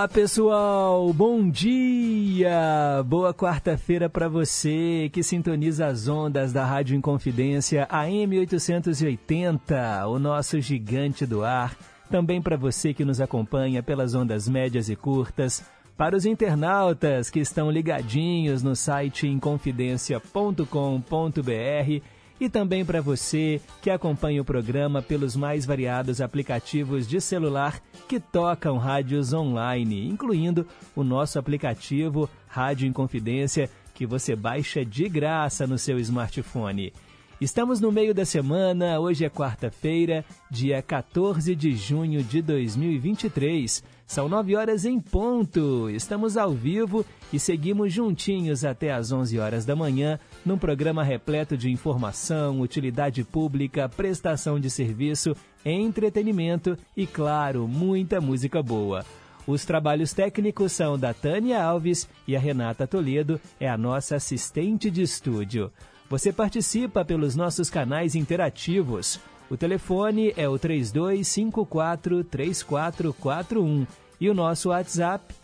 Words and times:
lá, 0.00 0.08
pessoal! 0.08 1.12
Bom 1.12 1.50
dia! 1.50 3.04
Boa 3.06 3.34
quarta-feira 3.34 4.08
para 4.08 4.28
você 4.28 5.10
que 5.12 5.22
sintoniza 5.22 5.88
as 5.88 6.08
ondas 6.08 6.54
da 6.54 6.64
Rádio 6.64 6.96
Inconfidência 6.96 7.86
AM 7.90 8.38
880, 8.38 10.06
o 10.06 10.18
nosso 10.18 10.58
gigante 10.58 11.26
do 11.26 11.44
ar. 11.44 11.76
Também 12.10 12.40
para 12.40 12.56
você 12.56 12.94
que 12.94 13.04
nos 13.04 13.20
acompanha 13.20 13.82
pelas 13.82 14.14
ondas 14.14 14.48
médias 14.48 14.88
e 14.88 14.96
curtas. 14.96 15.62
Para 15.98 16.16
os 16.16 16.24
internautas 16.24 17.28
que 17.28 17.40
estão 17.40 17.70
ligadinhos 17.70 18.62
no 18.62 18.74
site 18.74 19.28
inconfidencia.com.br 19.28 22.19
e 22.40 22.48
também 22.48 22.84
para 22.84 23.02
você 23.02 23.60
que 23.82 23.90
acompanha 23.90 24.40
o 24.40 24.44
programa 24.44 25.02
pelos 25.02 25.36
mais 25.36 25.66
variados 25.66 26.20
aplicativos 26.20 27.06
de 27.06 27.20
celular 27.20 27.80
que 28.08 28.18
tocam 28.18 28.78
rádios 28.78 29.32
online, 29.32 30.08
incluindo 30.08 30.66
o 30.96 31.04
nosso 31.04 31.38
aplicativo 31.38 32.28
Rádio 32.48 32.88
Inconfidência, 32.88 33.68
que 33.94 34.06
você 34.06 34.34
baixa 34.34 34.84
de 34.84 35.08
graça 35.08 35.66
no 35.66 35.76
seu 35.76 35.98
smartphone. 35.98 36.92
Estamos 37.40 37.80
no 37.80 37.90
meio 37.90 38.14
da 38.14 38.26
semana, 38.26 39.00
hoje 39.00 39.24
é 39.24 39.30
quarta-feira, 39.30 40.22
dia 40.50 40.82
14 40.82 41.54
de 41.54 41.74
junho 41.74 42.22
de 42.22 42.42
2023. 42.42 43.82
São 44.06 44.28
nove 44.28 44.54
horas 44.54 44.84
em 44.84 45.00
ponto. 45.00 45.88
Estamos 45.88 46.36
ao 46.36 46.52
vivo 46.52 47.06
e 47.32 47.38
seguimos 47.38 47.94
juntinhos 47.94 48.62
até 48.62 48.92
às 48.92 49.10
11 49.10 49.38
horas 49.38 49.64
da 49.64 49.74
manhã, 49.74 50.18
num 50.44 50.58
programa 50.58 51.02
repleto 51.02 51.56
de 51.56 51.70
informação, 51.70 52.60
utilidade 52.60 53.24
pública, 53.24 53.88
prestação 53.88 54.58
de 54.58 54.70
serviço, 54.70 55.36
entretenimento 55.64 56.76
e, 56.96 57.06
claro, 57.06 57.68
muita 57.68 58.20
música 58.20 58.62
boa. 58.62 59.04
Os 59.46 59.64
trabalhos 59.64 60.12
técnicos 60.12 60.72
são 60.72 60.98
da 60.98 61.12
Tânia 61.12 61.62
Alves 61.62 62.08
e 62.26 62.36
a 62.36 62.40
Renata 62.40 62.86
Toledo 62.86 63.40
é 63.58 63.68
a 63.68 63.76
nossa 63.76 64.16
assistente 64.16 64.90
de 64.90 65.02
estúdio. 65.02 65.72
Você 66.08 66.32
participa 66.32 67.04
pelos 67.04 67.34
nossos 67.36 67.70
canais 67.70 68.14
interativos. 68.14 69.20
O 69.48 69.56
telefone 69.56 70.32
é 70.36 70.48
o 70.48 70.58
3254 70.58 72.24
3441 72.24 73.86
e 74.20 74.28
o 74.28 74.34
nosso 74.34 74.68
WhatsApp 74.68 75.34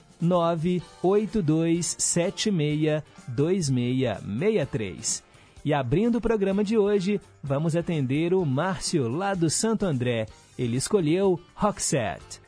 982762663. 3.35 5.23
E 5.65 5.75
abrindo 5.75 6.19
o 6.19 6.21
programa 6.21 6.63
de 6.63 6.79
hoje, 6.79 7.21
vamos 7.43 7.75
atender 7.75 8.33
o 8.33 8.45
Márcio 8.45 9.09
lá 9.09 9.35
do 9.35 9.51
Santo 9.51 9.85
André. 9.85 10.27
Ele 10.57 10.77
escolheu 10.77 11.41
Roxette. 11.55 12.46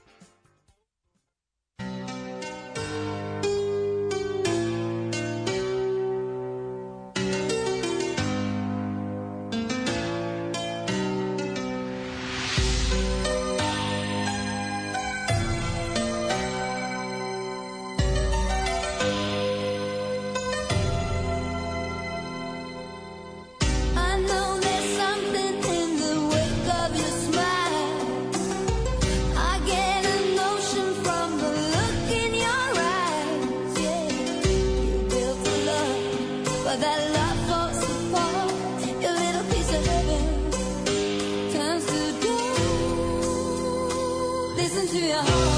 your 45.18 45.32
heart. 45.32 45.57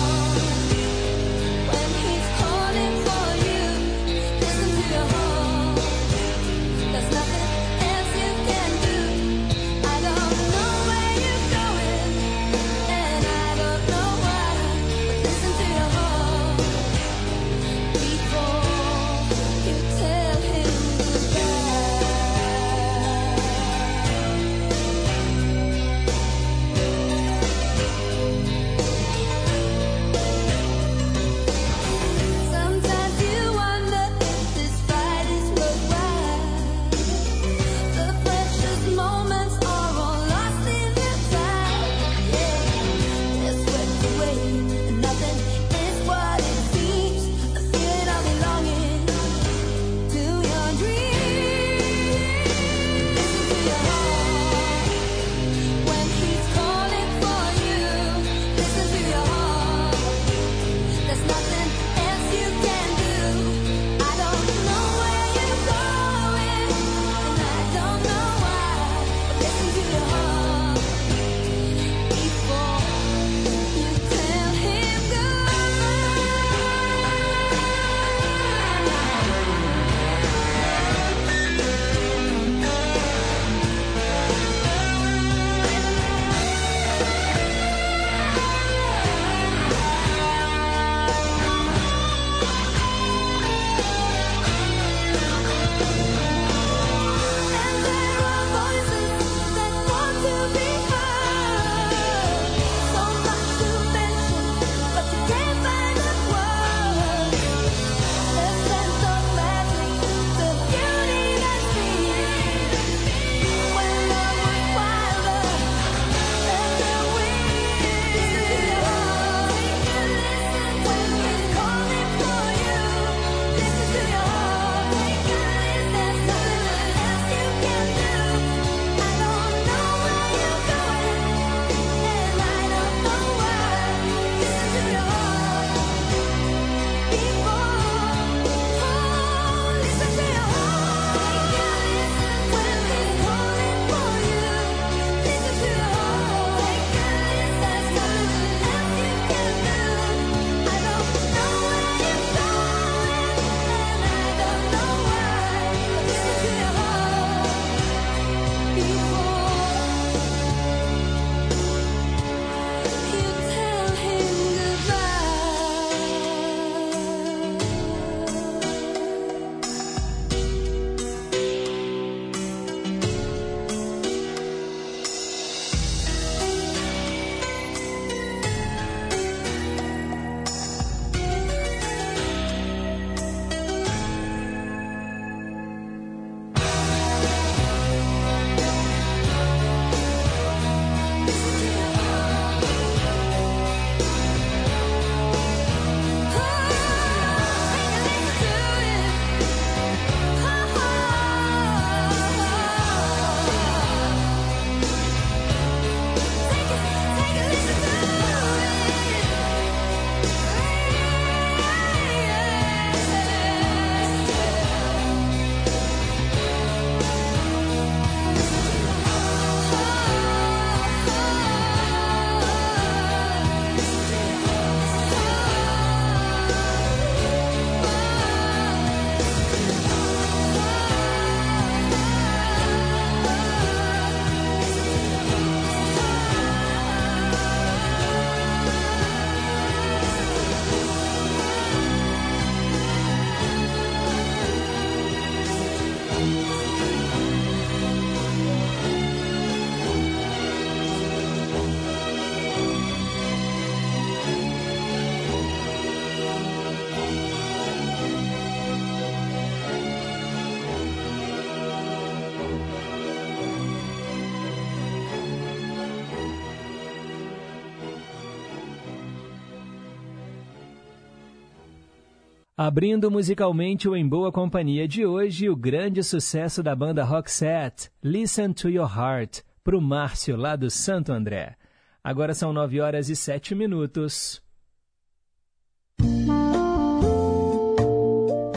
Abrindo 272.62 273.10
musicalmente 273.10 273.88
o 273.88 273.96
Em 273.96 274.06
Boa 274.06 274.30
Companhia 274.30 274.86
de 274.86 275.06
hoje, 275.06 275.48
o 275.48 275.56
grande 275.56 276.02
sucesso 276.04 276.62
da 276.62 276.76
banda 276.76 277.02
Roxette, 277.02 277.90
Listen 278.04 278.52
to 278.52 278.68
Your 278.68 278.86
Heart, 278.86 279.40
para 279.64 279.78
o 279.78 279.80
Márcio, 279.80 280.36
lá 280.36 280.56
do 280.56 280.68
Santo 280.68 281.10
André. 281.10 281.56
Agora 282.04 282.34
são 282.34 282.52
nove 282.52 282.78
horas 282.78 283.08
e 283.08 283.16
sete 283.16 283.54
minutos. 283.54 284.42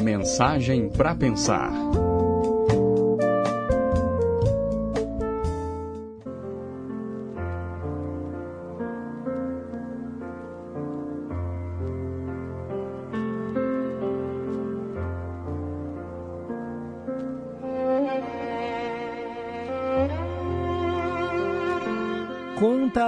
Mensagem 0.02 0.90
para 0.90 1.16
pensar. 1.16 1.72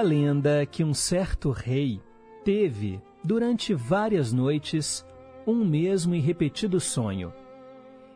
Lenda 0.05 0.65
que 0.65 0.83
um 0.83 0.93
certo 0.93 1.51
rei 1.51 2.01
teve, 2.45 3.01
durante 3.23 3.73
várias 3.73 4.31
noites, 4.31 5.05
um 5.45 5.65
mesmo 5.65 6.15
e 6.15 6.19
repetido 6.19 6.79
sonho. 6.79 7.33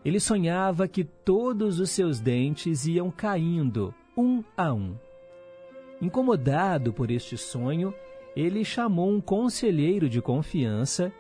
Ele 0.06 0.20
sonhava 0.20 0.88
que 0.88 1.04
todos 1.04 1.80
os 1.80 1.90
seus 1.90 2.22
dentes 2.22 2.86
iam 2.86 3.12
caindo, 3.12 3.94
um 4.16 4.42
a 4.56 4.72
um. 4.72 4.96
Incomodado 6.02 6.94
por 6.94 7.12
este 7.12 7.38
sonho, 7.38 7.94
ele 8.36 8.64
chamou 8.64 9.10
um 9.10 9.20
conselheiro 9.20 10.08
de 10.08 10.22
confiança 10.22 11.12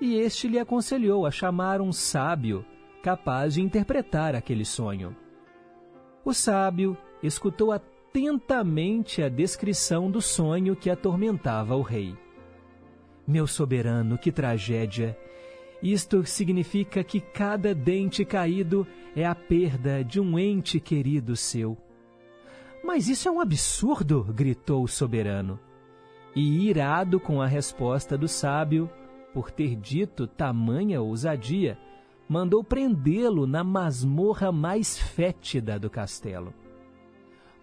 e 0.00 0.16
este 0.16 0.46
lhe 0.48 0.58
aconselhou 0.58 1.24
a 1.24 1.30
chamar 1.30 1.80
um 1.80 1.92
sábio 1.92 2.64
capaz 3.02 3.54
de 3.54 3.62
interpretar 3.62 4.34
aquele 4.34 4.64
sonho. 4.64 5.16
O 6.24 6.34
sábio 6.34 6.96
escutou 7.22 7.72
atentamente 8.08 9.22
a 9.22 9.28
descrição 9.28 10.10
do 10.10 10.20
sonho 10.20 10.74
que 10.74 10.88
atormentava 10.88 11.76
o 11.76 11.82
rei. 11.82 12.16
Meu 13.26 13.46
soberano, 13.46 14.16
que 14.16 14.32
tragédia! 14.32 15.16
Isto 15.82 16.24
significa 16.24 17.04
que 17.04 17.20
cada 17.20 17.74
dente 17.74 18.24
caído 18.24 18.86
é 19.14 19.24
a 19.24 19.34
perda 19.34 20.02
de 20.02 20.18
um 20.18 20.38
ente 20.38 20.80
querido 20.80 21.36
seu. 21.36 21.76
Mas 22.82 23.08
isso 23.08 23.28
é 23.28 23.30
um 23.30 23.40
absurdo! 23.40 24.24
gritou 24.24 24.82
o 24.82 24.88
soberano. 24.88 25.60
E, 26.34 26.66
irado 26.66 27.20
com 27.20 27.42
a 27.42 27.46
resposta 27.46 28.16
do 28.16 28.26
sábio, 28.26 28.90
por 29.34 29.50
ter 29.50 29.76
dito 29.76 30.26
tamanha 30.26 31.00
ousadia, 31.00 31.78
mandou 32.26 32.64
prendê-lo 32.64 33.46
na 33.46 33.62
masmorra 33.62 34.50
mais 34.50 34.98
fétida 34.98 35.78
do 35.78 35.90
castelo. 35.90 36.54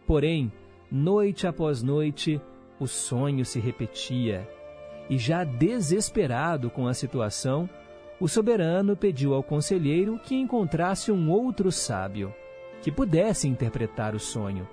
Porém, 0.06 0.52
noite 0.92 1.48
após 1.48 1.82
noite, 1.82 2.40
o 2.80 2.88
sonho 2.88 3.46
se 3.46 3.60
repetia, 3.60 4.48
e 5.10 5.18
já 5.18 5.44
desesperado 5.44 6.70
com 6.70 6.88
a 6.88 6.94
situação, 6.94 7.70
o 8.20 8.28
soberano 8.28 8.96
pediu 8.96 9.34
ao 9.34 9.44
conselheiro 9.44 10.20
que 10.24 10.36
encontrasse 10.36 11.12
um 11.12 11.30
outro 11.30 11.72
sábio, 11.72 12.34
que 12.82 12.92
pudesse 12.92 13.48
interpretar 13.48 14.16
o 14.16 14.20
sonho. 14.20 14.68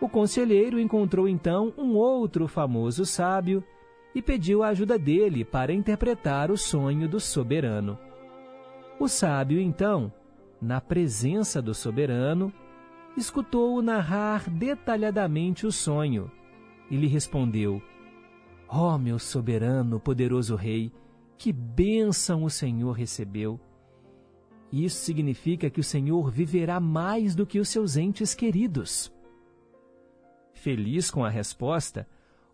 O 0.00 0.08
conselheiro 0.08 0.78
encontrou 0.78 1.28
então 1.28 1.72
um 1.76 1.96
outro 1.96 2.46
famoso 2.46 3.04
sábio 3.04 3.62
e 4.14 4.22
pediu 4.22 4.62
a 4.62 4.68
ajuda 4.68 4.98
dele 4.98 5.44
para 5.44 5.72
interpretar 5.72 6.50
o 6.50 6.56
sonho 6.56 7.08
do 7.08 7.18
soberano. 7.18 7.98
O 8.98 9.08
sábio, 9.08 9.60
então, 9.60 10.12
na 10.60 10.80
presença 10.80 11.60
do 11.60 11.74
soberano, 11.74 12.52
escutou-o 13.18 13.82
narrar 13.82 14.48
detalhadamente 14.48 15.66
o 15.66 15.72
sonho 15.72 16.30
e 16.90 16.96
lhe 16.96 17.06
respondeu: 17.06 17.82
Ó 18.68 18.94
oh, 18.94 18.98
meu 18.98 19.18
soberano, 19.18 20.00
poderoso 20.00 20.56
rei, 20.56 20.92
que 21.36 21.52
bênção 21.52 22.44
o 22.44 22.50
Senhor 22.50 22.92
recebeu! 22.92 23.60
Isso 24.72 25.04
significa 25.04 25.70
que 25.70 25.80
o 25.80 25.84
Senhor 25.84 26.30
viverá 26.30 26.78
mais 26.78 27.34
do 27.34 27.46
que 27.46 27.58
os 27.58 27.68
seus 27.68 27.96
entes 27.96 28.34
queridos. 28.34 29.12
Feliz 30.52 31.10
com 31.10 31.24
a 31.24 31.30
resposta, 31.30 32.06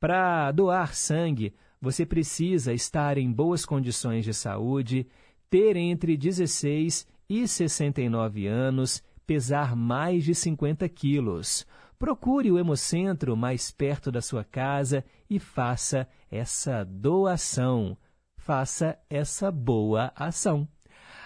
Para 0.00 0.50
doar 0.50 0.92
sangue, 0.92 1.54
você 1.80 2.04
precisa 2.04 2.74
estar 2.74 3.16
em 3.16 3.30
boas 3.30 3.64
condições 3.64 4.24
de 4.24 4.34
saúde, 4.34 5.06
ter 5.48 5.76
entre 5.76 6.16
16 6.16 7.06
e 7.28 7.46
69 7.46 8.48
anos, 8.48 9.04
pesar 9.24 9.76
mais 9.76 10.24
de 10.24 10.34
50 10.34 10.88
quilos. 10.88 11.64
Procure 11.96 12.50
o 12.50 12.58
Hemocentro 12.58 13.36
mais 13.36 13.70
perto 13.70 14.10
da 14.10 14.20
sua 14.20 14.42
casa 14.42 15.04
e 15.30 15.38
faça 15.38 16.08
essa 16.28 16.82
doação 16.84 17.96
faça 18.46 18.96
essa 19.10 19.50
boa 19.50 20.12
ação. 20.14 20.68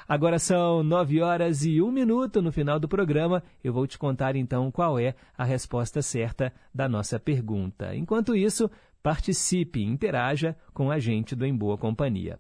Agora 0.08 0.38
são 0.38 0.82
nove 0.82 1.20
horas 1.20 1.66
e 1.66 1.82
um 1.82 1.92
minuto 1.92 2.40
no 2.40 2.50
final 2.50 2.80
do 2.80 2.88
programa. 2.88 3.42
Eu 3.62 3.74
vou 3.74 3.86
te 3.86 3.98
contar 3.98 4.36
então 4.36 4.70
qual 4.70 4.98
é 4.98 5.14
a 5.36 5.44
resposta 5.44 6.00
certa 6.00 6.50
da 6.74 6.88
nossa 6.88 7.20
pergunta. 7.20 7.94
Enquanto 7.94 8.34
isso, 8.34 8.70
participe 9.02 9.82
interaja 9.82 10.56
com 10.72 10.90
a 10.90 10.98
gente 10.98 11.36
do 11.36 11.44
Em 11.44 11.54
Boa 11.54 11.76
Companhia. 11.76 12.38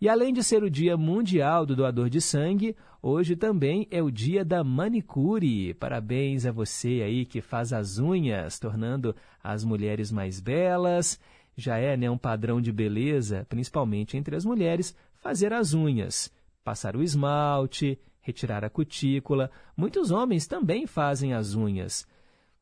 E 0.00 0.08
além 0.08 0.32
de 0.32 0.44
ser 0.44 0.62
o 0.62 0.70
Dia 0.70 0.96
Mundial 0.96 1.66
do 1.66 1.74
Doador 1.74 2.08
de 2.08 2.20
Sangue, 2.20 2.76
hoje 3.02 3.34
também 3.34 3.88
é 3.90 4.00
o 4.00 4.12
Dia 4.12 4.44
da 4.44 4.62
Manicure. 4.62 5.74
Parabéns 5.74 6.46
a 6.46 6.52
você 6.52 7.02
aí 7.04 7.26
que 7.26 7.42
faz 7.42 7.72
as 7.72 7.98
unhas, 7.98 8.60
tornando 8.60 9.14
as 9.42 9.64
mulheres 9.64 10.12
mais 10.12 10.40
belas. 10.40 11.20
Já 11.56 11.78
é 11.78 11.96
né, 11.96 12.10
um 12.10 12.18
padrão 12.18 12.60
de 12.60 12.72
beleza, 12.72 13.46
principalmente 13.48 14.16
entre 14.16 14.34
as 14.36 14.44
mulheres, 14.44 14.94
fazer 15.14 15.52
as 15.52 15.74
unhas, 15.74 16.32
passar 16.64 16.96
o 16.96 17.02
esmalte, 17.02 17.98
retirar 18.20 18.64
a 18.64 18.70
cutícula. 18.70 19.50
Muitos 19.76 20.10
homens 20.10 20.46
também 20.46 20.86
fazem 20.86 21.34
as 21.34 21.54
unhas. 21.54 22.06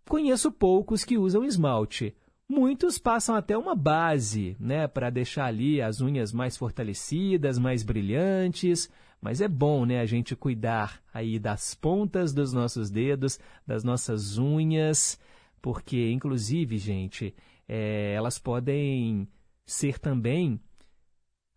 Conheço 0.09 0.51
poucos 0.51 1.05
que 1.05 1.19
usam 1.19 1.45
esmalte. 1.45 2.15
Muitos 2.49 2.99
passam 2.99 3.35
até 3.35 3.59
uma 3.59 3.75
base, 3.75 4.57
né, 4.59 4.89
para 4.89 5.11
deixar 5.11 5.45
ali 5.45 5.83
as 5.83 6.01
unhas 6.01 6.33
mais 6.33 6.57
fortalecidas, 6.57 7.59
mais 7.59 7.83
brilhantes. 7.83 8.89
Mas 9.21 9.41
é 9.41 9.49
bom, 9.49 9.85
né, 9.85 10.01
a 10.01 10.07
gente 10.07 10.35
cuidar 10.35 11.03
aí 11.13 11.39
das 11.39 11.75
pontas 11.75 12.33
dos 12.33 12.53
nossos 12.53 12.89
dedos, 12.89 13.39
das 13.67 13.85
nossas 13.85 14.39
unhas, 14.39 15.21
porque, 15.61 16.11
inclusive, 16.11 16.79
gente, 16.79 17.35
é, 17.69 18.15
elas 18.15 18.39
podem 18.39 19.29
ser 19.67 19.99
também 19.99 20.59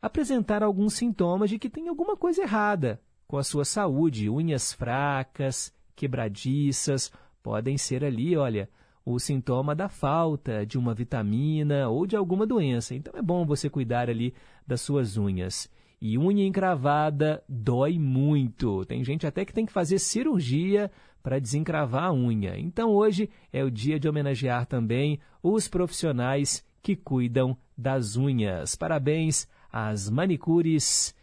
apresentar 0.02 0.62
alguns 0.62 0.96
sintomas 0.96 1.50
de 1.50 1.58
que 1.58 1.70
tem 1.70 1.88
alguma 1.88 2.18
coisa 2.18 2.42
errada 2.42 3.02
com 3.28 3.38
a 3.38 3.44
sua 3.44 3.64
saúde. 3.64 4.30
Unhas 4.30 4.74
fracas, 4.74 5.74
quebradiças, 5.96 7.12
podem 7.42 7.78
ser 7.78 8.04
ali, 8.04 8.36
olha, 8.36 8.70
o 9.06 9.18
sintoma 9.20 9.74
da 9.74 9.88
falta 9.88 10.66
de 10.66 10.78
uma 10.78 10.94
vitamina 10.94 11.88
ou 11.88 12.06
de 12.06 12.16
alguma 12.16 12.46
doença. 12.46 12.94
Então 12.94 13.14
é 13.16 13.22
bom 13.22 13.46
você 13.46 13.70
cuidar 13.70 14.10
ali 14.10 14.34
das 14.68 14.82
suas 14.82 15.18
unhas. 15.18 15.70
E 16.02 16.18
unha 16.18 16.46
encravada 16.46 17.44
dói 17.48 18.00
muito. 18.00 18.84
Tem 18.86 19.04
gente 19.04 19.28
até 19.28 19.46
que 19.46 19.54
tem 19.54 19.66
que 19.66 19.72
fazer 19.72 20.00
cirurgia 20.00 20.92
para 21.22 21.40
desencravar 21.40 22.06
a 22.06 22.14
unha. 22.14 22.58
Então 22.58 22.92
hoje 22.92 23.30
é 23.52 23.64
o 23.64 23.72
dia 23.72 24.00
de 24.00 24.08
homenagear 24.08 24.66
também 24.66 25.20
os 25.42 25.68
profissionais 25.68 26.66
que 26.82 26.96
cuidam 26.96 27.58
das 27.78 28.16
unhas. 28.16 28.76
Parabéns 28.76 29.48
às 29.72 30.10
manicures 30.10 31.16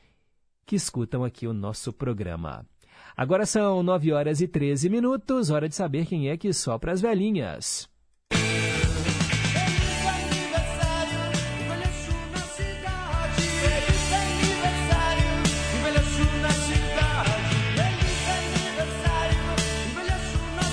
que 0.64 0.76
escutam 0.76 1.24
aqui 1.24 1.46
o 1.46 1.52
nosso 1.52 1.92
programa. 1.92 2.66
Agora 3.16 3.44
são 3.44 3.82
9 3.82 4.12
horas 4.12 4.40
e 4.40 4.46
13 4.46 4.88
minutos, 4.88 5.50
hora 5.50 5.68
de 5.68 5.74
saber 5.74 6.06
quem 6.06 6.28
é 6.28 6.36
que 6.36 6.52
sopra 6.52 6.92
as 6.92 7.00
velhinhas. 7.00 7.88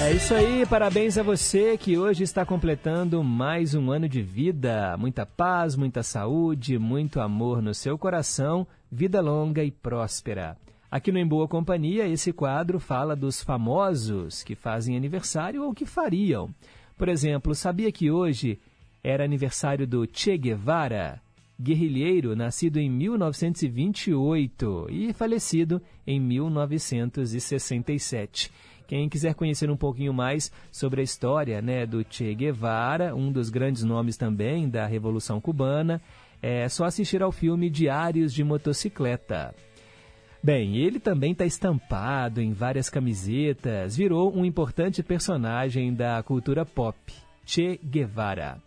É 0.05 0.13
isso 0.13 0.33
aí, 0.35 0.65
parabéns 0.67 1.17
a 1.17 1.24
você 1.24 1.75
que 1.75 1.97
hoje 1.97 2.24
está 2.24 2.45
completando 2.45 3.24
mais 3.24 3.74
um 3.74 3.89
ano 3.89 4.07
de 4.07 4.21
vida. 4.21 4.95
Muita 4.97 5.25
paz, 5.25 5.75
muita 5.75 6.03
saúde, 6.03 6.77
muito 6.77 7.19
amor 7.19 7.59
no 7.59 7.74
seu 7.74 7.97
coração, 7.97 8.67
vida 8.91 9.19
longa 9.19 9.63
e 9.63 9.71
próspera. 9.71 10.55
Aqui 10.91 11.12
no 11.12 11.17
Em 11.17 11.25
Boa 11.25 11.47
Companhia, 11.47 12.07
esse 12.07 12.31
quadro 12.31 12.79
fala 12.79 13.15
dos 13.15 13.41
famosos 13.41 14.43
que 14.43 14.53
fazem 14.53 14.95
aniversário 14.95 15.63
ou 15.63 15.74
que 15.74 15.88
fariam. 15.88 16.53
Por 16.95 17.09
exemplo, 17.09 17.55
sabia 17.55 17.91
que 17.91 18.12
hoje 18.12 18.59
era 19.03 19.25
aniversário 19.25 19.88
do 19.88 20.07
Che 20.13 20.38
Guevara, 20.38 21.19
guerrilheiro 21.59 22.35
nascido 22.35 22.77
em 22.77 22.91
1928 22.91 24.85
e 24.91 25.12
falecido 25.13 25.81
em 26.05 26.19
1967. 26.19 28.51
Quem 28.88 29.10
quiser 29.10 29.34
conhecer 29.34 29.70
um 29.70 29.77
pouquinho 29.77 30.13
mais 30.13 30.51
sobre 30.72 31.01
a 31.01 31.04
história 31.04 31.62
né, 31.62 31.86
do 31.86 32.06
Che 32.08 32.36
Guevara, 32.36 33.15
um 33.15 33.32
dos 33.32 33.50
grandes 33.50 33.84
nomes 33.84 34.18
também 34.18 34.70
da 34.70 34.86
Revolução 34.86 35.42
Cubana, 35.42 36.01
é 36.42 36.70
só 36.70 36.86
assistir 36.86 37.24
ao 37.24 37.32
filme 37.32 37.70
Diários 37.70 38.34
de 38.34 38.44
Motocicleta. 38.44 39.56
Bem, 40.44 40.77
ele 40.77 41.00
também 41.00 41.32
está 41.32 41.44
estampado 41.44 42.39
em 42.39 42.54
várias 42.54 42.88
camisetas, 42.88 43.98
virou 43.98 44.32
um 44.32 44.46
importante 44.46 45.01
personagem 45.01 45.92
da 45.92 46.22
cultura 46.22 46.63
pop, 46.63 46.96
Che 47.44 47.80
Guevara. 47.84 48.62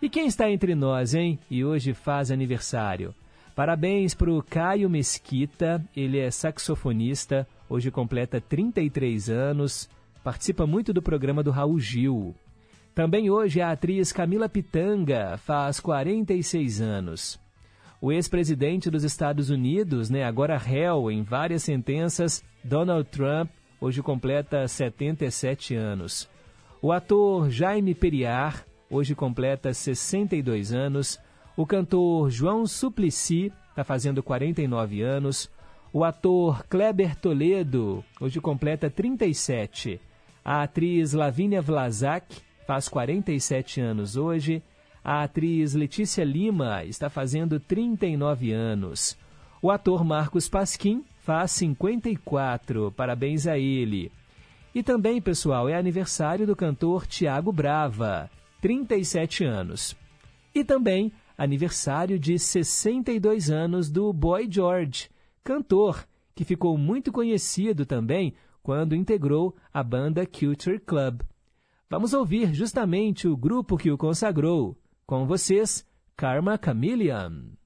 E 0.00 0.08
quem 0.08 0.26
está 0.28 0.48
entre 0.48 0.74
nós, 0.76 1.12
hein? 1.12 1.38
E 1.50 1.64
hoje 1.64 1.92
faz 1.92 2.30
aniversário. 2.30 3.12
Parabéns 3.56 4.14
para 4.14 4.30
o 4.32 4.42
Caio 4.42 4.88
Mesquita, 4.88 5.84
ele 5.94 6.18
é 6.18 6.30
saxofonista, 6.30 7.46
hoje 7.70 7.88
completa 7.88 8.40
33 8.40 9.30
anos, 9.30 9.88
participa 10.24 10.66
muito 10.66 10.92
do 10.92 11.00
programa 11.00 11.40
do 11.40 11.52
Raul 11.52 11.78
Gil. 11.78 12.34
Também 12.92 13.30
hoje 13.30 13.60
a 13.60 13.70
atriz 13.70 14.12
Camila 14.12 14.48
Pitanga 14.48 15.38
faz 15.38 15.78
46 15.78 16.80
anos. 16.80 17.40
O 18.00 18.10
ex-presidente 18.10 18.90
dos 18.90 19.04
Estados 19.04 19.50
Unidos, 19.50 20.10
né, 20.10 20.24
agora 20.24 20.58
réu 20.58 21.10
em 21.12 21.22
várias 21.22 21.62
sentenças, 21.62 22.42
Donald 22.64 23.08
Trump, 23.08 23.48
hoje 23.80 24.02
completa 24.02 24.66
77 24.66 25.76
anos. 25.76 26.28
O 26.82 26.90
ator 26.90 27.50
Jaime 27.50 27.94
Periar, 27.94 28.64
hoje 28.90 29.14
completa 29.14 29.72
62 29.72 30.72
anos. 30.72 31.20
O 31.56 31.64
cantor 31.64 32.30
João 32.30 32.66
Suplicy 32.66 33.52
está 33.68 33.84
fazendo 33.84 34.22
49 34.22 35.02
anos. 35.02 35.48
O 35.92 36.04
ator 36.04 36.64
Kleber 36.68 37.16
Toledo, 37.16 38.04
hoje 38.20 38.40
completa 38.40 38.88
37. 38.88 40.00
A 40.44 40.62
atriz 40.62 41.12
Lavínia 41.12 41.60
Vlasak 41.60 42.36
faz 42.64 42.88
47 42.88 43.80
anos 43.80 44.16
hoje. 44.16 44.62
A 45.02 45.24
atriz 45.24 45.74
Letícia 45.74 46.22
Lima 46.22 46.84
está 46.84 47.10
fazendo 47.10 47.58
39 47.58 48.52
anos. 48.52 49.18
O 49.60 49.68
ator 49.68 50.04
Marcos 50.04 50.48
Pasquim 50.48 51.04
faz 51.18 51.50
54. 51.50 52.92
Parabéns 52.92 53.48
a 53.48 53.58
ele. 53.58 54.12
E 54.72 54.84
também, 54.84 55.20
pessoal, 55.20 55.68
é 55.68 55.74
aniversário 55.74 56.46
do 56.46 56.54
cantor 56.54 57.04
Tiago 57.04 57.50
Brava, 57.50 58.30
37 58.60 59.42
anos. 59.42 59.96
E 60.54 60.62
também 60.62 61.10
aniversário 61.36 62.16
de 62.16 62.38
62 62.38 63.50
anos 63.50 63.90
do 63.90 64.12
Boy 64.12 64.46
George, 64.48 65.08
cantor 65.44 66.06
que 66.34 66.44
ficou 66.44 66.76
muito 66.78 67.12
conhecido 67.12 67.84
também 67.84 68.34
quando 68.62 68.94
integrou 68.94 69.56
a 69.72 69.82
banda 69.82 70.26
Culture 70.26 70.78
Club. 70.78 71.22
Vamos 71.88 72.12
ouvir 72.12 72.54
justamente 72.54 73.26
o 73.26 73.36
grupo 73.36 73.76
que 73.76 73.90
o 73.90 73.98
consagrou. 73.98 74.78
Com 75.06 75.26
vocês, 75.26 75.84
Karma 76.16 76.58
Chameleon. 76.62 77.59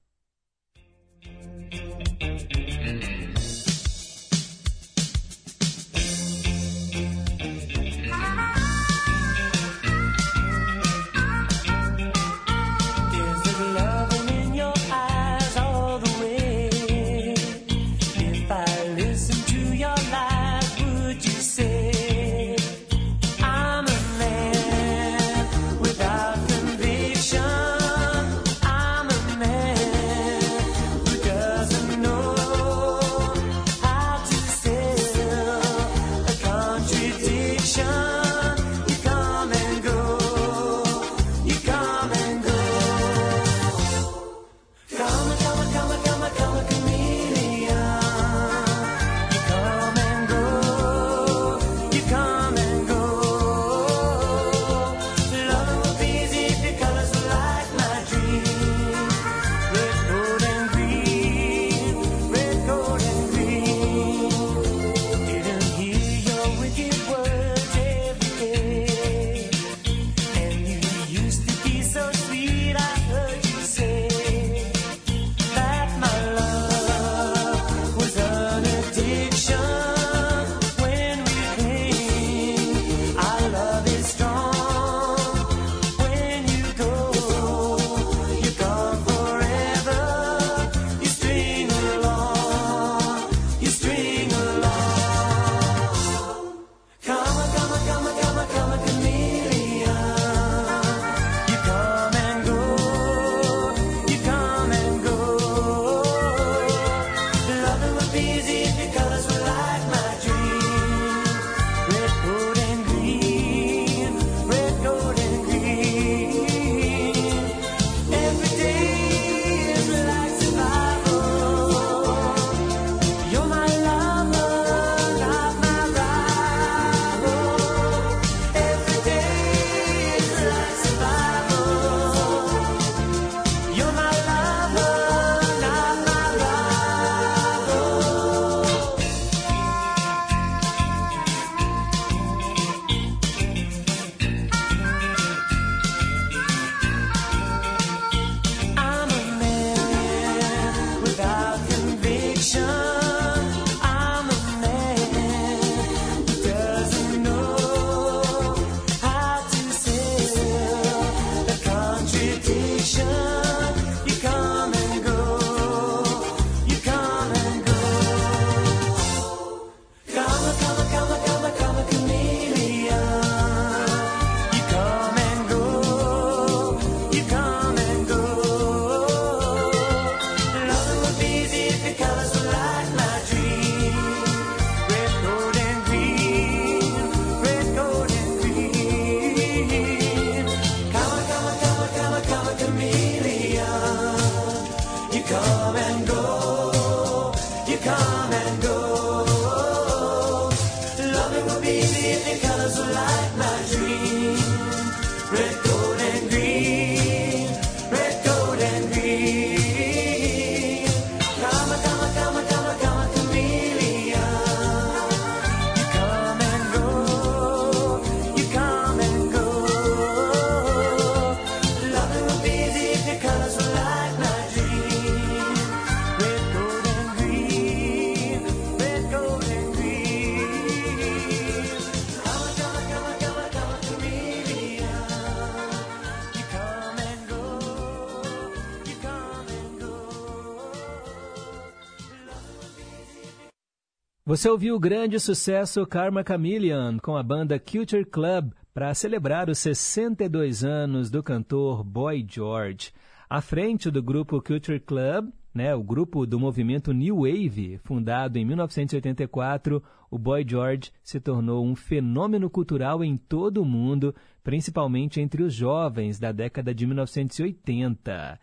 Você 244.35 244.49
ouviu 244.49 244.75
o 244.75 244.79
grande 244.81 245.17
sucesso 245.17 245.85
Karma 245.85 246.21
Chameleon 246.21 246.97
com 247.01 247.15
a 247.15 247.23
banda 247.23 247.57
Culture 247.57 248.03
Club 248.03 248.51
para 248.73 248.93
celebrar 248.93 249.49
os 249.49 249.59
62 249.59 250.61
anos 250.61 251.09
do 251.09 251.23
cantor 251.23 251.85
Boy 251.85 252.27
George. 252.29 252.91
À 253.29 253.39
frente 253.39 253.89
do 253.89 254.03
grupo 254.03 254.41
Culture 254.41 254.81
Club, 254.81 255.29
né, 255.53 255.73
o 255.73 255.81
grupo 255.81 256.25
do 256.25 256.37
movimento 256.37 256.91
New 256.91 257.21
Wave, 257.21 257.79
fundado 257.85 258.37
em 258.37 258.43
1984, 258.43 259.81
o 260.11 260.19
Boy 260.19 260.45
George 260.45 260.91
se 261.01 261.17
tornou 261.21 261.65
um 261.65 261.73
fenômeno 261.73 262.49
cultural 262.49 263.05
em 263.05 263.15
todo 263.15 263.61
o 263.61 263.65
mundo, 263.65 264.13
principalmente 264.43 265.21
entre 265.21 265.43
os 265.43 265.53
jovens 265.53 266.19
da 266.19 266.33
década 266.33 266.75
de 266.75 266.85
1980. 266.85 268.37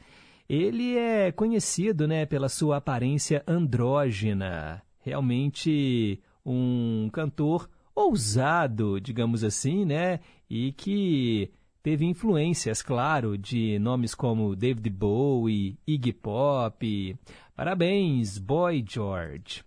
Ele 0.49 0.97
é 0.97 1.31
conhecido 1.31 2.09
né, 2.09 2.25
pela 2.25 2.49
sua 2.49 2.79
aparência 2.79 3.45
andrógena 3.47 4.83
realmente 5.03 6.21
um 6.45 7.09
cantor 7.13 7.69
ousado, 7.95 9.01
digamos 9.01 9.45
assim, 9.45 9.85
né? 9.85 10.21
E 10.49 10.73
que 10.73 11.51
teve 11.83 12.05
influências, 12.05 12.83
claro, 12.83 13.37
de 13.37 13.79
nomes 13.79 14.15
como 14.15 14.57
David 14.57 14.89
Bowie, 14.91 15.79
Iggy 15.87 16.13
Pop. 16.13 17.17
Parabéns, 17.55 18.39
Boy 18.39 18.85
George. 18.87 19.65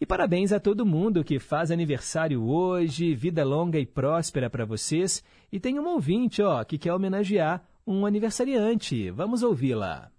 E 0.00 0.06
parabéns 0.06 0.50
a 0.50 0.58
todo 0.58 0.86
mundo 0.86 1.22
que 1.22 1.38
faz 1.38 1.70
aniversário 1.70 2.42
hoje, 2.42 3.14
vida 3.14 3.44
longa 3.44 3.78
e 3.78 3.84
próspera 3.84 4.48
para 4.48 4.64
vocês. 4.64 5.22
E 5.52 5.60
tem 5.60 5.78
um 5.78 5.86
ouvinte, 5.88 6.40
ó, 6.40 6.64
que 6.64 6.78
quer 6.78 6.94
homenagear 6.94 7.62
um 7.86 8.06
aniversariante. 8.06 9.10
Vamos 9.10 9.42
ouvi-la. 9.42 10.10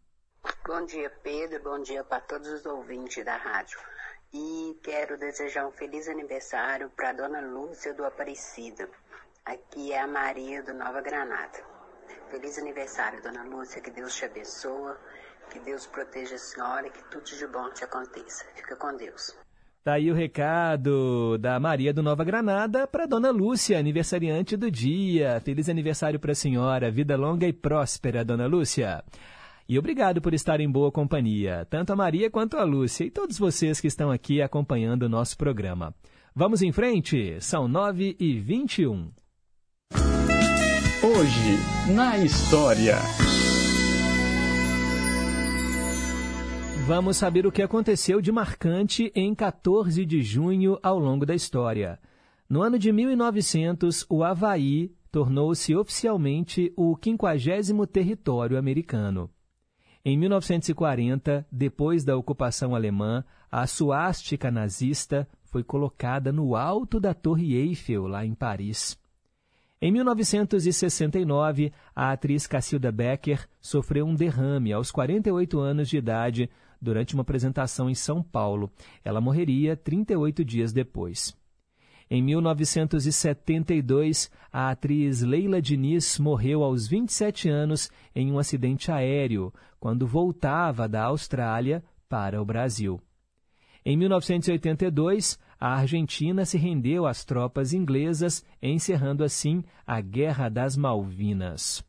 Bom 0.67 0.85
dia, 0.85 1.09
Pedro. 1.23 1.63
Bom 1.63 1.81
dia 1.81 2.03
para 2.03 2.19
todos 2.21 2.47
os 2.47 2.65
ouvintes 2.65 3.25
da 3.25 3.37
rádio. 3.37 3.79
E 4.33 4.77
quero 4.81 5.17
desejar 5.17 5.67
um 5.67 5.71
feliz 5.71 6.07
aniversário 6.07 6.89
para 6.95 7.11
Dona 7.11 7.41
Lúcia 7.41 7.93
do 7.93 8.05
Aparecida. 8.05 8.87
Aqui 9.45 9.91
é 9.91 9.99
a 9.99 10.07
Maria 10.07 10.63
do 10.63 10.73
Nova 10.73 11.01
Granada. 11.01 11.59
Feliz 12.29 12.57
aniversário, 12.57 13.21
Dona 13.21 13.43
Lúcia. 13.43 13.81
Que 13.81 13.91
Deus 13.91 14.15
te 14.15 14.23
abençoe. 14.23 14.95
Que 15.49 15.59
Deus 15.59 15.85
proteja 15.85 16.35
a 16.35 16.37
senhora 16.37 16.87
e 16.87 16.91
que 16.91 17.03
tudo 17.09 17.25
de 17.25 17.45
bom 17.47 17.69
te 17.71 17.83
aconteça. 17.83 18.45
Fica 18.55 18.73
com 18.77 18.95
Deus. 18.95 19.35
Tá 19.83 19.93
aí 19.93 20.09
o 20.09 20.15
recado 20.15 21.37
da 21.37 21.59
Maria 21.59 21.93
do 21.93 22.01
Nova 22.01 22.23
Granada 22.23 22.87
para 22.87 23.07
Dona 23.07 23.31
Lúcia, 23.31 23.79
aniversariante 23.79 24.55
do 24.55 24.71
dia. 24.71 25.41
Feliz 25.41 25.67
aniversário 25.67 26.19
para 26.19 26.31
a 26.31 26.35
senhora. 26.35 26.89
Vida 26.89 27.17
longa 27.17 27.47
e 27.47 27.51
próspera, 27.51 28.23
Dona 28.23 28.45
Lúcia. 28.45 29.03
E 29.71 29.79
obrigado 29.79 30.21
por 30.21 30.33
estar 30.33 30.59
em 30.59 30.69
boa 30.69 30.91
companhia, 30.91 31.65
tanto 31.69 31.93
a 31.93 31.95
Maria 31.95 32.29
quanto 32.29 32.57
a 32.57 32.63
Lúcia 32.65 33.05
e 33.05 33.09
todos 33.09 33.39
vocês 33.39 33.79
que 33.79 33.87
estão 33.87 34.11
aqui 34.11 34.41
acompanhando 34.41 35.03
o 35.03 35.09
nosso 35.09 35.37
programa. 35.37 35.95
Vamos 36.35 36.61
em 36.61 36.73
frente, 36.73 37.37
são 37.39 37.69
9 37.69 38.17
e 38.19 38.37
21. 38.37 39.09
Hoje, 41.01 41.93
na 41.95 42.17
história. 42.17 42.97
Vamos 46.85 47.15
saber 47.15 47.47
o 47.47 47.51
que 47.51 47.61
aconteceu 47.61 48.19
de 48.19 48.29
marcante 48.29 49.09
em 49.15 49.33
14 49.33 50.05
de 50.05 50.21
junho 50.21 50.77
ao 50.83 50.99
longo 50.99 51.25
da 51.25 51.33
história. 51.33 51.97
No 52.49 52.61
ano 52.61 52.77
de 52.77 52.91
1900, 52.91 54.05
o 54.09 54.21
Havaí 54.21 54.91
tornou-se 55.09 55.73
oficialmente 55.73 56.73
o 56.75 56.93
50 57.01 57.87
território 57.87 58.57
americano. 58.57 59.29
Em 60.03 60.17
1940, 60.17 61.45
depois 61.51 62.03
da 62.03 62.17
ocupação 62.17 62.73
alemã, 62.73 63.23
a 63.51 63.67
suástica 63.67 64.49
nazista 64.49 65.27
foi 65.43 65.63
colocada 65.63 66.31
no 66.31 66.55
alto 66.55 66.99
da 66.99 67.13
Torre 67.13 67.55
Eiffel, 67.55 68.07
lá 68.07 68.25
em 68.25 68.33
Paris. 68.33 68.99
Em 69.79 69.91
1969, 69.91 71.71
a 71.95 72.11
atriz 72.11 72.47
Cacilda 72.47 72.91
Becker 72.91 73.47
sofreu 73.59 74.05
um 74.05 74.15
derrame 74.15 74.73
aos 74.73 74.91
48 74.91 75.59
anos 75.59 75.89
de 75.89 75.97
idade 75.97 76.49
durante 76.81 77.13
uma 77.13 77.21
apresentação 77.21 77.89
em 77.89 77.95
São 77.95 78.23
Paulo. 78.23 78.71
Ela 79.03 79.21
morreria 79.21 79.75
38 79.75 80.43
dias 80.43 80.73
depois. 80.73 81.35
Em 82.13 82.21
1972, 82.21 84.29
a 84.51 84.71
atriz 84.71 85.21
Leila 85.21 85.61
Diniz 85.61 86.19
morreu 86.19 86.61
aos 86.61 86.85
27 86.85 87.47
anos 87.47 87.89
em 88.13 88.33
um 88.33 88.37
acidente 88.37 88.91
aéreo, 88.91 89.53
quando 89.79 90.05
voltava 90.05 90.89
da 90.89 91.05
Austrália 91.05 91.81
para 92.09 92.41
o 92.41 92.43
Brasil. 92.43 92.99
Em 93.85 93.95
1982, 93.95 95.39
a 95.57 95.75
Argentina 95.75 96.43
se 96.43 96.57
rendeu 96.57 97.05
às 97.05 97.23
tropas 97.23 97.71
inglesas, 97.71 98.43
encerrando 98.61 99.23
assim 99.23 99.63
a 99.87 100.01
Guerra 100.01 100.49
das 100.49 100.75
Malvinas. 100.75 101.81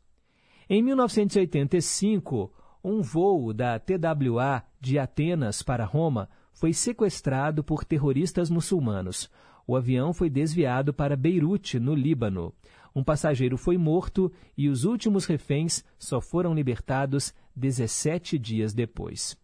Em 0.69 0.81
1985, 0.81 2.49
um 2.81 3.01
voo 3.01 3.51
da 3.51 3.77
TWA 3.77 4.63
de 4.79 4.97
Atenas 4.97 5.61
para 5.61 5.83
Roma 5.83 6.29
foi 6.53 6.71
sequestrado 6.71 7.61
por 7.61 7.83
terroristas 7.83 8.49
muçulmanos 8.49 9.29
o 9.67 9.75
avião 9.75 10.13
foi 10.13 10.29
desviado 10.29 10.93
para 10.93 11.15
Beirute, 11.15 11.79
no 11.79 11.95
Líbano. 11.95 12.53
Um 12.95 13.03
passageiro 13.03 13.57
foi 13.57 13.77
morto 13.77 14.31
e 14.57 14.69
os 14.69 14.83
últimos 14.83 15.25
reféns 15.25 15.83
só 15.97 16.21
foram 16.21 16.53
libertados 16.53 17.33
17 17.55 18.37
dias 18.37 18.73
depois. 18.73 19.37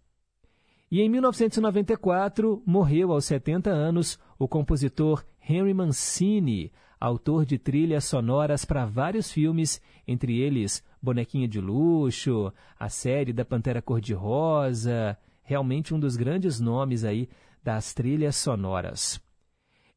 E 0.92 1.02
em 1.02 1.10
1994 1.10 2.62
morreu 2.66 3.12
aos 3.12 3.26
70 3.26 3.70
anos 3.70 4.20
o 4.38 4.48
compositor 4.48 5.24
Henry 5.48 5.74
Mancini, 5.74 6.72
autor 7.00 7.46
de 7.46 7.58
trilhas 7.58 8.06
sonoras 8.06 8.66
para 8.66 8.86
vários 8.86 9.32
filmes, 9.32 9.82
entre 10.08 10.40
eles 10.40 10.84
Bonequinha 11.02 11.48
de 11.48 11.62
Luxo, 11.62 12.52
a 12.78 12.90
série 12.90 13.32
da 13.32 13.46
Pantera 13.46 13.82
Cor-de-Rosa, 13.82 15.18
realmente 15.44 15.94
um 15.94 16.00
dos 16.00 16.18
grandes 16.18 16.60
nomes 16.60 17.04
aí 17.04 17.30
das 17.64 17.94
trilhas 17.94 18.36
sonoras. 18.36 19.22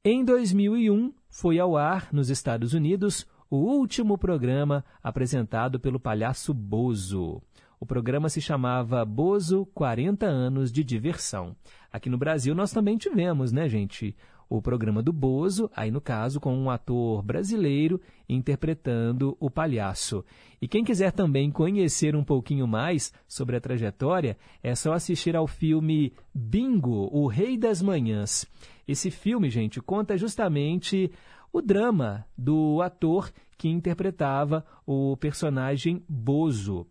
Em 0.05 0.25
2001, 0.25 1.15
foi 1.31 1.61
ao 1.61 1.77
ar, 1.77 2.09
nos 2.13 2.29
Estados 2.29 2.75
Unidos, 2.75 3.25
o 3.49 3.55
último 3.59 4.19
programa 4.19 4.85
apresentado 5.01 5.79
pelo 5.79 6.01
palhaço 6.01 6.53
Bozo. 6.53 7.41
O 7.79 7.87
programa 7.87 8.29
se 8.29 8.41
chamava 8.41 9.05
Bozo 9.05 9.65
40 9.67 10.27
anos 10.27 10.73
de 10.73 10.83
diversão. 10.83 11.55
Aqui 11.93 12.11
no 12.11 12.19
Brasil 12.19 12.53
nós 12.53 12.73
também 12.73 12.99
tivemos, 12.99 13.53
né, 13.53 13.69
gente? 13.69 14.17
O 14.55 14.61
programa 14.61 15.03
do 15.03 15.15
Bozo, 15.15 15.71
aí 15.75 15.91
no 15.91 15.99
caso 15.99 16.39
com 16.39 16.55
um 16.55 16.69
ator 16.69 17.23
brasileiro 17.23 17.99
interpretando 18.29 19.35
o 19.41 19.49
palhaço. 19.49 20.23
E 20.61 20.69
quem 20.69 20.85
quiser 20.85 21.11
também 21.11 21.51
conhecer 21.51 22.15
um 22.15 22.23
pouquinho 22.23 22.67
mais 22.67 23.15
sobre 23.27 23.57
a 23.57 23.61
trajetória, 23.63 24.37
é 24.63 24.75
só 24.75 24.93
assistir 24.93 25.35
ao 25.35 25.47
filme 25.47 26.13
Bingo, 26.35 27.09
o 27.11 27.27
Rei 27.29 27.57
das 27.57 27.81
Manhãs. 27.81 28.45
Esse 28.87 29.11
filme, 29.11 29.49
gente, 29.49 29.81
conta 29.81 30.19
justamente 30.19 31.11
o 31.51 31.63
drama 31.63 32.27
do 32.37 32.83
ator 32.83 33.33
que 33.57 33.71
interpretava 33.71 34.67
o 34.85 35.17
personagem 35.17 36.05
Bozo. 36.07 36.87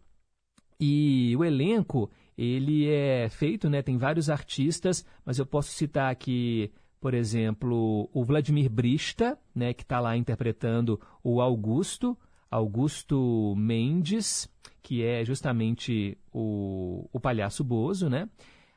E 0.80 1.36
o 1.38 1.46
elenco, 1.46 2.10
ele 2.36 2.90
é 2.90 3.30
feito, 3.30 3.70
né, 3.70 3.84
tem 3.84 4.00
vários 4.00 4.32
artistas, 4.32 5.06
mas 5.24 5.38
eu 5.38 5.46
posso 5.46 5.70
citar 5.70 6.12
aqui, 6.12 6.72
por 7.02 7.14
exemplo, 7.14 8.10
o 8.14 8.24
Vladimir 8.24 8.70
Brista, 8.70 9.38
né, 9.54 9.74
que 9.74 9.82
está 9.82 10.00
lá 10.00 10.16
interpretando 10.16 11.02
o 11.24 11.42
Augusto, 11.42 12.18
Augusto 12.50 13.56
Mendes, 13.58 14.48
que 14.84 15.04
é 15.04 15.26
justamente 15.26 16.18
o, 16.32 17.10
o 17.12 17.20
palhaço 17.20 17.64
Bozo, 17.64 18.08
né, 18.10 18.30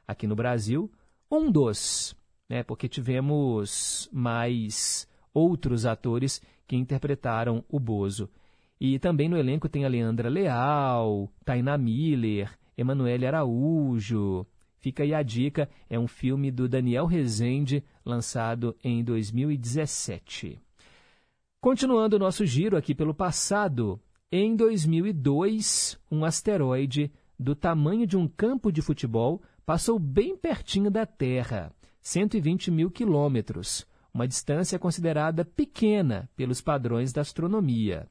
aqui 0.09 0.27
no 0.27 0.35
Brasil. 0.35 0.91
Um 1.31 1.51
dos 1.51 2.17
né, 2.49 2.63
porque 2.63 2.89
tivemos 2.89 4.09
mais 4.13 5.09
outros 5.33 5.87
atores 5.87 6.41
que 6.67 6.77
interpretaram 6.77 7.65
o 7.69 7.79
Bozo. 7.79 8.31
E 8.81 8.99
também 8.99 9.29
no 9.29 9.37
elenco 9.37 9.69
tem 9.69 9.85
a 9.85 9.89
Leandra 9.89 10.29
Leal, 10.29 11.31
Taina 11.45 11.77
Miller, 11.79 12.57
Emanuele 12.77 13.27
Araújo. 13.27 14.47
Fica 14.79 15.03
aí 15.03 15.15
a 15.15 15.23
dica, 15.23 15.69
é 15.89 15.99
um 15.99 16.07
filme 16.07 16.51
do 16.51 16.69
Daniel 16.69 17.07
Rezende, 17.07 17.83
lançado 18.05 18.77
em 18.83 19.03
2017. 19.03 20.61
Continuando 21.61 22.17
o 22.17 22.19
nosso 22.19 22.45
giro 22.45 22.77
aqui 22.77 22.95
pelo 22.95 23.15
passado, 23.15 24.01
em 24.31 24.55
2002, 24.55 25.99
um 26.11 26.25
asteroide 26.25 27.11
do 27.39 27.55
tamanho 27.55 28.07
de 28.07 28.17
um 28.17 28.29
campo 28.29 28.71
de 28.71 28.83
futebol 28.83 29.41
passou 29.65 29.99
bem 29.99 30.37
pertinho 30.37 30.91
da 30.91 31.07
Terra 31.07 31.73
120 32.03 32.71
mil 32.71 32.91
quilômetros, 32.91 33.87
uma 34.13 34.29
distância 34.29 34.79
considerada 34.79 35.45
pequena 35.45 36.29
pelos 36.37 36.61
padrões 36.61 37.13
da 37.13 37.23
astronomia. 37.23 38.07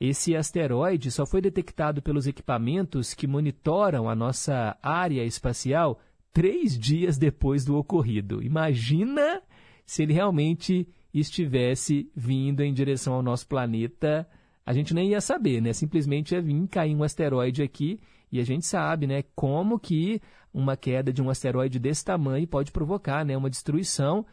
Esse 0.00 0.34
asteroide 0.34 1.10
só 1.10 1.24
foi 1.24 1.40
detectado 1.40 2.02
pelos 2.02 2.26
equipamentos 2.26 3.14
que 3.14 3.26
monitoram 3.26 4.08
a 4.08 4.14
nossa 4.14 4.76
área 4.82 5.24
espacial 5.24 6.00
três 6.34 6.76
dias 6.76 7.16
depois 7.16 7.64
do 7.64 7.76
ocorrido. 7.76 8.42
Imagina 8.42 9.40
se 9.86 10.02
ele 10.02 10.12
realmente 10.12 10.86
estivesse 11.14 12.10
vindo 12.14 12.60
em 12.60 12.74
direção 12.74 13.14
ao 13.14 13.22
nosso 13.22 13.46
planeta. 13.46 14.28
A 14.66 14.72
gente 14.72 14.92
nem 14.92 15.10
ia 15.10 15.20
saber, 15.20 15.62
né? 15.62 15.72
Simplesmente 15.72 16.34
ia 16.34 16.42
vir 16.42 16.66
cair 16.66 16.94
um 16.94 17.04
asteroide 17.04 17.62
aqui 17.62 18.00
e 18.32 18.40
a 18.40 18.44
gente 18.44 18.66
sabe, 18.66 19.06
né, 19.06 19.22
como 19.36 19.78
que 19.78 20.20
uma 20.52 20.76
queda 20.76 21.12
de 21.12 21.22
um 21.22 21.30
asteroide 21.30 21.78
desse 21.78 22.04
tamanho 22.04 22.48
pode 22.48 22.72
provocar, 22.72 23.24
né, 23.24 23.36
uma 23.36 23.48
destruição. 23.48 24.26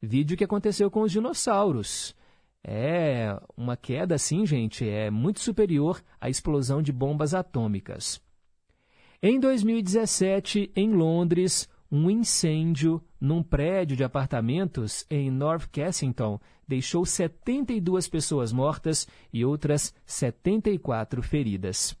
Vídeo 0.00 0.36
que 0.36 0.44
aconteceu 0.44 0.88
com 0.88 1.02
os 1.02 1.10
dinossauros. 1.10 2.14
É 2.62 3.36
uma 3.56 3.76
queda 3.76 4.14
assim, 4.14 4.46
gente, 4.46 4.88
é 4.88 5.10
muito 5.10 5.40
superior 5.40 6.00
à 6.20 6.30
explosão 6.30 6.80
de 6.80 6.92
bombas 6.92 7.34
atômicas. 7.34 8.20
Em 9.20 9.40
2017, 9.40 10.70
em 10.76 10.92
Londres, 10.92 11.68
um 11.90 12.08
incêndio 12.08 13.02
num 13.20 13.42
prédio 13.42 13.96
de 13.96 14.04
apartamentos 14.04 15.04
em 15.10 15.28
North 15.28 15.66
Kensington 15.72 16.38
deixou 16.68 17.04
72 17.04 18.06
pessoas 18.06 18.52
mortas 18.52 19.08
e 19.32 19.44
outras 19.44 19.92
74 20.06 21.20
feridas. 21.20 21.96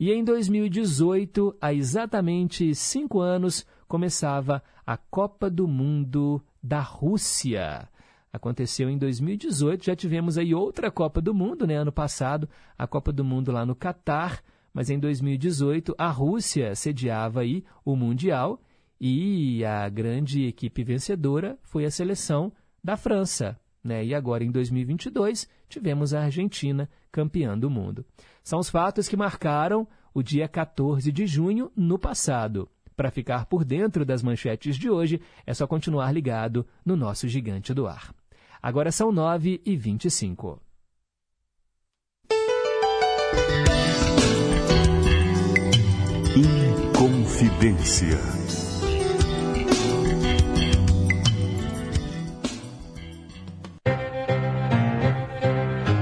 E 0.00 0.10
em 0.10 0.24
2018, 0.24 1.54
há 1.60 1.74
exatamente 1.74 2.74
cinco 2.74 3.20
anos, 3.20 3.66
começava 3.86 4.62
a 4.86 4.96
Copa 4.96 5.50
do 5.50 5.68
Mundo 5.68 6.42
da 6.62 6.80
Rússia. 6.80 7.86
Aconteceu 8.32 8.88
em 8.88 8.96
2018, 8.96 9.84
já 9.84 9.94
tivemos 9.94 10.38
aí 10.38 10.54
outra 10.54 10.90
Copa 10.90 11.20
do 11.20 11.34
Mundo, 11.34 11.66
né? 11.66 11.76
Ano 11.76 11.92
passado, 11.92 12.48
a 12.78 12.86
Copa 12.86 13.12
do 13.12 13.22
Mundo 13.22 13.52
lá 13.52 13.66
no 13.66 13.74
Catar, 13.74 14.42
mas 14.78 14.90
em 14.90 14.98
2018 15.00 15.92
a 15.98 16.08
Rússia 16.08 16.72
sediava 16.76 17.40
aí 17.40 17.64
o 17.84 17.96
Mundial 17.96 18.62
e 19.00 19.64
a 19.64 19.88
grande 19.88 20.46
equipe 20.46 20.84
vencedora 20.84 21.58
foi 21.64 21.84
a 21.84 21.90
seleção 21.90 22.52
da 22.82 22.96
França. 22.96 23.58
Né? 23.82 24.04
E 24.04 24.14
agora, 24.14 24.44
em 24.44 24.52
2022, 24.52 25.48
tivemos 25.68 26.14
a 26.14 26.22
Argentina 26.22 26.88
campeã 27.10 27.58
do 27.58 27.68
mundo. 27.68 28.06
São 28.44 28.60
os 28.60 28.70
fatos 28.70 29.08
que 29.08 29.16
marcaram 29.16 29.84
o 30.14 30.22
dia 30.22 30.46
14 30.46 31.10
de 31.10 31.26
junho 31.26 31.72
no 31.74 31.98
passado. 31.98 32.68
Para 32.96 33.10
ficar 33.10 33.46
por 33.46 33.64
dentro 33.64 34.04
das 34.04 34.22
manchetes 34.22 34.76
de 34.76 34.88
hoje, 34.88 35.20
é 35.44 35.52
só 35.52 35.66
continuar 35.66 36.12
ligado 36.12 36.64
no 36.86 36.94
nosso 36.94 37.26
Gigante 37.26 37.74
do 37.74 37.88
Ar. 37.88 38.14
Agora 38.62 38.92
são 38.92 39.10
9 39.10 39.60
e 39.66 39.76
25. 39.76 40.62
Inconfidência. 46.38 48.16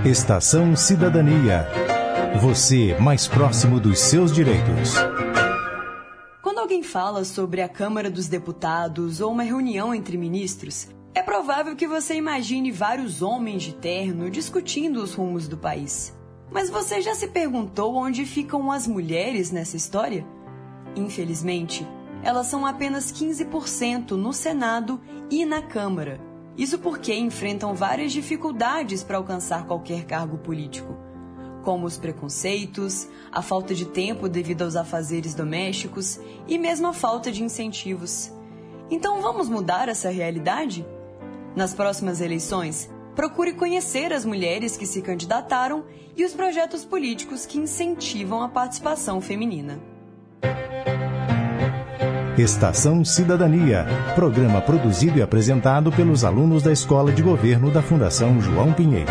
Estação 0.05 0.77
Cidadania. 0.77 1.67
Você 2.39 2.95
mais 3.01 3.27
próximo 3.27 3.81
dos 3.81 3.99
seus 3.99 4.31
direitos. 4.31 4.93
Quando 6.43 6.59
alguém 6.59 6.83
fala 6.83 7.25
sobre 7.25 7.63
a 7.63 7.69
Câmara 7.69 8.11
dos 8.11 8.29
Deputados 8.29 9.23
ou 9.23 9.33
uma 9.33 9.43
reunião 9.43 9.95
entre 9.95 10.19
ministros, 10.19 10.89
é 11.15 11.23
provável 11.23 11.75
que 11.75 11.89
você 11.89 12.15
imagine 12.15 12.71
vários 12.71 13.23
homens 13.23 13.63
de 13.63 13.75
terno 13.75 14.29
discutindo 14.29 15.03
os 15.03 15.15
rumos 15.15 15.49
do 15.49 15.57
país. 15.57 16.15
Mas 16.51 16.71
você 16.71 17.01
já 17.01 17.15
se 17.15 17.29
perguntou 17.29 17.97
onde 17.97 18.25
ficam 18.25 18.71
as 18.71 18.87
mulheres 18.87 19.51
nessa 19.51 19.77
história? 19.77 20.27
Infelizmente, 20.95 21.87
elas 22.23 22.47
são 22.47 22.65
apenas 22.65 23.13
15% 23.13 24.13
no 24.13 24.33
Senado 24.33 25.01
e 25.31 25.45
na 25.45 25.61
Câmara. 25.61 26.21
Isso 26.57 26.79
porque 26.79 27.15
enfrentam 27.15 27.75
várias 27.75 28.13
dificuldades 28.13 29.05
para 29.05 29.19
alcançar 29.19 29.67
qualquer 29.67 30.07
cargo 30.07 30.39
político, 30.39 30.97
como 31.63 31.87
os 31.87 31.99
preconceitos, 31.99 33.07
a 33.31 33.43
falta 33.43 33.75
de 33.75 33.85
tempo 33.85 34.29
devido 34.29 34.63
aos 34.63 34.75
afazeres 34.75 35.35
domésticos 35.35 36.19
e 36.49 36.57
mesmo 36.57 36.87
a 36.87 36.93
falta 36.95 37.31
de 37.31 37.43
incentivos. 37.43 38.33
Então 38.91 39.21
vamos 39.21 39.49
mudar 39.49 39.89
essa 39.89 40.09
realidade? 40.09 40.87
Nas 41.55 41.75
próximas 41.75 42.21
eleições, 42.21 42.91
procure 43.17 43.55
conhecer 43.55 44.13
as 44.13 44.27
mulheres 44.27 44.77
que 44.77 44.87
se 44.87 45.01
candidataram 45.01 45.85
e 46.15 46.25
os 46.25 46.35
projetos 46.35 46.85
políticos 46.85 47.47
que 47.47 47.59
incentivam 47.59 48.43
a 48.43 48.49
participação 48.49 49.21
feminina. 49.23 49.81
Estação 52.37 53.03
Cidadania, 53.03 53.87
programa 54.15 54.61
produzido 54.61 55.19
e 55.19 55.23
apresentado 55.23 55.91
pelos 55.91 56.23
alunos 56.23 56.63
da 56.63 56.71
Escola 56.71 57.11
de 57.11 57.23
Governo 57.23 57.71
da 57.71 57.81
Fundação 57.81 58.39
João 58.43 58.75
Pinheiro. 58.75 59.11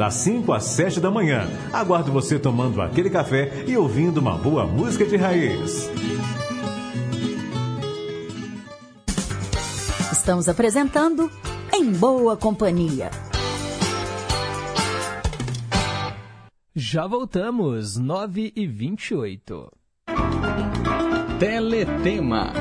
das 0.00 0.14
5 0.14 0.50
às 0.54 0.64
7 0.64 0.98
da 0.98 1.10
manhã. 1.10 1.46
Aguardo 1.70 2.10
você 2.10 2.38
tomando 2.38 2.80
aquele 2.80 3.10
café 3.10 3.66
e 3.66 3.76
ouvindo 3.76 4.16
uma 4.16 4.38
boa 4.38 4.66
música 4.66 5.04
de 5.04 5.14
raiz. 5.14 5.90
Estamos 10.10 10.48
apresentando 10.48 11.30
Em 11.70 11.92
Boa 11.92 12.34
Companhia. 12.34 13.10
Já 16.74 17.06
voltamos, 17.06 17.98
9 17.98 18.54
e 18.56 18.66
28. 18.66 19.70
Teletema. 21.38 22.54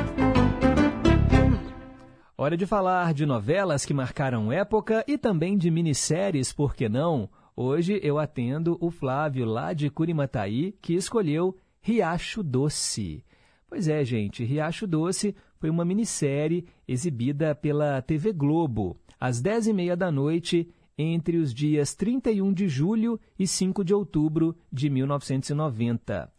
Hora 2.41 2.55
de 2.55 2.65
falar 2.65 3.13
de 3.13 3.25
novelas 3.25 3.85
que 3.85 3.93
marcaram 3.93 4.49
época 4.49 5.03
e 5.05 5.17
também 5.17 5.57
de 5.57 5.69
minisséries, 5.69 6.53
por 6.53 6.73
que 6.73 6.87
não? 6.87 7.29
Hoje 7.53 7.99
eu 8.01 8.17
atendo 8.17 8.77
o 8.79 8.89
Flávio 8.89 9.43
lá 9.43 9.73
de 9.73 9.89
Curimataí, 9.89 10.73
que 10.81 10.93
escolheu 10.93 11.57
Riacho 11.81 12.41
Doce. 12.41 13.25
Pois 13.67 13.89
é, 13.89 14.05
gente, 14.05 14.45
Riacho 14.45 14.87
Doce 14.87 15.35
foi 15.57 15.69
uma 15.69 15.83
minissérie 15.83 16.65
exibida 16.87 17.53
pela 17.53 18.01
TV 18.01 18.31
Globo, 18.31 18.95
às 19.19 19.41
10h30 19.41 19.97
da 19.97 20.09
noite, 20.09 20.73
entre 20.97 21.35
os 21.35 21.53
dias 21.53 21.93
31 21.93 22.53
de 22.53 22.69
julho 22.69 23.19
e 23.37 23.45
5 23.45 23.83
de 23.83 23.93
outubro 23.93 24.55
de 24.71 24.89
1990. 24.89 26.31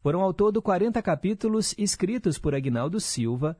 Foram 0.00 0.22
ao 0.22 0.32
todo 0.32 0.62
40 0.62 1.02
capítulos 1.02 1.74
escritos 1.76 2.38
por 2.38 2.54
Agnaldo 2.54 2.98
Silva, 2.98 3.58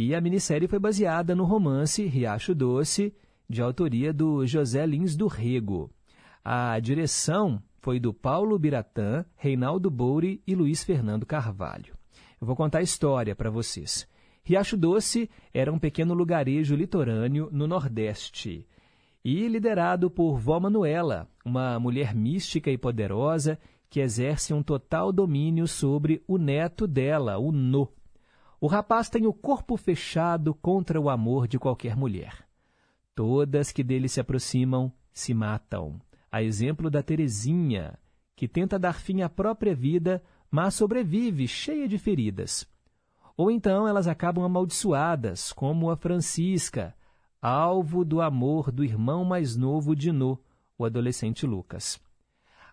e 0.00 0.14
a 0.14 0.20
minissérie 0.20 0.68
foi 0.68 0.78
baseada 0.78 1.34
no 1.34 1.42
romance 1.42 2.06
Riacho 2.06 2.54
Doce, 2.54 3.12
de 3.50 3.60
autoria 3.60 4.12
do 4.12 4.46
José 4.46 4.86
Lins 4.86 5.16
do 5.16 5.26
Rego. 5.26 5.90
A 6.44 6.78
direção 6.78 7.60
foi 7.80 7.98
do 7.98 8.14
Paulo 8.14 8.56
Biratã, 8.60 9.24
Reinaldo 9.34 9.90
Bouri 9.90 10.40
e 10.46 10.54
Luiz 10.54 10.84
Fernando 10.84 11.26
Carvalho. 11.26 11.96
Eu 12.40 12.46
vou 12.46 12.54
contar 12.54 12.78
a 12.78 12.82
história 12.82 13.34
para 13.34 13.50
vocês. 13.50 14.06
Riacho 14.44 14.76
Doce 14.76 15.28
era 15.52 15.72
um 15.72 15.80
pequeno 15.80 16.14
lugarejo 16.14 16.76
litorâneo 16.76 17.48
no 17.50 17.66
Nordeste. 17.66 18.68
e 19.24 19.48
liderado 19.48 20.08
por 20.08 20.38
Vó 20.38 20.60
Manuela, 20.60 21.28
uma 21.44 21.80
mulher 21.80 22.14
mística 22.14 22.70
e 22.70 22.78
poderosa 22.78 23.58
que 23.90 23.98
exerce 23.98 24.54
um 24.54 24.62
total 24.62 25.10
domínio 25.12 25.66
sobre 25.66 26.22
o 26.28 26.38
neto 26.38 26.86
dela, 26.86 27.36
o 27.36 27.50
No. 27.50 27.97
O 28.60 28.66
rapaz 28.66 29.08
tem 29.08 29.26
o 29.26 29.32
corpo 29.32 29.76
fechado 29.76 30.52
contra 30.52 31.00
o 31.00 31.08
amor 31.08 31.46
de 31.46 31.58
qualquer 31.58 31.96
mulher. 31.96 32.44
Todas 33.14 33.70
que 33.70 33.84
dele 33.84 34.08
se 34.08 34.20
aproximam 34.20 34.92
se 35.12 35.32
matam, 35.32 36.00
a 36.30 36.42
exemplo 36.42 36.90
da 36.90 37.02
Terezinha, 37.02 37.98
que 38.34 38.48
tenta 38.48 38.78
dar 38.78 38.94
fim 38.94 39.22
à 39.22 39.28
própria 39.28 39.74
vida, 39.74 40.22
mas 40.50 40.74
sobrevive 40.74 41.46
cheia 41.46 41.88
de 41.88 41.98
feridas. 41.98 42.68
Ou 43.36 43.50
então 43.50 43.86
elas 43.86 44.08
acabam 44.08 44.44
amaldiçoadas, 44.44 45.52
como 45.52 45.90
a 45.90 45.96
Francisca, 45.96 46.94
alvo 47.40 48.04
do 48.04 48.20
amor 48.20 48.72
do 48.72 48.84
irmão 48.84 49.24
mais 49.24 49.56
novo 49.56 49.94
de 49.94 50.10
No, 50.10 50.38
o 50.76 50.84
adolescente 50.84 51.46
Lucas. 51.46 52.00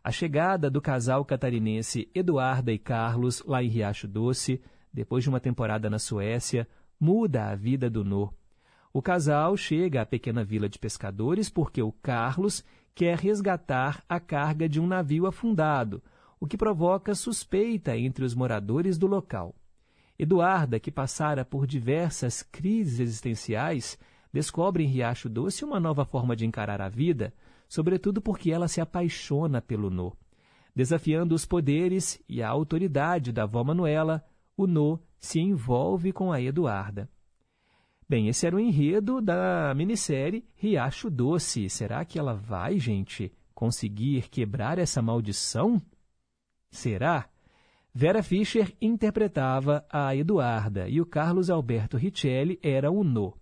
A 0.03 0.11
chegada 0.11 0.69
do 0.69 0.81
casal 0.81 1.25
catarinense 1.25 2.09
Eduarda 2.13 2.71
e 2.71 2.77
Carlos 2.77 3.43
lá 3.45 3.63
em 3.63 3.67
Riacho 3.67 4.07
Doce, 4.07 4.61
depois 4.95 5.25
de 5.25 5.29
uma 5.29 5.41
temporada 5.41 5.89
na 5.89 5.99
Suécia, 5.99 6.65
muda 6.97 7.49
a 7.49 7.55
vida 7.55 7.89
do 7.89 8.01
No. 8.01 8.33
O 8.93 9.01
casal 9.01 9.57
chega 9.57 10.01
à 10.01 10.05
pequena 10.05 10.41
vila 10.41 10.69
de 10.69 10.79
pescadores 10.79 11.49
porque 11.49 11.81
o 11.81 11.91
Carlos 11.91 12.63
quer 12.95 13.17
resgatar 13.17 14.01
a 14.07 14.21
carga 14.21 14.69
de 14.69 14.79
um 14.79 14.87
navio 14.87 15.27
afundado, 15.27 16.01
o 16.39 16.47
que 16.47 16.55
provoca 16.55 17.13
suspeita 17.13 17.97
entre 17.97 18.23
os 18.23 18.33
moradores 18.33 18.97
do 18.97 19.05
local. 19.05 19.53
Eduarda, 20.17 20.79
que 20.79 20.89
passara 20.89 21.43
por 21.43 21.67
diversas 21.67 22.41
crises 22.41 23.01
existenciais, 23.01 23.99
descobre 24.31 24.85
em 24.85 24.87
Riacho 24.87 25.27
Doce 25.27 25.65
uma 25.65 25.77
nova 25.77 26.05
forma 26.05 26.37
de 26.37 26.45
encarar 26.45 26.79
a 26.79 26.87
vida, 26.87 27.33
sobretudo 27.67 28.21
porque 28.21 28.49
ela 28.49 28.69
se 28.69 28.79
apaixona 28.79 29.61
pelo 29.61 29.89
No. 29.89 30.15
Desafiando 30.73 31.35
os 31.35 31.45
poderes 31.45 32.23
e 32.29 32.41
a 32.41 32.47
autoridade 32.47 33.33
da 33.33 33.43
avó 33.43 33.61
Manuela, 33.61 34.23
o 34.57 34.67
No 34.67 34.99
se 35.19 35.39
envolve 35.39 36.11
com 36.11 36.31
a 36.31 36.41
Eduarda. 36.41 37.09
Bem, 38.07 38.27
esse 38.27 38.45
era 38.45 38.55
o 38.55 38.59
enredo 38.59 39.19
da 39.19 39.73
minissérie 39.75 40.45
Riacho 40.55 41.09
Doce. 41.09 41.69
Será 41.69 42.05
que 42.05 42.19
ela 42.19 42.35
vai, 42.35 42.77
gente, 42.79 43.31
conseguir 43.53 44.29
quebrar 44.29 44.77
essa 44.77 45.01
maldição? 45.01 45.81
Será? 46.69 47.27
Vera 47.93 48.21
Fischer 48.21 48.75
interpretava 48.79 49.85
a 49.89 50.15
Eduarda 50.15 50.87
e 50.87 51.01
o 51.01 51.05
Carlos 51.05 51.49
Alberto 51.49 51.97
Richelli 51.97 52.59
era 52.61 52.91
o 52.91 53.03
No. 53.03 53.33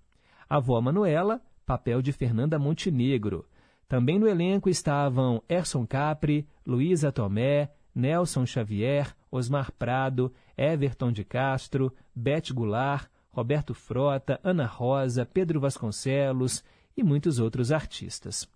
A 0.47 0.57
avó 0.57 0.79
Manuela, 0.79 1.41
papel 1.65 2.01
de 2.01 2.11
Fernanda 2.11 2.57
Montenegro. 2.57 3.45
Também 3.87 4.17
no 4.17 4.27
elenco 4.27 4.69
estavam 4.69 5.43
Erson 5.49 5.85
Capri, 5.85 6.47
Luísa 6.65 7.11
Tomé, 7.11 7.71
Nelson 7.93 8.45
Xavier, 8.45 9.15
Osmar 9.29 9.71
Prado, 9.71 10.31
Everton 10.57 11.11
de 11.11 11.23
Castro, 11.23 11.93
Beth 12.15 12.51
Goulart, 12.53 13.09
Roberto 13.29 13.73
Frota, 13.73 14.39
Ana 14.43 14.65
Rosa, 14.65 15.25
Pedro 15.25 15.59
Vasconcelos 15.59 16.63
e 16.95 17.03
muitos 17.03 17.39
outros 17.39 17.71
artistas. 17.71 18.47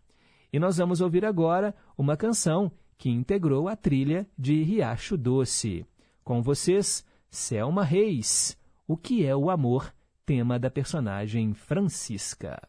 E 0.54 0.60
nós 0.60 0.78
vamos 0.78 1.02
ouvir 1.02 1.26
agora 1.26 1.76
uma 1.98 2.16
canção 2.16 2.72
que 2.98 3.10
integrou 3.10 3.68
a 3.68 3.76
trilha 3.76 4.28
de 4.38 4.64
Riacho 4.64 5.18
Doce. 5.18 5.86
Com 6.24 6.42
vocês, 6.42 7.06
Selma 7.30 7.84
Reis, 7.84 8.58
O 8.88 8.96
que 8.96 9.26
é 9.26 9.36
o 9.36 9.50
amor, 9.50 9.94
tema 10.26 10.58
da 10.58 10.70
personagem 10.70 11.54
Francisca. 11.54 12.62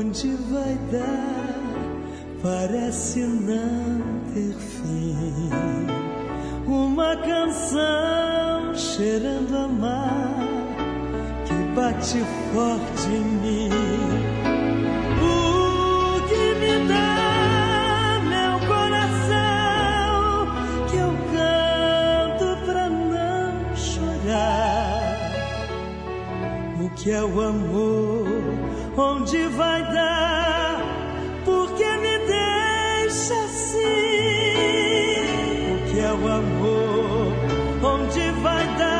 Onde 0.00 0.34
vai 0.50 0.78
dar 0.90 1.60
parece 2.42 3.20
não 3.20 4.00
ter 4.32 4.54
fim. 4.54 5.50
Uma 6.66 7.16
canção 7.16 8.74
cheirando 8.74 9.54
a 9.56 9.68
mar 9.68 10.36
que 11.44 11.54
bate 11.74 12.18
forte 12.52 13.08
em 13.08 13.24
mim. 13.42 13.68
O 15.20 16.28
que 16.28 16.54
me 16.60 16.88
dá 16.88 18.20
meu 18.24 18.58
coração 18.66 20.46
que 20.88 20.96
eu 20.96 21.12
canto 21.34 22.64
pra 22.64 22.88
não 22.88 23.76
chorar. 23.76 25.20
O 26.82 26.88
que 26.90 27.10
é 27.10 27.22
o 27.22 27.40
amor? 27.42 28.59
Onde 28.96 29.46
vai 29.48 29.82
dar? 29.92 30.80
Porque 31.44 31.84
me 31.84 32.18
deixa 32.18 33.34
assim? 33.44 33.78
O 35.74 35.90
que 35.90 36.00
é 36.00 36.12
o 36.12 36.28
amor? 36.28 37.32
Onde 37.82 38.30
vai 38.42 38.66
dar? 38.78 38.99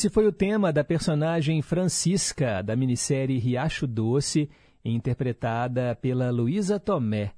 Esse 0.00 0.08
foi 0.08 0.26
o 0.26 0.32
tema 0.32 0.72
da 0.72 0.82
personagem 0.82 1.60
Francisca, 1.60 2.62
da 2.62 2.74
minissérie 2.74 3.36
Riacho 3.36 3.86
Doce, 3.86 4.48
interpretada 4.82 5.94
pela 5.94 6.30
Luísa 6.30 6.80
Tomé. 6.80 7.32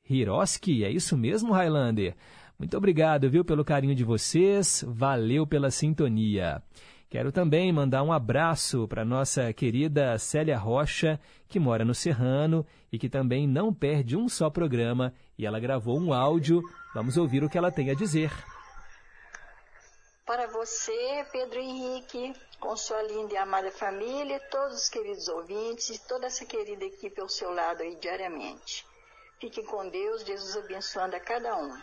Hiroski. 0.09 0.85
É 0.85 0.91
isso 0.91 1.17
mesmo, 1.17 1.53
Highlander? 1.53 2.15
Muito 2.59 2.77
obrigado, 2.77 3.29
viu, 3.29 3.45
pelo 3.45 3.65
carinho 3.65 3.95
de 3.95 4.05
vocês. 4.05 4.85
Valeu 4.87 5.47
pela 5.47 5.71
sintonia. 5.71 6.63
Quero 7.09 7.31
também 7.31 7.71
mandar 7.73 8.03
um 8.03 8.13
abraço 8.13 8.89
para 8.89 9.05
nossa 9.05 9.53
querida 9.53 10.17
Célia 10.19 10.57
Rocha, 10.57 11.21
que 11.47 11.61
mora 11.61 11.85
no 11.85 11.95
Serrano 11.95 12.65
e 12.91 12.99
que 12.99 13.09
também 13.09 13.47
não 13.47 13.73
perde 13.73 14.17
um 14.17 14.29
só 14.29 14.49
programa. 14.49 15.13
E 15.37 15.45
ela 15.45 15.61
gravou 15.61 16.01
um 16.01 16.13
áudio. 16.13 16.63
Vamos 16.95 17.17
ouvir 17.17 17.45
o 17.45 17.51
que 17.51 17.59
ela 17.59 17.71
tem 17.71 17.91
a 17.91 17.95
dizer. 17.95 18.33
Para 20.33 20.47
você, 20.47 21.27
Pedro 21.31 21.61
Henrique, 21.61 22.33
com 22.59 22.75
sua 22.75 23.03
linda 23.03 23.35
e 23.35 23.37
amada 23.37 23.71
família, 23.71 24.41
todos 24.51 24.85
os 24.85 24.89
queridos 24.89 25.29
ouvintes 25.29 25.91
e 25.91 26.09
toda 26.09 26.25
essa 26.25 26.47
querida 26.47 26.87
equipe 26.87 27.21
ao 27.21 27.29
seu 27.29 27.53
lado 27.53 27.83
aí 27.83 27.99
diariamente. 28.01 28.83
Fiquem 29.39 29.63
com 29.63 29.87
Deus, 29.91 30.25
Jesus 30.25 30.57
abençoando 30.57 31.17
a 31.17 31.21
cada 31.21 31.55
um. 31.55 31.77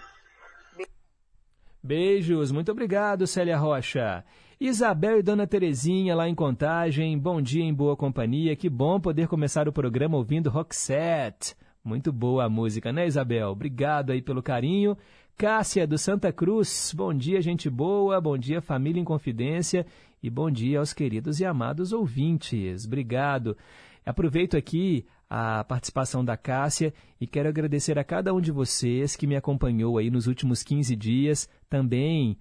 Beijos, 1.83 2.51
muito 2.51 2.71
obrigado, 2.71 3.27
Célia 3.27 3.55
Rocha. 3.55 4.25
Isabel 4.59 5.19
e 5.19 5.21
Dona 5.21 5.45
Terezinha 5.45 6.15
lá 6.15 6.27
em 6.27 6.33
Contagem, 6.33 7.19
bom 7.19 7.39
dia 7.39 7.63
em 7.63 7.71
boa 7.71 7.95
companhia, 7.95 8.55
que 8.55 8.67
bom 8.67 8.99
poder 8.99 9.27
começar 9.27 9.67
o 9.67 9.71
programa 9.71 10.17
ouvindo 10.17 10.49
Roxette. 10.49 11.55
Muito 11.89 12.13
boa 12.13 12.45
a 12.45 12.49
música, 12.49 12.93
né, 12.93 13.07
Isabel? 13.07 13.49
Obrigado 13.49 14.11
aí 14.11 14.21
pelo 14.21 14.43
carinho. 14.43 14.95
Cássia 15.35 15.87
do 15.87 15.97
Santa 15.97 16.31
Cruz, 16.31 16.93
bom 16.95 17.11
dia, 17.11 17.41
gente 17.41 17.67
boa, 17.67 18.21
bom 18.21 18.37
dia, 18.37 18.61
família 18.61 19.01
em 19.01 19.03
confidência 19.03 19.87
e 20.21 20.29
bom 20.29 20.51
dia 20.51 20.77
aos 20.77 20.93
queridos 20.93 21.39
e 21.39 21.45
amados 21.45 21.91
ouvintes. 21.91 22.85
Obrigado. 22.85 23.57
Aproveito 24.05 24.55
aqui 24.55 25.03
a 25.27 25.63
participação 25.63 26.23
da 26.23 26.37
Cássia 26.37 26.93
e 27.19 27.25
quero 27.25 27.49
agradecer 27.49 27.97
a 27.97 28.03
cada 28.03 28.35
um 28.35 28.39
de 28.39 28.51
vocês 28.51 29.15
que 29.15 29.25
me 29.25 29.35
acompanhou 29.35 29.97
aí 29.97 30.11
nos 30.11 30.27
últimos 30.27 30.61
15 30.61 30.95
dias, 30.95 31.49
também 31.67 32.37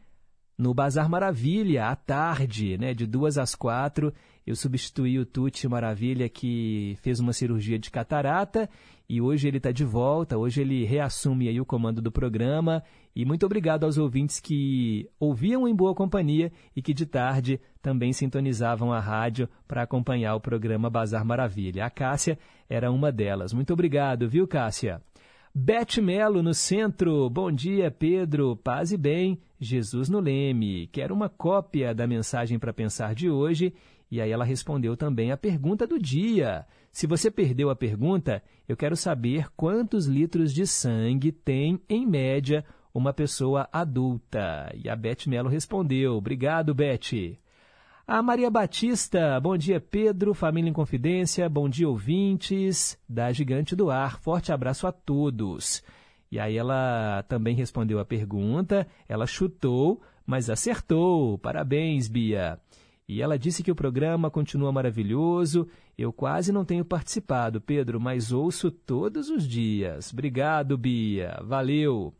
no 0.59 0.74
Bazar 0.74 1.09
Maravilha, 1.09 1.86
à 1.86 1.96
tarde, 1.96 2.76
né, 2.76 2.92
de 2.92 3.07
duas 3.07 3.38
às 3.38 3.55
quatro, 3.55 4.12
eu 4.49 4.57
substituí 4.57 5.18
o 5.18 5.26
Tuti 5.26 5.68
Maravilha, 5.68 6.26
que 6.26 6.96
fez 7.03 7.20
uma 7.20 7.34
cirurgia 7.34 7.78
de 7.78 7.90
catarata, 7.90 8.66
e 9.07 9.20
hoje 9.20 9.46
ele 9.46 9.59
está 9.59 9.70
de 9.70 9.84
volta, 9.84 10.38
hoje 10.38 10.62
ele 10.62 10.86
reassume 10.86 11.49
aí 11.49 11.61
o 11.61 11.66
comando 11.66 12.01
do 12.01 12.11
programa. 12.11 12.82
E 13.14 13.26
muito 13.26 13.44
obrigado 13.44 13.84
aos 13.84 13.99
ouvintes 13.99 14.40
que 14.40 15.07
ouviam 15.20 15.68
em 15.68 15.74
boa 15.74 15.94
companhia 15.94 16.51
e 16.74 16.80
que 16.80 16.94
de 16.94 17.05
tarde 17.05 17.61
também 17.82 18.11
sintonizavam 18.12 18.90
a 18.90 18.99
rádio 19.01 19.51
para 19.66 19.82
acompanhar 19.82 20.34
o 20.34 20.40
programa 20.40 20.88
Bazar 20.88 21.26
Maravilha. 21.26 21.84
A 21.84 21.90
Cássia 21.90 22.38
era 22.70 22.90
uma 22.90 23.12
delas. 23.12 23.53
Muito 23.53 23.74
obrigado, 23.74 24.28
viu, 24.28 24.49
Cássia? 24.49 25.03
Beth 25.55 26.01
Melo 26.03 26.42
no 26.42 26.55
centro. 26.55 27.28
Bom 27.28 27.51
dia, 27.51 27.90
Pedro. 27.90 28.57
Paz 28.57 28.92
e 28.92 28.96
bem. 28.96 29.38
Jesus 29.61 30.09
no 30.09 30.20
leme. 30.20 30.86
Quero 30.86 31.14
uma 31.14 31.28
cópia 31.28 31.94
da 31.94 32.07
mensagem 32.07 32.59
para 32.59 32.72
pensar 32.72 33.14
de 33.14 33.28
hoje. 33.28 33.74
E 34.11 34.21
aí 34.21 34.31
ela 34.31 34.45
respondeu 34.45 34.97
também 34.97 35.31
a 35.31 35.37
pergunta 35.37 35.87
do 35.87 35.99
dia. 35.99 36.67
Se 36.91 37.07
você 37.07 37.31
perdeu 37.31 37.71
a 37.71 37.77
pergunta, 37.77 38.43
eu 38.69 38.77
quero 38.77 38.97
saber 38.97 39.49
quantos 39.57 40.07
litros 40.07 40.53
de 40.53 40.67
sangue 40.67 41.31
tem, 41.31 41.81
em 41.89 42.07
média, 42.07 42.65
uma 42.93 43.13
pessoa 43.13 43.69
adulta. 43.73 44.73
E 44.75 44.89
a 44.89 44.97
Beth 44.97 45.27
Melo 45.27 45.49
respondeu. 45.49 46.17
Obrigado, 46.17 46.75
Beth. 46.75 47.39
A 48.07 48.23
Maria 48.23 48.51
Batista, 48.51 49.39
bom 49.39 49.55
dia 49.55 49.79
Pedro, 49.79 50.33
família 50.33 50.71
em 50.71 50.73
confidência, 50.73 51.47
bom 51.47 51.69
dia 51.69 51.87
ouvintes 51.87 52.99
da 53.07 53.31
Gigante 53.31 53.77
do 53.77 53.91
Ar, 53.91 54.19
forte 54.23 54.51
abraço 54.51 54.87
a 54.87 54.93
todos. 54.93 55.83
E 56.33 56.41
aí 56.41 56.57
ela 56.57 57.23
também 57.29 57.55
respondeu 57.55 57.99
a 57.99 58.07
pergunta, 58.07 58.87
ela 59.07 59.27
chutou, 59.27 60.01
mas 60.27 60.49
acertou. 60.49 61.37
Parabéns, 61.37 62.09
Bia. 62.09 62.59
E 63.09 63.23
ela 63.23 63.39
disse 63.39 63.63
que 63.63 63.73
o 63.73 63.75
programa 63.75 64.31
continua 64.31 64.71
maravilhoso. 64.71 65.67
Eu 65.97 66.13
quase 66.13 66.53
não 66.53 66.65
tenho 66.65 66.85
participado, 66.85 67.61
Pedro, 67.61 67.99
mas 67.99 68.33
ouço 68.33 68.71
todos 68.71 69.31
os 69.31 69.49
dias. 69.49 70.13
Obrigado, 70.13 70.77
Bia. 70.77 71.41
Valeu. 71.43 72.13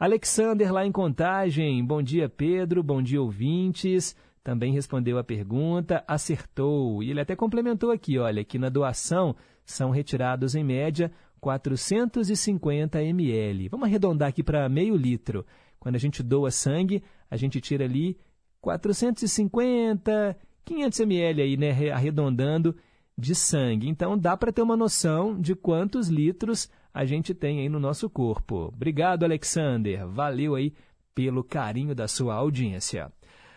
Alexander 0.00 0.72
lá 0.72 0.86
em 0.86 0.90
Contagem. 0.90 1.84
Bom 1.84 2.02
dia, 2.02 2.28
Pedro. 2.28 2.82
Bom 2.82 3.02
dia, 3.02 3.20
ouvintes 3.20 4.16
também 4.42 4.72
respondeu 4.72 5.18
a 5.18 5.24
pergunta, 5.24 6.04
acertou. 6.06 7.02
E 7.02 7.10
ele 7.10 7.20
até 7.20 7.36
complementou 7.36 7.90
aqui, 7.90 8.18
olha, 8.18 8.44
que 8.44 8.58
na 8.58 8.68
doação 8.68 9.36
são 9.64 9.90
retirados 9.90 10.54
em 10.54 10.64
média 10.64 11.12
450 11.40 13.02
ml. 13.02 13.68
Vamos 13.68 13.86
arredondar 13.86 14.28
aqui 14.28 14.42
para 14.42 14.68
meio 14.68 14.96
litro. 14.96 15.46
Quando 15.78 15.94
a 15.96 15.98
gente 15.98 16.22
doa 16.22 16.50
sangue, 16.50 17.02
a 17.30 17.36
gente 17.36 17.60
tira 17.60 17.84
ali 17.84 18.18
450, 18.62 20.36
500 20.64 21.00
ml 21.00 21.42
aí, 21.42 21.56
né, 21.56 21.90
arredondando 21.90 22.74
de 23.18 23.34
sangue. 23.34 23.88
Então 23.88 24.16
dá 24.16 24.36
para 24.36 24.52
ter 24.52 24.62
uma 24.62 24.76
noção 24.76 25.38
de 25.38 25.54
quantos 25.54 26.08
litros 26.08 26.70
a 26.94 27.04
gente 27.04 27.34
tem 27.34 27.60
aí 27.60 27.68
no 27.68 27.80
nosso 27.80 28.08
corpo. 28.08 28.70
Obrigado, 28.74 29.24
Alexander. 29.24 30.06
Valeu 30.06 30.54
aí 30.54 30.72
pelo 31.14 31.42
carinho 31.42 31.94
da 31.94 32.06
sua 32.06 32.34
audiência. 32.34 33.12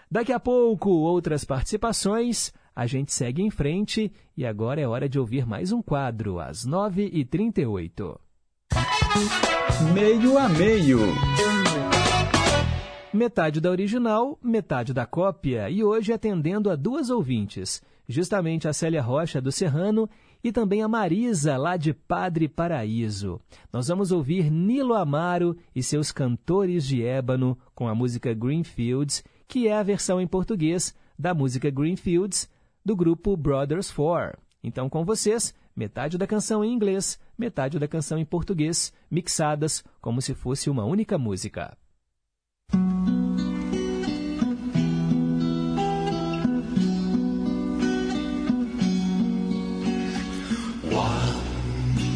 Daqui 0.10 0.34
a 0.34 0.40
pouco, 0.40 0.90
outras 0.90 1.46
participações. 1.46 2.52
A 2.76 2.86
gente 2.86 3.14
segue 3.14 3.42
em 3.42 3.50
frente 3.50 4.12
e 4.36 4.46
agora 4.46 4.82
é 4.82 4.88
hora 4.88 5.08
de 5.08 5.18
ouvir 5.18 5.46
mais 5.46 5.72
um 5.72 5.82
quadro, 5.82 6.40
às 6.40 6.66
9h38. 6.68 8.20
Meio 9.94 10.38
a 10.38 10.50
meio. 10.50 11.00
Metade 13.16 13.62
da 13.62 13.72
original, 13.72 14.38
metade 14.44 14.94
da 14.94 15.06
cópia, 15.06 15.70
e 15.70 15.82
hoje 15.82 16.12
atendendo 16.12 16.70
a 16.70 16.76
duas 16.76 17.10
ouvintes, 17.10 17.82
justamente 18.10 18.68
a 18.68 18.74
Célia 18.74 19.02
Rocha 19.02 19.40
do 19.40 19.54
Serrano 19.54 20.10
e 20.44 20.52
também 20.52 20.84
a 20.84 20.88
Marisa, 20.90 21.56
lá 21.56 21.78
de 21.78 21.94
Padre 21.94 22.50
Paraíso. 22.50 23.40
Nós 23.72 23.88
vamos 23.88 24.12
ouvir 24.12 24.52
Nilo 24.52 24.94
Amaro 24.94 25.56
e 25.74 25.82
seus 25.82 26.12
cantores 26.12 26.86
de 26.86 27.06
ébano 27.06 27.58
com 27.74 27.88
a 27.88 27.96
música 27.96 28.34
Greenfields 28.34 29.24
que 29.48 29.70
é 29.70 29.78
a 29.78 29.82
versão 29.82 30.20
em 30.20 30.28
português 30.28 30.94
da 31.18 31.34
música 31.34 31.70
Greenfields 31.70 32.50
do 32.84 32.98
grupo 32.98 33.38
Brothers 33.38 33.90
Four. 33.90 34.34
Então, 34.62 34.90
com 34.90 35.06
vocês, 35.06 35.56
metade 35.74 36.18
da 36.18 36.28
canção 36.28 36.66
em 36.66 36.74
inglês, 36.74 37.18
metade 37.38 37.80
da 37.80 37.88
canção 37.88 38.18
em 38.18 38.26
português, 38.26 38.92
mixadas 39.10 39.82
como 40.02 40.22
se 40.22 40.34
fosse 40.34 40.70
uma 40.70 40.84
única 40.84 41.18
música. 41.18 41.78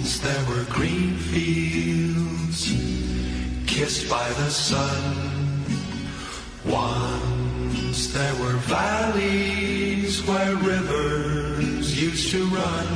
Once 0.10 0.20
there 0.20 0.46
were 0.46 0.64
green 0.70 1.16
fields 1.16 2.74
kissed 3.68 4.10
by 4.10 4.28
the 4.30 4.50
sun. 4.50 5.64
Once 6.66 8.14
there 8.14 8.36
were 8.36 8.58
valleys 8.68 10.26
where 10.26 10.56
rivers 10.56 12.02
used 12.02 12.32
to 12.32 12.46
run. 12.48 12.88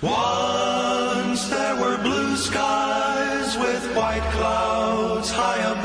Once 0.00 1.48
there 1.48 1.76
were 1.76 1.98
blue 1.98 2.36
skies 2.36 3.56
with 3.58 3.96
white 3.96 4.26
clouds 4.32 5.30
high 5.30 5.58
above. 5.58 5.79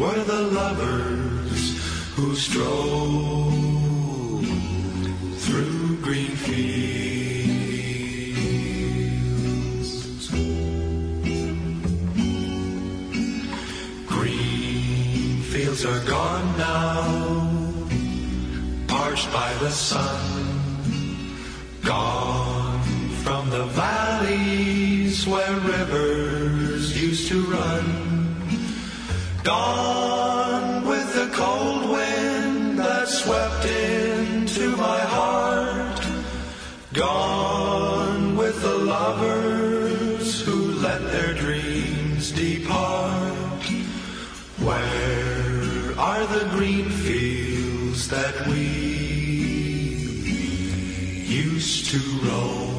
Were 0.00 0.24
the 0.24 0.42
lovers 0.60 1.62
who 2.14 2.34
strove 2.34 3.52
through 5.44 5.96
green 6.00 6.34
fields. 6.36 6.70
Green 14.06 15.42
fields 15.52 15.84
are 15.84 16.04
gone 16.06 16.56
now, 16.56 17.02
parched 18.88 19.30
by 19.34 19.52
the 19.60 19.70
sun. 19.70 20.46
Gone 21.82 22.80
from 23.22 23.50
the 23.50 23.66
valleys 23.66 24.09
Gone 29.50 30.86
with 30.86 31.12
the 31.12 31.28
cold 31.32 31.90
wind 31.90 32.78
that 32.78 33.08
swept 33.08 33.64
into 33.66 34.76
my 34.76 35.00
heart. 35.00 36.06
Gone 36.92 38.36
with 38.36 38.62
the 38.62 38.78
lovers 38.78 40.40
who 40.42 40.74
let 40.86 41.02
their 41.10 41.34
dreams 41.34 42.30
depart. 42.30 43.64
Where 44.68 45.98
are 45.98 46.24
the 46.26 46.46
green 46.50 46.88
fields 46.88 48.06
that 48.08 48.46
we 48.46 48.68
used 51.26 51.90
to 51.90 51.98
roam? 52.24 52.69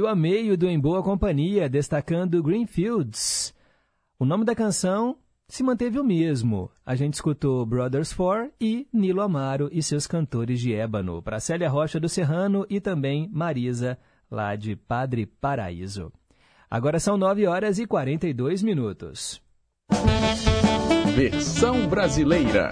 Meio 0.00 0.08
a 0.08 0.16
meio 0.16 0.56
do 0.56 0.66
Em 0.66 0.80
Boa 0.80 1.02
Companhia, 1.02 1.68
destacando 1.68 2.42
Greenfields. 2.42 3.52
O 4.18 4.24
nome 4.24 4.46
da 4.46 4.54
canção 4.54 5.18
se 5.46 5.62
manteve 5.62 6.00
o 6.00 6.04
mesmo. 6.04 6.70
A 6.86 6.94
gente 6.94 7.12
escutou 7.12 7.66
Brothers 7.66 8.10
Four 8.10 8.48
e 8.58 8.88
Nilo 8.90 9.20
Amaro 9.20 9.68
e 9.70 9.82
seus 9.82 10.06
cantores 10.06 10.58
de 10.58 10.72
ébano, 10.72 11.20
para 11.20 11.38
Célia 11.38 11.68
Rocha 11.68 12.00
do 12.00 12.08
Serrano 12.08 12.64
e 12.70 12.80
também 12.80 13.28
Marisa, 13.30 13.98
lá 14.30 14.56
de 14.56 14.74
Padre 14.74 15.26
Paraíso. 15.26 16.10
Agora 16.70 16.98
são 16.98 17.18
9 17.18 17.46
horas 17.46 17.78
e 17.78 17.86
42 17.86 18.62
minutos. 18.62 19.42
Versão 21.14 21.86
brasileira. 21.88 22.70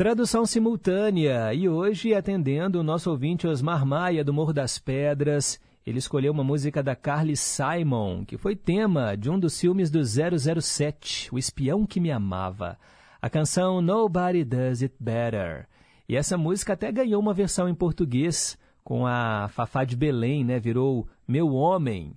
Tradução 0.00 0.46
simultânea 0.46 1.52
e 1.52 1.68
hoje 1.68 2.14
atendendo 2.14 2.80
o 2.80 2.82
nosso 2.82 3.10
ouvinte 3.10 3.46
Osmar 3.46 3.84
Maia 3.84 4.24
do 4.24 4.32
Morro 4.32 4.50
das 4.50 4.78
Pedras. 4.78 5.60
Ele 5.86 5.98
escolheu 5.98 6.32
uma 6.32 6.42
música 6.42 6.82
da 6.82 6.96
Carly 6.96 7.36
Simon, 7.36 8.24
que 8.24 8.38
foi 8.38 8.56
tema 8.56 9.14
de 9.14 9.28
um 9.28 9.38
dos 9.38 9.60
filmes 9.60 9.90
do 9.90 10.00
007, 10.02 11.28
O 11.30 11.36
Espião 11.36 11.84
que 11.84 12.00
Me 12.00 12.10
Amava. 12.10 12.78
A 13.20 13.28
canção 13.28 13.82
Nobody 13.82 14.42
Does 14.42 14.82
It 14.82 14.94
Better. 14.98 15.68
E 16.08 16.16
essa 16.16 16.38
música 16.38 16.72
até 16.72 16.90
ganhou 16.90 17.20
uma 17.20 17.34
versão 17.34 17.68
em 17.68 17.74
português 17.74 18.56
com 18.82 19.06
a 19.06 19.48
Fafá 19.48 19.84
de 19.84 19.96
Belém, 19.96 20.42
né? 20.42 20.58
Virou 20.58 21.06
Meu 21.28 21.52
Homem. 21.52 22.16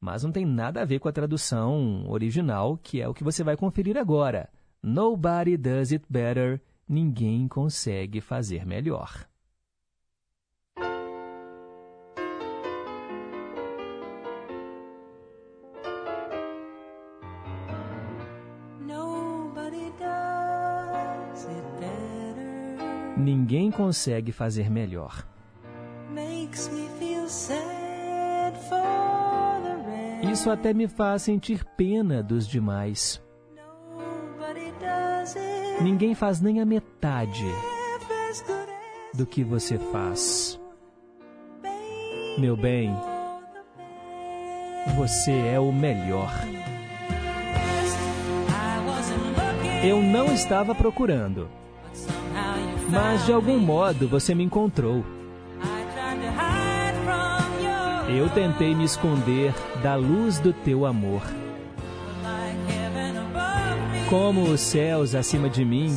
Mas 0.00 0.22
não 0.22 0.30
tem 0.30 0.46
nada 0.46 0.82
a 0.82 0.84
ver 0.84 1.00
com 1.00 1.08
a 1.08 1.12
tradução 1.12 2.04
original, 2.06 2.78
que 2.80 3.00
é 3.00 3.08
o 3.08 3.14
que 3.14 3.24
você 3.24 3.42
vai 3.42 3.56
conferir 3.56 3.96
agora. 3.96 4.48
Nobody 4.80 5.56
Does 5.56 5.90
It 5.90 6.04
Better. 6.08 6.60
Ninguém 6.86 7.48
consegue 7.48 8.20
fazer 8.20 8.66
melhor. 8.66 9.26
Ninguém 23.16 23.70
consegue 23.70 24.32
fazer 24.32 24.70
melhor. 24.70 25.26
Isso 30.30 30.50
até 30.50 30.74
me 30.74 30.86
faz 30.86 31.22
sentir 31.22 31.64
pena 31.76 32.22
dos 32.22 32.46
demais. 32.46 33.23
Ninguém 35.80 36.14
faz 36.14 36.40
nem 36.40 36.60
a 36.60 36.64
metade 36.64 37.46
do 39.12 39.26
que 39.26 39.44
você 39.44 39.78
faz. 39.78 40.58
Meu 42.38 42.56
bem, 42.56 42.94
você 44.96 45.32
é 45.32 45.58
o 45.58 45.72
melhor. 45.72 46.32
Eu 49.84 50.02
não 50.02 50.32
estava 50.32 50.74
procurando, 50.74 51.48
mas 52.90 53.24
de 53.26 53.32
algum 53.32 53.58
modo 53.58 54.08
você 54.08 54.34
me 54.34 54.44
encontrou. 54.44 55.04
Eu 58.08 58.28
tentei 58.30 58.74
me 58.74 58.84
esconder 58.84 59.52
da 59.82 59.94
luz 59.94 60.38
do 60.38 60.52
teu 60.52 60.86
amor. 60.86 61.22
Como 64.08 64.42
os 64.42 64.60
céus 64.60 65.14
acima 65.14 65.48
de 65.48 65.64
mim, 65.64 65.88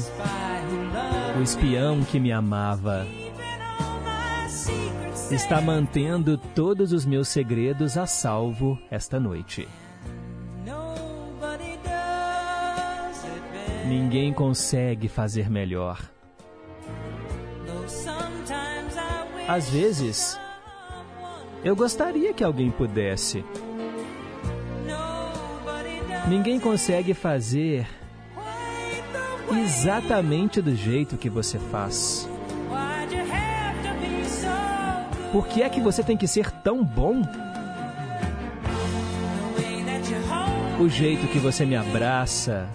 o 1.38 1.41
espião 1.41 2.03
que 2.03 2.20
me 2.20 2.32
amava 2.32 3.05
está 5.30 5.60
mantendo 5.60 6.38
todos 6.38 6.93
os 6.93 7.05
meus 7.05 7.28
segredos 7.28 7.97
a 7.97 8.05
salvo 8.05 8.80
esta 8.89 9.20
noite. 9.20 9.68
Ninguém 13.88 14.34
consegue 14.34 15.08
fazer 15.08 15.49
melhor. 15.49 16.01
Às 19.47 19.70
vezes, 19.70 20.39
eu 21.64 21.76
gostaria 21.76 22.34
que 22.34 22.43
alguém 22.43 22.70
pudesse. 22.70 23.45
Ninguém 26.28 26.60
consegue 26.60 27.14
fazer 27.14 27.88
exatamente 29.64 30.62
do 30.62 30.76
jeito 30.76 31.16
que 31.16 31.30
você 31.30 31.58
faz. 31.58 32.28
Por 35.32 35.48
que 35.48 35.64
é 35.64 35.70
que 35.70 35.80
você 35.80 36.04
tem 36.04 36.18
que 36.18 36.28
ser 36.28 36.52
tão 36.52 36.84
bom? 36.84 37.22
O 40.82 40.90
jeito 40.90 41.28
que 41.28 41.40
você 41.40 41.66
me 41.66 41.78
abraça, 41.78 42.68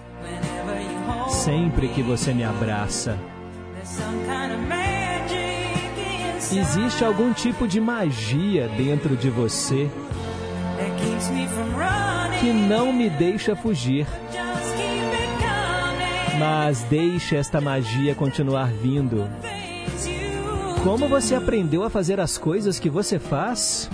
sempre 1.29 1.89
que 1.89 2.01
você 2.01 2.33
me 2.33 2.43
abraça. 2.43 3.19
Existe 6.51 7.05
algum 7.05 7.33
tipo 7.33 7.67
de 7.67 7.79
magia 7.79 8.67
dentro 8.67 9.15
de 9.15 9.29
você 9.29 9.89
que 12.43 12.51
não 12.51 12.91
me 12.91 13.09
deixa 13.09 13.55
fugir. 13.55 14.05
Mas 16.37 16.83
deixe 16.83 17.37
esta 17.37 17.61
magia 17.61 18.13
continuar 18.13 18.69
vindo. 18.69 19.29
Como 20.83 21.07
você 21.07 21.35
aprendeu 21.35 21.85
a 21.85 21.89
fazer 21.89 22.19
as 22.19 22.37
coisas 22.37 22.79
que 22.79 22.89
você 22.89 23.17
faz? 23.17 23.89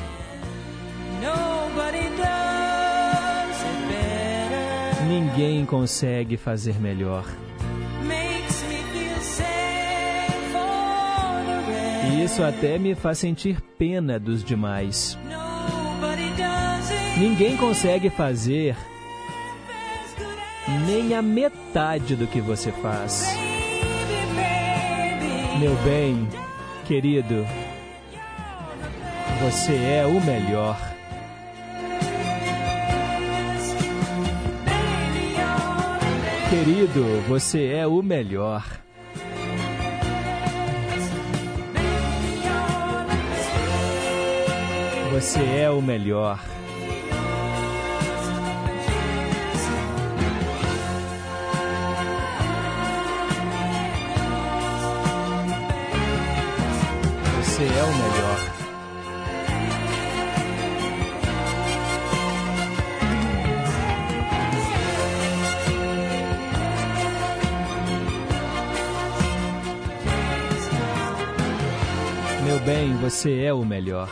Ninguém 5.08 5.64
consegue 5.64 6.36
fazer 6.36 6.80
melhor. 6.82 7.26
E 12.12 12.24
isso 12.24 12.42
até 12.42 12.80
me 12.80 12.96
faz 12.96 13.20
sentir 13.20 13.62
pena 13.78 14.20
dos 14.20 14.44
demais. 14.44 15.16
Ninguém 17.20 17.58
consegue 17.58 18.10
fazer 18.10 18.78
nem 20.88 21.14
a 21.14 21.22
metade 21.22 22.16
do 22.16 22.26
que 22.26 22.40
você 22.40 22.72
faz. 22.72 23.28
Meu 25.60 25.76
bem, 25.84 26.26
querido, 26.86 27.46
você 29.42 29.76
é 29.76 30.06
o 30.06 30.24
melhor. 30.24 30.78
Querido, 36.50 37.22
você 37.28 37.68
é 37.74 37.86
o 37.86 38.02
melhor. 38.02 38.64
Você 45.12 45.44
é 45.44 45.70
o 45.70 45.82
melhor. 45.82 46.40
Você 57.60 57.66
é 57.66 57.84
o 57.84 57.94
melhor. 57.94 58.40
Meu 72.46 72.60
bem, 72.62 72.94
você 72.94 73.42
é 73.42 73.54
o 73.54 73.66
melhor. 73.66 74.10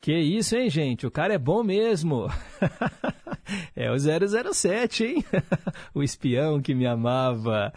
Que 0.00 0.12
isso, 0.12 0.54
hein, 0.54 0.70
gente? 0.70 1.04
O 1.08 1.10
cara 1.10 1.34
é 1.34 1.38
bom 1.38 1.64
mesmo. 1.64 2.28
é 3.76 3.90
o 3.90 3.96
007, 3.98 5.04
hein? 5.04 5.24
o 5.94 6.02
espião 6.02 6.60
que 6.60 6.74
me 6.74 6.86
amava. 6.86 7.72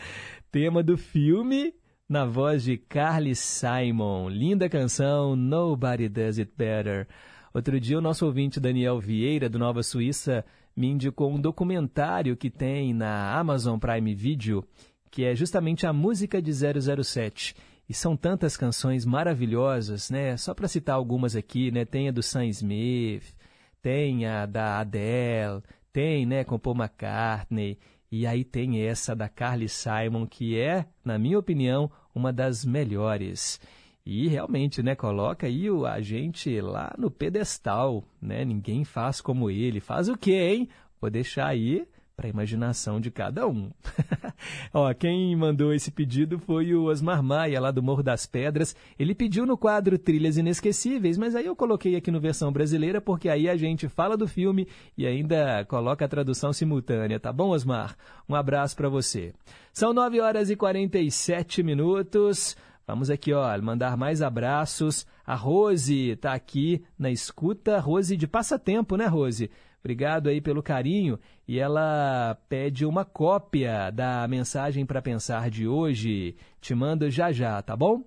Tema 0.52 0.84
do 0.84 0.98
filme 0.98 1.74
na 2.08 2.26
voz 2.26 2.64
de 2.64 2.78
Carly 2.78 3.36
Simon. 3.36 4.30
Linda 4.30 4.70
canção, 4.70 5.36
Nobody 5.36 6.08
Does 6.08 6.38
It 6.38 6.52
Better. 6.56 7.08
Outro 7.54 7.80
dia, 7.80 7.98
o 7.98 8.02
nosso 8.02 8.26
ouvinte 8.26 8.60
Daniel 8.60 9.00
Vieira, 9.00 9.50
do 9.50 9.58
Nova 9.58 9.82
Suíça, 9.82 10.46
me 10.76 10.88
indicou 10.88 11.34
um 11.34 11.42
documentário 11.42 12.38
que 12.38 12.52
tem 12.52 12.94
na 12.94 13.36
Amazon 13.36 13.80
Prime 13.80 14.14
Video, 14.14 14.64
que 15.10 15.26
é 15.26 15.36
justamente 15.36 15.88
a 15.88 15.92
música 15.92 16.40
de 16.40 16.52
007. 16.54 17.56
E 17.90 17.94
são 17.94 18.16
tantas 18.16 18.56
canções 18.56 19.06
maravilhosas, 19.06 20.12
né? 20.12 20.38
Só 20.38 20.54
para 20.54 20.68
citar 20.68 20.96
algumas 20.96 21.36
aqui, 21.36 21.72
né? 21.72 21.86
Tem 21.86 22.10
a 22.10 22.12
do 22.12 22.22
Sam 22.22 22.46
Smith, 22.46 23.34
tem 23.82 24.26
a 24.28 24.46
da 24.46 24.80
Adele, 24.80 25.64
tem, 25.92 26.26
né, 26.26 26.44
com 26.44 26.60
Paul 26.60 26.76
McCartney, 26.76 27.78
e 28.12 28.26
aí 28.26 28.44
tem 28.44 28.82
essa 28.82 29.16
da 29.16 29.28
Carly 29.28 29.68
Simon, 29.68 30.26
que 30.26 30.58
é, 30.58 30.86
na 31.04 31.18
minha 31.18 31.38
opinião, 31.38 31.92
uma 32.16 32.32
das 32.32 32.64
melhores. 32.64 33.60
E 34.06 34.30
realmente, 34.30 34.82
né, 34.82 34.96
coloca 34.96 35.48
aí 35.48 35.70
o 35.70 35.86
agente 35.86 36.62
lá 36.62 36.96
no 36.98 37.12
pedestal, 37.12 38.06
né? 38.22 38.46
Ninguém 38.46 38.86
faz 38.86 39.20
como 39.20 39.52
ele. 39.52 39.82
Faz 39.82 40.08
o 40.08 40.18
quê, 40.18 40.54
hein? 40.54 40.70
Vou 41.02 41.10
deixar 41.10 41.48
aí 41.48 41.86
para 42.18 42.26
a 42.26 42.30
imaginação 42.32 43.00
de 43.00 43.12
cada 43.12 43.48
um. 43.48 43.70
Ó, 44.74 44.92
quem 44.96 45.36
mandou 45.36 45.72
esse 45.72 45.92
pedido 45.92 46.40
foi 46.40 46.74
o 46.74 46.86
Osmar 46.86 47.22
Maia, 47.22 47.62
lá 47.62 47.70
do 47.70 47.84
Morro 47.84 48.02
das 48.02 48.26
Pedras. 48.26 48.76
Ele 48.98 49.14
pediu 49.14 49.46
no 49.46 49.56
quadro 49.56 50.00
Trilhas 50.00 50.36
Inesquecíveis, 50.36 51.16
mas 51.16 51.36
aí 51.36 51.46
eu 51.46 51.56
coloquei 51.56 51.96
aqui 51.96 52.10
no 52.10 52.20
versão 52.20 52.52
brasileira, 52.52 53.00
porque 53.00 53.30
aí 53.30 53.48
a 53.48 53.56
gente 53.56 53.88
fala 53.88 54.18
do 54.18 54.28
filme 54.28 54.68
e 54.98 55.06
ainda 55.06 55.64
coloca 55.66 56.06
a 56.06 56.08
tradução 56.08 56.52
simultânea, 56.52 57.20
tá 57.20 57.32
bom, 57.32 57.50
Osmar? 57.50 57.96
Um 58.28 58.34
abraço 58.34 58.76
para 58.76 58.90
você. 58.90 59.32
São 59.72 59.94
9 59.94 60.20
horas 60.20 60.50
e 60.50 60.56
47 60.56 61.62
minutos. 61.62 62.58
Vamos 62.88 63.12
aqui, 63.12 63.32
ó, 63.32 63.62
mandar 63.62 63.96
mais 63.96 64.24
abraços. 64.24 65.06
A 65.24 65.36
Rose 65.36 66.12
está 66.12 66.34
aqui 66.34 66.84
na 66.98 67.12
escuta. 67.12 67.80
Rose 67.80 68.18
de 68.18 68.26
passatempo, 68.26 68.96
né, 68.96 69.06
Rose? 69.06 69.52
Obrigado 69.80 70.28
aí 70.28 70.42
pelo 70.42 70.64
carinho. 70.64 71.20
E 71.48 71.60
ela 71.60 72.38
pede 72.50 72.86
uma 72.86 73.06
cópia 73.06 73.90
da 73.92 74.28
mensagem 74.28 74.86
para 74.86 75.02
pensar 75.02 75.50
de 75.50 75.68
hoje. 75.68 76.36
Te 76.60 76.76
mando 76.76 77.10
já 77.10 77.32
já, 77.32 77.62
tá 77.62 77.76
bom? 77.76 78.04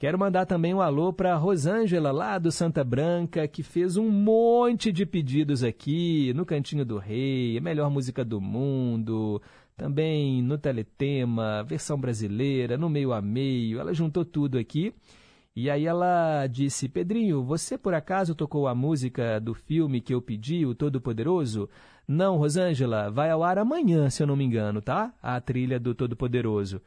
Quero 0.00 0.18
mandar 0.18 0.46
também 0.46 0.72
um 0.72 0.80
alô 0.80 1.12
para 1.12 1.36
Rosângela, 1.36 2.10
lá 2.10 2.38
do 2.38 2.50
Santa 2.50 2.82
Branca, 2.82 3.46
que 3.46 3.62
fez 3.62 3.98
um 3.98 4.08
monte 4.08 4.90
de 4.90 5.04
pedidos 5.04 5.62
aqui 5.62 6.32
no 6.34 6.46
Cantinho 6.46 6.86
do 6.86 6.96
Rei, 6.96 7.60
melhor 7.60 7.90
música 7.90 8.24
do 8.24 8.40
mundo, 8.40 9.42
também 9.76 10.42
no 10.42 10.56
Teletema, 10.56 11.62
versão 11.64 12.00
brasileira, 12.00 12.78
no 12.78 12.88
meio 12.88 13.12
a 13.12 13.20
meio. 13.20 13.78
Ela 13.78 13.92
juntou 13.92 14.24
tudo 14.24 14.56
aqui. 14.56 14.94
E 15.54 15.68
aí 15.68 15.86
ela 15.86 16.46
disse: 16.46 16.88
Pedrinho, 16.88 17.42
você 17.42 17.76
por 17.76 17.92
acaso 17.94 18.34
tocou 18.34 18.68
a 18.68 18.74
música 18.74 19.40
do 19.40 19.52
filme 19.52 20.00
que 20.00 20.14
eu 20.14 20.22
pedi, 20.22 20.64
o 20.64 20.74
Todo-Poderoso? 20.74 21.68
Não, 22.06 22.36
Rosângela, 22.36 23.10
vai 23.10 23.30
ao 23.30 23.42
ar 23.42 23.58
amanhã, 23.58 24.08
se 24.10 24.22
eu 24.22 24.26
não 24.26 24.36
me 24.36 24.44
engano, 24.44 24.80
tá? 24.80 25.12
A 25.22 25.40
trilha 25.40 25.78
do 25.78 25.94
Todo-Poderoso. 25.94 26.80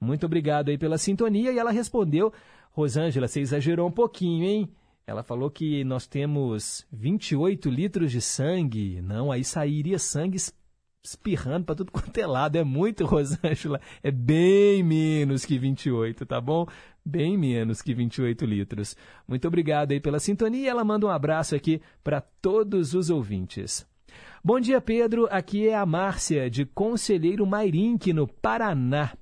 Muito 0.00 0.26
obrigado 0.26 0.68
aí 0.68 0.78
pela 0.78 0.98
sintonia. 0.98 1.52
E 1.52 1.58
ela 1.58 1.70
respondeu: 1.70 2.32
Rosângela, 2.72 3.28
você 3.28 3.40
exagerou 3.40 3.88
um 3.88 3.92
pouquinho, 3.92 4.44
hein? 4.44 4.70
Ela 5.06 5.22
falou 5.22 5.50
que 5.50 5.84
nós 5.84 6.06
temos 6.06 6.84
28 6.92 7.70
litros 7.70 8.10
de 8.10 8.20
sangue. 8.20 9.00
Não, 9.00 9.30
aí 9.30 9.44
sairia 9.44 9.98
sangue 9.98 10.36
espirrando 11.06 11.64
para 11.64 11.74
tudo 11.74 11.90
quanto 11.92 12.18
é 12.18 12.26
lado. 12.26 12.56
É 12.56 12.64
muito, 12.64 13.04
Rosângela. 13.06 13.80
É 14.02 14.10
bem 14.10 14.82
menos 14.82 15.44
que 15.44 15.58
28, 15.58 16.26
tá 16.26 16.40
bom? 16.40 16.66
Bem 17.04 17.38
menos 17.38 17.80
que 17.80 17.94
28 17.94 18.44
litros. 18.44 18.96
Muito 19.26 19.46
obrigado 19.46 19.92
aí 19.92 20.00
pela 20.00 20.18
sintonia. 20.18 20.70
Ela 20.70 20.84
manda 20.84 21.06
um 21.06 21.10
abraço 21.10 21.54
aqui 21.54 21.80
para 22.02 22.20
todos 22.20 22.94
os 22.94 23.10
ouvintes. 23.10 23.86
Bom 24.42 24.60
dia, 24.60 24.80
Pedro. 24.80 25.28
Aqui 25.30 25.68
é 25.68 25.74
a 25.74 25.86
Márcia, 25.86 26.50
de 26.50 26.64
Conselheiro 26.64 27.46
Mairinque, 27.46 28.12
no 28.12 28.26
Paraná. 28.26 29.12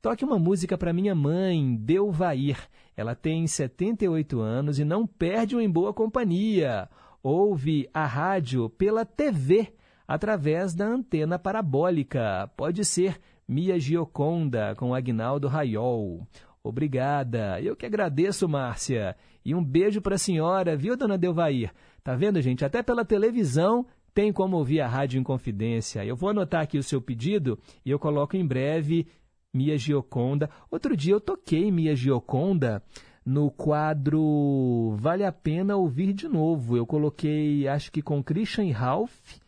Toque 0.00 0.24
uma 0.24 0.38
música 0.38 0.76
para 0.76 0.92
minha 0.92 1.14
mãe, 1.14 1.76
Delvair. 1.76 2.58
Ela 2.96 3.14
tem 3.14 3.46
78 3.46 4.40
anos 4.40 4.78
e 4.78 4.84
não 4.84 5.06
perde 5.06 5.56
um 5.56 5.60
em 5.60 5.70
boa 5.70 5.94
companhia. 5.94 6.88
Ouve 7.22 7.88
a 7.94 8.04
rádio 8.04 8.68
pela 8.70 9.04
TV 9.04 9.72
através 10.12 10.74
da 10.74 10.86
antena 10.86 11.38
parabólica. 11.38 12.46
Pode 12.54 12.84
ser 12.84 13.18
Mia 13.48 13.78
Gioconda 13.78 14.74
com 14.76 14.94
Agnaldo 14.94 15.48
Raiol. 15.48 16.28
Obrigada. 16.62 17.58
Eu 17.62 17.74
que 17.74 17.86
agradeço, 17.86 18.46
Márcia. 18.46 19.16
E 19.42 19.54
um 19.54 19.64
beijo 19.64 20.02
para 20.02 20.16
a 20.16 20.18
senhora, 20.18 20.76
viu, 20.76 20.98
dona 20.98 21.16
Delvair? 21.16 21.72
Tá 22.04 22.14
vendo, 22.14 22.42
gente? 22.42 22.62
Até 22.62 22.82
pela 22.82 23.06
televisão 23.06 23.86
tem 24.12 24.30
como 24.30 24.58
ouvir 24.58 24.82
a 24.82 24.86
Rádio 24.86 25.18
Inconfidência. 25.18 26.04
Eu 26.04 26.14
vou 26.14 26.28
anotar 26.28 26.60
aqui 26.60 26.76
o 26.76 26.82
seu 26.82 27.00
pedido 27.00 27.58
e 27.82 27.90
eu 27.90 27.98
coloco 27.98 28.36
em 28.36 28.46
breve 28.46 29.06
Mia 29.50 29.78
Gioconda. 29.78 30.50
Outro 30.70 30.94
dia 30.94 31.14
eu 31.14 31.20
toquei 31.20 31.70
Mia 31.72 31.96
Gioconda 31.96 32.82
no 33.24 33.50
quadro 33.50 34.94
Vale 34.98 35.24
a 35.24 35.32
Pena 35.32 35.74
Ouvir 35.74 36.12
de 36.12 36.28
Novo. 36.28 36.76
Eu 36.76 36.84
coloquei, 36.84 37.66
acho 37.66 37.90
que 37.90 38.02
com 38.02 38.22
Christian 38.22 38.70
Ralph 38.74 39.40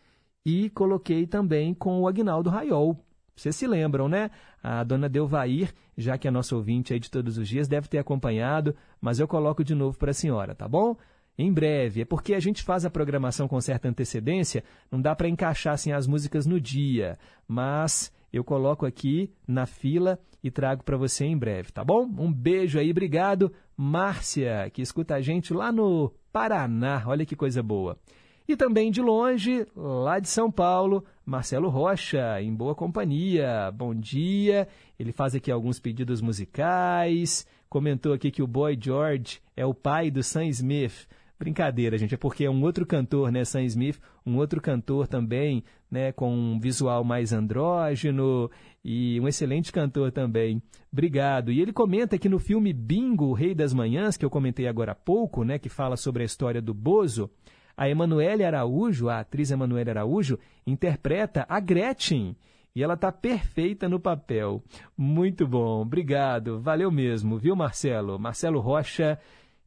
e 0.44 0.68
coloquei 0.70 1.26
também 1.26 1.72
com 1.72 2.00
o 2.00 2.08
Agnaldo 2.08 2.50
Raiol. 2.50 2.98
Vocês 3.34 3.56
se 3.56 3.66
lembram, 3.66 4.08
né? 4.08 4.30
A 4.62 4.84
dona 4.84 5.08
Delvair, 5.08 5.72
já 5.96 6.16
que 6.16 6.28
é 6.28 6.30
nossa 6.30 6.54
ouvinte 6.54 6.92
aí 6.92 7.00
de 7.00 7.10
todos 7.10 7.36
os 7.36 7.48
dias, 7.48 7.66
deve 7.66 7.88
ter 7.88 7.98
acompanhado, 7.98 8.74
mas 9.00 9.18
eu 9.18 9.26
coloco 9.26 9.64
de 9.64 9.74
novo 9.74 9.98
para 9.98 10.10
a 10.10 10.14
senhora, 10.14 10.54
tá 10.54 10.68
bom? 10.68 10.96
Em 11.36 11.52
breve, 11.52 12.02
é 12.02 12.04
porque 12.04 12.32
a 12.32 12.40
gente 12.40 12.62
faz 12.62 12.84
a 12.84 12.90
programação 12.90 13.48
com 13.48 13.60
certa 13.60 13.88
antecedência, 13.88 14.62
não 14.90 15.00
dá 15.00 15.16
para 15.16 15.28
encaixar 15.28 15.74
assim 15.74 15.90
as 15.90 16.06
músicas 16.06 16.46
no 16.46 16.60
dia, 16.60 17.18
mas 17.48 18.12
eu 18.32 18.44
coloco 18.44 18.86
aqui 18.86 19.32
na 19.46 19.66
fila 19.66 20.18
e 20.42 20.50
trago 20.50 20.84
para 20.84 20.96
você 20.96 21.24
em 21.24 21.36
breve, 21.36 21.72
tá 21.72 21.82
bom? 21.82 22.04
Um 22.18 22.32
beijo 22.32 22.78
aí, 22.78 22.90
obrigado. 22.90 23.52
Márcia, 23.76 24.70
que 24.72 24.80
escuta 24.80 25.16
a 25.16 25.20
gente 25.20 25.52
lá 25.52 25.72
no 25.72 26.12
Paraná, 26.32 27.02
olha 27.04 27.26
que 27.26 27.34
coisa 27.34 27.62
boa. 27.62 27.98
E 28.46 28.56
também 28.56 28.90
de 28.90 29.00
longe, 29.00 29.66
lá 29.74 30.18
de 30.18 30.28
São 30.28 30.50
Paulo, 30.50 31.02
Marcelo 31.24 31.70
Rocha, 31.70 32.42
em 32.42 32.54
boa 32.54 32.74
companhia. 32.74 33.72
Bom 33.74 33.94
dia. 33.94 34.68
Ele 34.98 35.12
faz 35.12 35.34
aqui 35.34 35.50
alguns 35.50 35.80
pedidos 35.80 36.20
musicais. 36.20 37.46
Comentou 37.70 38.12
aqui 38.12 38.30
que 38.30 38.42
o 38.42 38.46
Boy 38.46 38.78
George 38.78 39.40
é 39.56 39.64
o 39.64 39.72
pai 39.72 40.10
do 40.10 40.22
Sam 40.22 40.44
Smith. 40.48 41.08
Brincadeira, 41.38 41.96
gente, 41.96 42.14
é 42.14 42.18
porque 42.18 42.44
é 42.44 42.50
um 42.50 42.62
outro 42.62 42.86
cantor, 42.86 43.32
né, 43.32 43.44
Sam 43.44 43.64
Smith, 43.64 43.98
um 44.24 44.36
outro 44.36 44.60
cantor 44.60 45.08
também, 45.08 45.64
né, 45.90 46.12
com 46.12 46.32
um 46.32 46.60
visual 46.60 47.02
mais 47.02 47.32
andrógeno 47.32 48.50
e 48.84 49.18
um 49.20 49.26
excelente 49.26 49.72
cantor 49.72 50.12
também. 50.12 50.62
Obrigado. 50.92 51.50
E 51.50 51.60
ele 51.60 51.72
comenta 51.72 52.18
que 52.18 52.28
no 52.28 52.38
filme 52.38 52.72
Bingo, 52.72 53.26
o 53.26 53.32
Rei 53.32 53.54
das 53.54 53.74
Manhãs, 53.74 54.16
que 54.16 54.24
eu 54.24 54.30
comentei 54.30 54.68
agora 54.68 54.92
há 54.92 54.94
pouco, 54.94 55.44
né, 55.44 55.58
que 55.58 55.68
fala 55.68 55.96
sobre 55.96 56.22
a 56.22 56.26
história 56.26 56.62
do 56.62 56.72
Bozo, 56.72 57.30
a 57.76 57.88
Emanuele 57.88 58.44
Araújo, 58.44 59.08
a 59.08 59.20
atriz 59.20 59.50
Emanuele 59.50 59.90
Araújo, 59.90 60.38
interpreta 60.66 61.44
a 61.48 61.60
Gretchen. 61.60 62.36
E 62.74 62.82
ela 62.82 62.94
está 62.94 63.12
perfeita 63.12 63.88
no 63.88 64.00
papel. 64.00 64.62
Muito 64.96 65.46
bom, 65.46 65.82
obrigado, 65.82 66.60
valeu 66.60 66.90
mesmo, 66.90 67.38
viu, 67.38 67.54
Marcelo? 67.54 68.18
Marcelo 68.18 68.58
Rocha, 68.58 69.18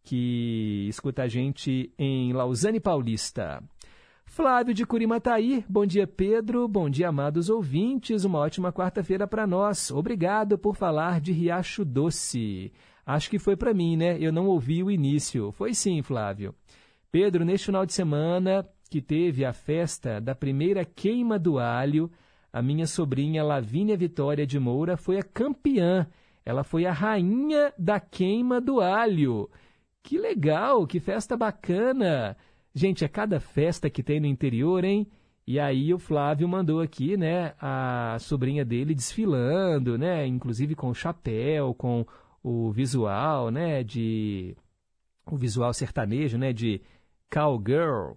que 0.03 0.87
escuta 0.89 1.23
a 1.23 1.27
gente 1.27 1.91
em 1.97 2.33
Lausanne 2.33 2.79
Paulista. 2.79 3.63
Flávio 4.25 4.73
de 4.73 4.85
Curimataí, 4.85 5.63
bom 5.67 5.85
dia 5.85 6.05
Pedro, 6.05 6.67
bom 6.67 6.89
dia 6.89 7.07
amados 7.07 7.49
ouvintes, 7.49 8.25
uma 8.25 8.39
ótima 8.39 8.73
quarta-feira 8.73 9.25
para 9.25 9.47
nós. 9.47 9.89
Obrigado 9.89 10.57
por 10.57 10.75
falar 10.75 11.21
de 11.21 11.31
Riacho 11.31 11.83
Doce. 11.85 12.71
Acho 13.05 13.29
que 13.29 13.39
foi 13.39 13.55
para 13.55 13.73
mim, 13.73 13.95
né? 13.95 14.17
Eu 14.19 14.33
não 14.33 14.47
ouvi 14.47 14.83
o 14.83 14.91
início. 14.91 15.51
Foi 15.53 15.73
sim, 15.73 16.01
Flávio. 16.01 16.53
Pedro, 17.11 17.45
neste 17.45 17.67
final 17.67 17.85
de 17.85 17.93
semana 17.93 18.67
que 18.89 19.01
teve 19.01 19.45
a 19.45 19.53
festa 19.53 20.19
da 20.19 20.33
primeira 20.33 20.85
queima 20.85 21.37
do 21.37 21.59
alho, 21.59 22.11
a 22.51 22.61
minha 22.61 22.87
sobrinha 22.87 23.43
Lavínia 23.43 23.97
Vitória 23.97 24.45
de 24.45 24.59
Moura 24.59 24.97
foi 24.97 25.17
a 25.17 25.23
campeã. 25.23 26.07
Ela 26.45 26.63
foi 26.63 26.85
a 26.85 26.91
rainha 26.91 27.73
da 27.77 27.99
queima 27.99 28.61
do 28.61 28.79
alho. 28.79 29.49
Que 30.01 30.17
legal, 30.17 30.87
que 30.87 30.99
festa 30.99 31.35
bacana! 31.35 32.37
Gente, 32.73 33.03
é 33.03 33.07
cada 33.07 33.39
festa 33.39 33.89
que 33.89 34.03
tem 34.03 34.19
no 34.19 34.27
interior, 34.27 34.83
hein? 34.83 35.07
E 35.45 35.59
aí 35.59 35.93
o 35.93 35.99
Flávio 35.99 36.47
mandou 36.47 36.81
aqui, 36.81 37.15
né, 37.15 37.53
a 37.59 38.17
sobrinha 38.19 38.65
dele 38.65 38.93
desfilando, 38.93 39.97
né, 39.97 40.27
inclusive 40.27 40.75
com 40.75 40.89
o 40.89 40.93
chapéu, 40.93 41.73
com 41.73 42.05
o 42.43 42.69
visual, 42.71 43.49
né, 43.49 43.81
de 43.81 44.57
o 45.25 45.37
visual 45.37 45.73
sertanejo, 45.73 46.37
né, 46.37 46.51
de 46.51 46.81
Cowgirl. 47.31 48.15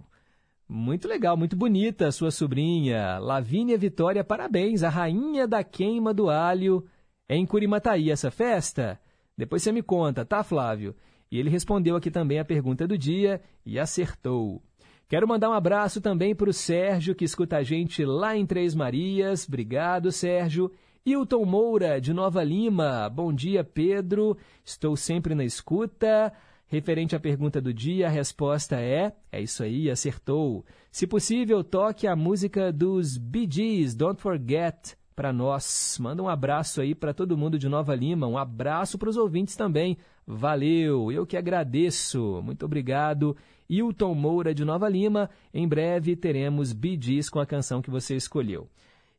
Muito 0.68 1.08
legal, 1.08 1.36
muito 1.36 1.56
bonita 1.56 2.06
a 2.06 2.12
sua 2.12 2.30
sobrinha. 2.30 3.18
Lavínia 3.18 3.76
Vitória, 3.76 4.22
parabéns, 4.22 4.82
a 4.82 4.88
rainha 4.88 5.46
da 5.46 5.64
queima 5.64 6.14
do 6.14 6.30
alho. 6.30 6.86
Em 7.28 7.44
Curimataí 7.44 8.10
essa 8.10 8.30
festa? 8.30 9.00
Depois 9.36 9.62
você 9.62 9.72
me 9.72 9.82
conta, 9.82 10.24
tá, 10.24 10.44
Flávio? 10.44 10.94
E 11.30 11.38
ele 11.38 11.50
respondeu 11.50 11.96
aqui 11.96 12.10
também 12.10 12.38
a 12.38 12.44
pergunta 12.44 12.86
do 12.86 12.96
dia 12.96 13.40
e 13.64 13.78
acertou. 13.78 14.62
Quero 15.08 15.26
mandar 15.26 15.50
um 15.50 15.54
abraço 15.54 16.00
também 16.00 16.34
para 16.34 16.50
o 16.50 16.52
Sérgio, 16.52 17.16
que 17.16 17.24
escuta 17.24 17.56
a 17.56 17.62
gente 17.64 18.04
lá 18.04 18.36
em 18.36 18.46
Três 18.46 18.74
Marias. 18.74 19.46
Obrigado, 19.48 20.12
Sérgio. 20.12 20.70
Hilton 21.04 21.44
Moura, 21.44 22.00
de 22.00 22.12
Nova 22.12 22.44
Lima. 22.44 23.08
Bom 23.08 23.32
dia, 23.32 23.64
Pedro. 23.64 24.36
Estou 24.64 24.96
sempre 24.96 25.34
na 25.34 25.44
escuta. 25.44 26.32
Referente 26.70 27.16
à 27.16 27.20
pergunta 27.20 27.60
do 27.60 27.74
dia, 27.74 28.06
a 28.06 28.10
resposta 28.10 28.80
é: 28.80 29.12
é 29.32 29.42
isso 29.42 29.64
aí, 29.64 29.90
acertou. 29.90 30.64
Se 30.92 31.04
possível, 31.04 31.64
toque 31.64 32.06
a 32.06 32.14
música 32.14 32.72
dos 32.72 33.18
Bee 33.18 33.48
Gees, 33.50 33.92
Don't 33.92 34.22
Forget, 34.22 34.96
para 35.16 35.32
nós. 35.32 35.98
Manda 36.00 36.22
um 36.22 36.28
abraço 36.28 36.80
aí 36.80 36.94
para 36.94 37.12
todo 37.12 37.36
mundo 37.36 37.58
de 37.58 37.68
Nova 37.68 37.92
Lima, 37.92 38.28
um 38.28 38.38
abraço 38.38 38.96
para 38.98 39.10
os 39.10 39.16
ouvintes 39.16 39.56
também. 39.56 39.98
Valeu, 40.24 41.10
eu 41.10 41.26
que 41.26 41.36
agradeço. 41.36 42.40
Muito 42.40 42.64
obrigado. 42.64 43.36
Hilton 43.68 44.14
Moura 44.14 44.54
de 44.54 44.64
Nova 44.64 44.88
Lima. 44.88 45.28
Em 45.52 45.66
breve 45.66 46.14
teremos 46.14 46.72
Bee 46.72 46.96
Gees 47.02 47.28
com 47.28 47.40
a 47.40 47.46
canção 47.46 47.82
que 47.82 47.90
você 47.90 48.14
escolheu. 48.14 48.68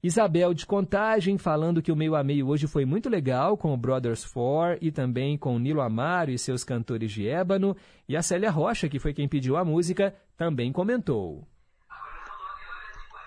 Isabel 0.03 0.51
de 0.51 0.65
Contagem 0.65 1.37
falando 1.37 1.79
que 1.79 1.91
o 1.91 1.95
meio 1.95 2.15
a 2.15 2.23
meio 2.23 2.47
hoje 2.47 2.65
foi 2.65 2.85
muito 2.85 3.07
legal 3.07 3.55
com 3.55 3.71
o 3.71 3.77
Brothers 3.77 4.23
Four 4.23 4.79
e 4.81 4.91
também 4.91 5.37
com 5.37 5.59
Nilo 5.59 5.79
Amaro 5.79 6.31
e 6.31 6.39
seus 6.39 6.63
cantores 6.63 7.11
de 7.11 7.27
ébano. 7.29 7.77
E 8.09 8.17
a 8.17 8.23
Célia 8.23 8.49
Rocha, 8.49 8.89
que 8.89 8.97
foi 8.97 9.13
quem 9.13 9.29
pediu 9.29 9.57
a 9.57 9.63
música, 9.63 10.15
também 10.35 10.71
comentou. 10.71 11.47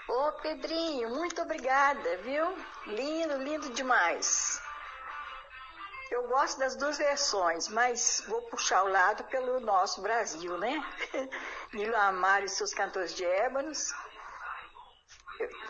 Ô 0.08 0.32
Pedrinho, 0.42 1.10
muito 1.10 1.40
obrigada, 1.42 2.16
viu? 2.24 2.44
Lindo, 2.88 3.38
lindo 3.44 3.70
demais. 3.72 4.60
Eu 6.10 6.26
gosto 6.26 6.58
das 6.58 6.74
duas 6.74 6.98
versões, 6.98 7.68
mas 7.68 8.24
vou 8.28 8.42
puxar 8.42 8.82
o 8.82 8.88
lado 8.88 9.22
pelo 9.24 9.60
nosso 9.60 10.02
Brasil, 10.02 10.58
né? 10.58 10.84
Nilo 11.72 11.96
Amaro 11.96 12.44
e 12.44 12.48
seus 12.48 12.74
cantores 12.74 13.14
de 13.14 13.24
ébanos 13.24 13.92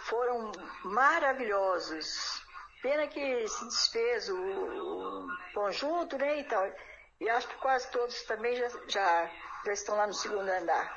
foram 0.05 0.53
maravilhosos. 0.85 2.43
Pena 2.83 3.07
que 3.07 3.49
se 3.49 3.65
desfez 3.65 4.29
o, 4.29 4.37
o 4.37 5.29
conjunto, 5.55 6.19
né, 6.19 6.41
e 6.41 6.45
tal. 6.45 6.71
E 7.21 7.29
acho 7.29 7.49
que 7.49 7.57
quase 7.57 7.91
todos 7.91 8.23
também 8.25 8.57
já, 8.57 8.69
já, 8.89 9.31
já 9.65 9.73
estão 9.73 9.97
lá 9.97 10.07
no 10.07 10.15
segundo 10.15 10.49
andar. 10.49 10.95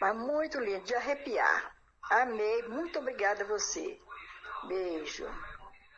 Mas 0.00 0.16
muito 0.16 0.60
lindo, 0.60 0.84
de 0.84 0.94
arrepiar. 0.94 1.74
Amei, 2.10 2.62
muito 2.68 2.98
obrigada 2.98 3.42
a 3.44 3.46
você. 3.46 3.98
Beijo. 4.68 5.26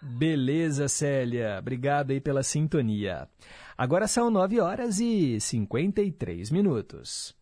Beleza, 0.01 0.89
Célia. 0.89 1.57
Obrigado 1.59 2.11
aí 2.11 2.21
pela 2.21 2.43
sintonia. 2.43 3.29
Agora 3.77 4.07
são 4.07 4.31
9 4.31 4.61
horas 4.61 5.01
e 5.01 5.41
53 5.41 6.51
minutos. 6.51 7.35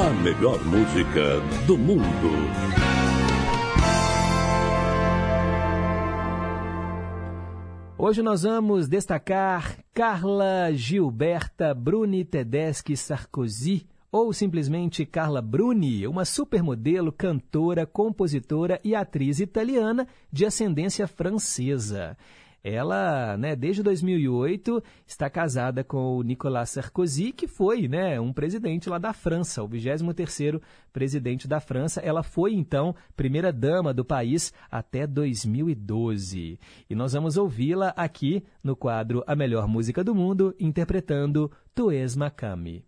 A 0.00 0.08
melhor 0.22 0.58
música 0.64 1.40
do 1.66 1.76
mundo. 1.76 2.30
Hoje 7.98 8.22
nós 8.22 8.44
vamos 8.44 8.88
destacar 8.88 9.76
Carla 9.92 10.72
Gilberta 10.72 11.74
Bruni 11.74 12.24
Tedeschi 12.24 12.96
Sarkozy, 12.96 13.86
ou 14.10 14.32
simplesmente 14.32 15.04
Carla 15.04 15.42
Bruni, 15.42 16.06
uma 16.06 16.24
supermodelo, 16.24 17.12
cantora, 17.12 17.84
compositora 17.84 18.80
e 18.82 18.94
atriz 18.94 19.38
italiana 19.38 20.08
de 20.32 20.46
ascendência 20.46 21.06
francesa. 21.06 22.16
Ela, 22.62 23.36
né, 23.36 23.56
desde 23.56 23.82
2008, 23.82 24.82
está 25.06 25.30
casada 25.30 25.82
com 25.82 26.16
o 26.16 26.22
Nicolas 26.22 26.70
Sarkozy, 26.70 27.32
que 27.32 27.48
foi 27.48 27.88
né, 27.88 28.20
um 28.20 28.32
presidente 28.32 28.88
lá 28.88 28.98
da 28.98 29.12
França, 29.12 29.62
o 29.62 29.68
23º 29.68 30.60
presidente 30.92 31.48
da 31.48 31.60
França. 31.60 32.00
Ela 32.00 32.22
foi, 32.22 32.52
então, 32.54 32.94
primeira-dama 33.16 33.94
do 33.94 34.04
país 34.04 34.52
até 34.70 35.06
2012. 35.06 36.58
E 36.88 36.94
nós 36.94 37.12
vamos 37.12 37.36
ouvi-la 37.36 37.94
aqui 37.96 38.44
no 38.62 38.76
quadro 38.76 39.24
A 39.26 39.34
Melhor 39.34 39.66
Música 39.66 40.04
do 40.04 40.14
Mundo, 40.14 40.54
interpretando 40.58 41.50
Tu 41.74 41.90
és 41.90 42.14
Makami. 42.14 42.84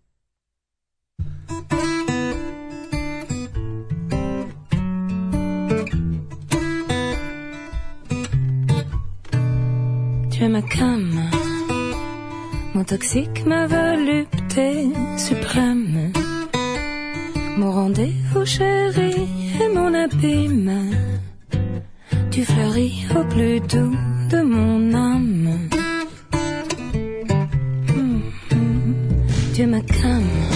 Es 10.43 10.49
ma 10.49 10.63
cam. 10.63 11.31
Mon 12.75 12.85
toxique, 12.85 13.47
ma 13.47 13.67
volupté 13.67 14.89
suprême. 15.17 16.13
Mon 17.59 17.71
rendez-vous 17.71 18.45
chéri 18.45 19.15
et 19.63 19.69
mon 19.77 19.95
abîme. 19.95 20.91
Tu 22.33 22.45
fleuris 22.45 23.07
au 23.19 23.25
plus 23.33 23.61
doux 23.73 23.97
de 24.33 24.41
mon 24.55 24.95
âme. 24.95 25.69
Tu 29.55 29.67
me 29.67 29.81
calmes. 29.81 30.49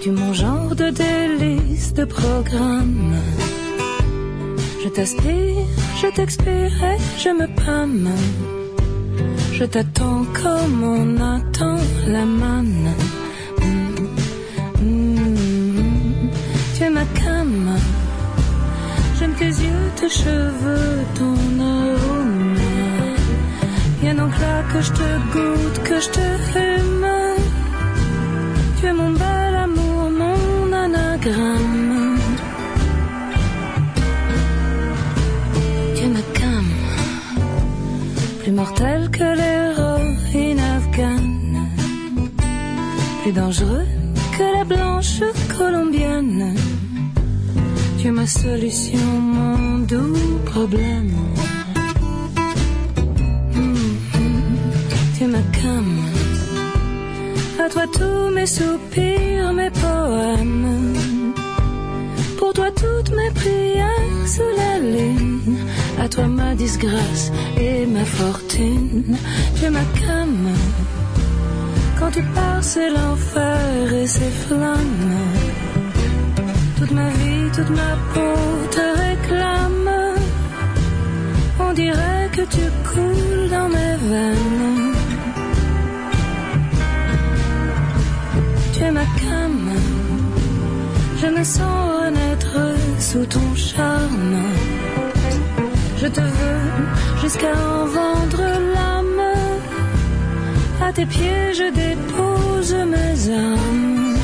Tu 0.00 0.10
mon 0.10 0.32
genre 0.32 0.74
de 0.74 0.88
délice 0.90 1.92
de 1.92 2.04
programme. 2.04 3.16
Je 4.82 4.88
t'aspire, 4.88 5.66
je 6.00 6.06
t'expire 6.16 6.78
je 7.18 7.30
me 7.30 7.47
Je 9.58 9.64
t'attends 9.64 10.24
comme 10.40 10.82
on 10.84 11.16
attend 11.20 11.80
la 12.06 12.24
manne. 12.24 12.90
Mm, 13.60 14.84
mm, 14.84 16.30
tu 16.74 16.84
es 16.84 16.90
ma 16.90 17.04
cam. 17.20 17.76
J'aime 19.18 19.34
tes 19.34 19.52
yeux, 19.64 19.86
tes 19.96 20.08
cheveux, 20.08 20.98
ton 21.18 21.36
arôme. 21.60 22.56
Viens 24.00 24.14
donc 24.14 24.32
là 24.38 24.62
que 24.72 24.80
je 24.80 24.92
te 24.92 25.08
goûte, 25.32 25.78
que 25.88 26.00
je 26.04 26.10
te 26.16 26.26
fume. 26.50 27.06
Tu 28.78 28.86
es 28.86 28.92
mon 28.92 29.10
bel 29.22 29.54
amour, 29.66 30.10
mon 30.20 30.72
anagramme. 30.72 31.67
Mortel 38.58 39.08
que 39.16 39.28
l'héroïne 39.40 40.62
afghane. 40.76 41.58
Plus 43.20 43.32
dangereux 43.32 43.86
que 44.36 44.46
la 44.56 44.64
blanche 44.64 45.22
colombienne. 45.56 46.56
Tu 47.98 48.08
es 48.08 48.14
ma 48.20 48.26
solution, 48.26 49.08
mon 49.36 49.78
doux 49.90 50.38
problème. 50.52 51.14
Mhm. 53.54 53.90
Tu 55.14 55.24
es 55.24 55.30
ma 55.36 55.44
cam. 55.58 55.88
À 57.64 57.66
toi 57.72 57.86
tous 57.98 58.28
mes 58.36 58.50
soupirs, 58.56 59.52
mes 59.60 59.72
poèmes. 59.82 60.94
Pour 62.38 62.52
toi 62.58 62.70
toutes 62.82 63.12
mes 63.18 63.32
prières 63.40 64.26
sous 64.34 64.52
la 64.60 64.72
lune. 64.92 65.67
À 66.00 66.08
toi 66.08 66.26
ma 66.28 66.54
disgrâce 66.54 67.32
et 67.58 67.84
ma 67.86 68.04
fortune. 68.04 69.16
Tu 69.56 69.64
es 69.64 69.70
ma 69.70 69.84
cam. 70.00 70.48
Quand 71.98 72.10
tu 72.12 72.22
pars, 72.22 72.62
c'est 72.62 72.90
l'enfer 72.90 73.92
et 73.92 74.06
ses 74.06 74.30
flammes. 74.46 75.16
Toute 76.78 76.92
ma 76.92 77.08
vie, 77.08 77.50
toute 77.52 77.70
ma 77.70 77.92
peau 78.14 78.38
te 78.70 78.86
réclame. 79.02 79.90
On 81.58 81.72
dirait 81.72 82.30
que 82.32 82.42
tu 82.42 82.64
coules 82.90 83.50
dans 83.50 83.68
mes 83.68 83.96
veines. 84.08 84.94
Tu 88.72 88.82
es 88.84 88.92
ma 88.92 89.06
cam. 89.20 89.72
Je 91.20 91.26
me 91.26 91.42
sens 91.42 92.04
renaître 92.04 92.56
sous 93.00 93.26
ton 93.26 93.54
charme. 93.56 94.36
Je 96.00 96.06
te 96.06 96.20
veux 96.20 97.20
jusqu'à 97.20 97.52
en 97.52 97.86
vendre 97.86 98.42
l'âme. 98.74 99.22
À 100.80 100.92
tes 100.92 101.06
pieds, 101.06 101.52
je 101.54 101.72
dépose 101.72 102.74
mes 102.92 103.34
armes. 103.34 104.16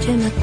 Tu 0.00 0.10
es 0.10 0.16
ma 0.16 0.41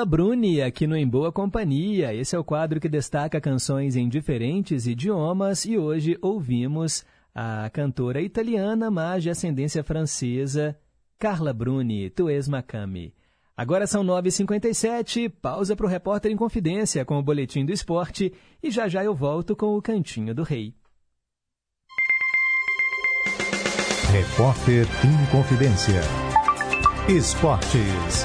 Carla 0.00 0.16
Bruni, 0.16 0.62
aqui 0.62 0.86
no 0.86 0.96
Em 0.96 1.06
Boa 1.06 1.30
Companhia. 1.30 2.14
Esse 2.14 2.34
é 2.34 2.38
o 2.38 2.44
quadro 2.44 2.80
que 2.80 2.88
destaca 2.88 3.38
canções 3.38 3.96
em 3.96 4.08
diferentes 4.08 4.86
idiomas 4.86 5.66
e 5.66 5.76
hoje 5.76 6.16
ouvimos 6.22 7.04
a 7.34 7.68
cantora 7.68 8.22
italiana, 8.22 8.90
mas 8.90 9.22
de 9.22 9.28
ascendência 9.28 9.84
francesa, 9.84 10.74
Carla 11.18 11.52
Bruni, 11.52 12.08
Tu 12.08 12.30
és 12.30 12.48
Macami. 12.48 13.12
Agora 13.54 13.86
são 13.86 14.02
9h57, 14.02 15.30
pausa 15.42 15.76
para 15.76 15.84
o 15.84 15.88
Repórter 15.88 16.32
em 16.32 16.36
Confidência 16.36 17.04
com 17.04 17.18
o 17.18 17.22
Boletim 17.22 17.66
do 17.66 17.72
Esporte 17.72 18.32
e 18.62 18.70
já 18.70 18.88
já 18.88 19.04
eu 19.04 19.14
volto 19.14 19.54
com 19.54 19.76
o 19.76 19.82
Cantinho 19.82 20.34
do 20.34 20.42
Rei. 20.42 20.74
Repórter 24.10 24.86
em 25.04 25.30
Confidência. 25.30 26.00
Esportes. 27.06 28.24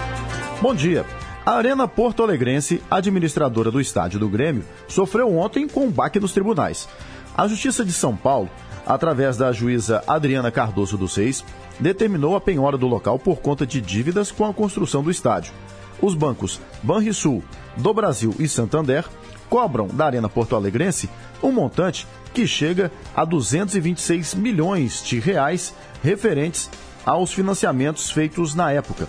Bom 0.62 0.74
dia. 0.74 1.06
A 1.46 1.58
Arena 1.58 1.88
Porto 1.88 2.24
Alegrense, 2.24 2.82
administradora 2.90 3.70
do 3.70 3.80
estádio 3.80 4.20
do 4.20 4.28
Grêmio, 4.28 4.66
sofreu 4.88 5.38
ontem 5.38 5.68
com 5.68 5.86
um 5.86 5.92
baque 5.92 6.20
nos 6.20 6.34
tribunais. 6.34 6.90
A 7.38 7.48
Justiça 7.48 7.86
de 7.86 7.94
São 7.94 8.18
Paulo, 8.18 8.50
através 8.84 9.38
da 9.38 9.52
juíza 9.52 10.04
Adriana 10.08 10.50
Cardoso 10.50 10.98
dos 10.98 11.16
Reis, 11.16 11.46
determinou 11.80 12.36
a 12.36 12.42
penhora 12.42 12.80
do 12.80 12.88
local 12.88 13.20
por 13.20 13.42
conta 13.42 13.64
de 13.64 13.80
dívidas 13.80 14.32
com 14.32 14.44
a 14.44 14.54
construção 14.54 15.04
do 15.04 15.12
estádio. 15.12 15.54
Os 16.02 16.16
bancos 16.16 16.60
Banrisul, 16.82 17.44
do 17.78 17.94
Brasil 17.94 18.34
e 18.40 18.48
Santander 18.48 19.06
cobram 19.48 19.86
da 19.88 20.08
Arena 20.08 20.28
Porto 20.28 20.56
Alegrense 20.56 21.08
um 21.44 21.52
montante 21.52 22.08
que 22.34 22.48
chega 22.48 22.92
a 23.16 23.24
226 23.24 24.34
milhões 24.34 25.04
de 25.04 25.20
reais 25.20 25.76
referentes 26.04 26.72
aos 27.06 27.32
financiamentos 27.32 28.10
feitos 28.10 28.56
na 28.56 28.72
época. 28.72 29.08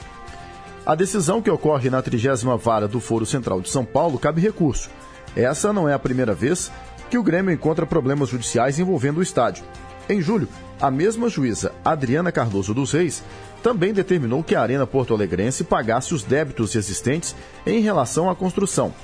A 0.87 0.95
decisão 0.95 1.43
que 1.43 1.51
ocorre 1.51 1.91
na 1.91 2.01
30 2.01 2.37
Vara 2.57 2.87
do 2.87 3.01
Foro 3.01 3.27
Central 3.27 3.61
de 3.61 3.69
São 3.69 3.85
Paulo 3.85 4.21
cabe 4.21 4.41
recurso. 4.41 4.89
Essa 5.35 5.73
não 5.73 5.89
é 5.89 5.93
a 5.93 5.99
primeira 5.99 6.33
vez 6.33 6.71
que 7.11 7.19
o 7.19 7.25
Grêmio 7.25 7.53
encontra 7.53 7.85
problemas 7.85 8.29
judiciais 8.29 8.79
envolvendo 8.79 9.19
o 9.19 9.23
estádio. 9.23 9.65
Em 10.09 10.23
julho, 10.23 10.49
a 10.81 10.89
mesma 10.89 11.29
juíza 11.29 11.73
Adriana 11.85 12.31
Cardoso 12.31 12.73
dos 12.73 12.93
Reis 12.93 13.25
também 13.65 13.93
determinou 13.93 14.45
que 14.45 14.55
a 14.55 14.63
Arena 14.63 14.87
Porto 14.87 15.13
Alegrense 15.13 15.65
pagasse 15.65 16.15
os 16.15 16.23
débitos 16.23 16.77
existentes 16.77 17.35
em 17.67 17.81
relação 17.81 18.31
à 18.31 18.37
construção. 18.37 18.95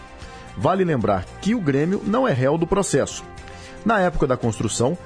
Vale 0.57 0.85
lembrar 0.85 1.25
que 1.41 1.53
o 1.53 1.61
Grêmio 1.61 2.01
não 2.07 2.29
é 2.29 2.33
réu 2.33 2.57
do 2.57 2.67
processo. 2.67 3.25
Na 3.85 3.99
época 3.99 4.29
da 4.29 4.37
construção, 4.37 4.97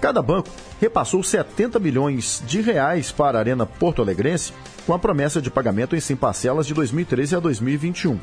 cada 0.00 0.22
banco 0.22 0.48
repassou 0.80 1.22
70 1.22 1.78
milhões 1.78 2.42
de 2.46 2.60
reais 2.60 3.10
para 3.10 3.38
a 3.38 3.40
Arena 3.40 3.66
Porto 3.66 4.02
Alegrense 4.02 4.52
com 4.86 4.94
a 4.94 4.98
promessa 4.98 5.42
de 5.42 5.50
pagamento 5.50 5.96
em 5.96 6.00
100 6.00 6.16
parcelas 6.16 6.66
de 6.66 6.74
2013 6.74 7.36
a 7.36 7.40
2021. 7.40 8.18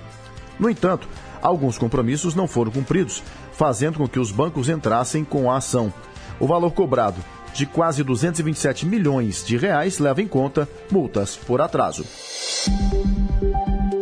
No 0.60 0.70
entanto, 0.70 1.08
alguns 1.42 1.78
compromissos 1.78 2.36
não 2.36 2.48
foram 2.48 2.72
cumpridos, 2.72 3.22
fazendo 3.52 3.98
com 3.98 4.08
que 4.08 4.20
os 4.20 4.32
bancos 4.32 4.70
entrassem 4.70 5.24
com 5.24 5.52
a 5.52 5.58
ação. 5.58 5.94
O 6.40 6.48
valor 6.48 6.72
cobrado, 6.72 7.24
de 7.54 7.66
quase 7.66 8.04
227 8.04 8.86
milhões 8.86 9.44
de 9.46 9.58
reais, 9.58 10.00
leva 10.00 10.22
em 10.22 10.28
conta 10.28 10.68
multas 10.90 11.36
por 11.36 11.62
atraso. 11.62 12.06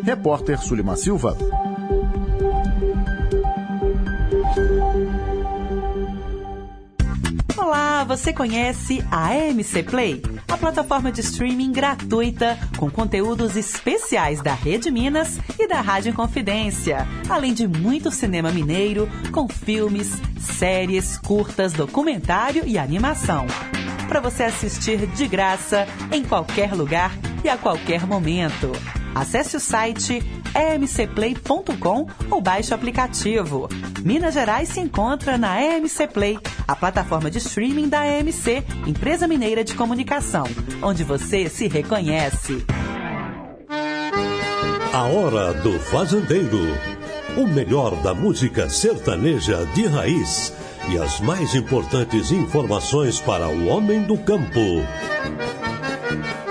Repórter 0.03 0.59
Sulima 0.59 0.95
Silva. 0.95 1.37
Olá, 7.71 8.03
você 8.03 8.33
conhece 8.33 9.01
a 9.09 9.29
AMC 9.29 9.83
Play? 9.83 10.21
A 10.45 10.57
plataforma 10.57 11.09
de 11.09 11.21
streaming 11.21 11.71
gratuita 11.71 12.59
com 12.77 12.91
conteúdos 12.91 13.55
especiais 13.55 14.41
da 14.41 14.53
Rede 14.53 14.91
Minas 14.91 15.39
e 15.57 15.69
da 15.69 15.79
Rádio 15.79 16.13
Confidência, 16.13 17.07
além 17.29 17.53
de 17.53 17.69
muito 17.69 18.11
cinema 18.11 18.51
mineiro 18.51 19.07
com 19.31 19.47
filmes, 19.47 20.11
séries, 20.37 21.17
curtas, 21.17 21.71
documentário 21.71 22.63
e 22.67 22.77
animação. 22.77 23.47
Para 24.09 24.19
você 24.19 24.43
assistir 24.43 25.07
de 25.07 25.25
graça 25.25 25.87
em 26.11 26.25
qualquer 26.25 26.73
lugar 26.73 27.13
e 27.41 27.47
a 27.47 27.57
qualquer 27.57 28.05
momento. 28.05 28.69
Acesse 29.15 29.55
o 29.55 29.61
site 29.61 30.21
emcplay.com 30.55 32.07
ou 32.29 32.41
baixe 32.41 32.71
o 32.71 32.75
aplicativo. 32.75 33.69
Minas 34.03 34.33
Gerais 34.33 34.69
se 34.69 34.79
encontra 34.79 35.37
na 35.37 35.61
EMC 35.61 36.07
Play, 36.07 36.39
a 36.67 36.75
plataforma 36.75 37.29
de 37.29 37.37
streaming 37.37 37.89
da 37.89 38.05
EMC, 38.05 38.63
Empresa 38.87 39.27
Mineira 39.27 39.63
de 39.63 39.73
Comunicação, 39.75 40.45
onde 40.81 41.03
você 41.03 41.49
se 41.49 41.67
reconhece. 41.67 42.65
A 44.93 45.03
Hora 45.03 45.53
do 45.53 45.79
Fazendeiro. 45.79 46.59
O 47.37 47.47
melhor 47.47 47.95
da 48.03 48.13
música 48.13 48.69
sertaneja 48.69 49.65
de 49.73 49.87
raiz 49.87 50.53
e 50.89 50.97
as 50.97 51.21
mais 51.21 51.55
importantes 51.55 52.31
informações 52.31 53.19
para 53.19 53.47
o 53.47 53.67
homem 53.67 54.03
do 54.03 54.17
campo. 54.17 54.59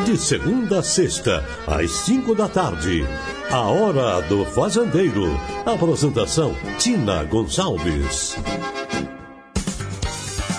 De 0.06 0.16
segunda 0.16 0.78
a 0.78 0.82
sexta, 0.82 1.44
às 1.66 1.90
cinco 1.90 2.34
da 2.34 2.48
tarde. 2.48 3.04
A 3.52 3.62
Hora 3.62 4.22
do 4.28 4.44
Fazendeiro. 4.44 5.24
Apresentação: 5.66 6.54
Tina 6.78 7.24
Gonçalves. 7.24 8.36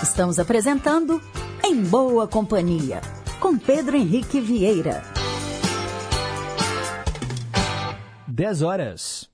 Estamos 0.04 0.38
apresentando 0.38 1.22
Em 1.64 1.82
Boa 1.84 2.28
Companhia, 2.28 3.00
com 3.40 3.58
Pedro 3.58 3.96
Henrique 3.96 4.42
Vieira. 4.42 5.04
10 8.28 8.62
horas. 8.62 9.30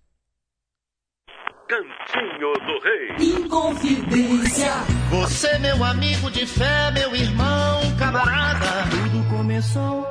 Cantinho 1.67 2.53
do 2.53 2.79
Rei. 2.83 3.43
Inconfidência. 3.43 4.71
Você, 5.09 5.57
meu 5.57 5.83
amigo 5.83 6.29
de 6.29 6.45
fé, 6.45 6.91
meu 6.91 7.15
irmão, 7.15 7.81
camarada. 7.97 8.87
Tudo 8.91 9.35
começou 9.35 10.03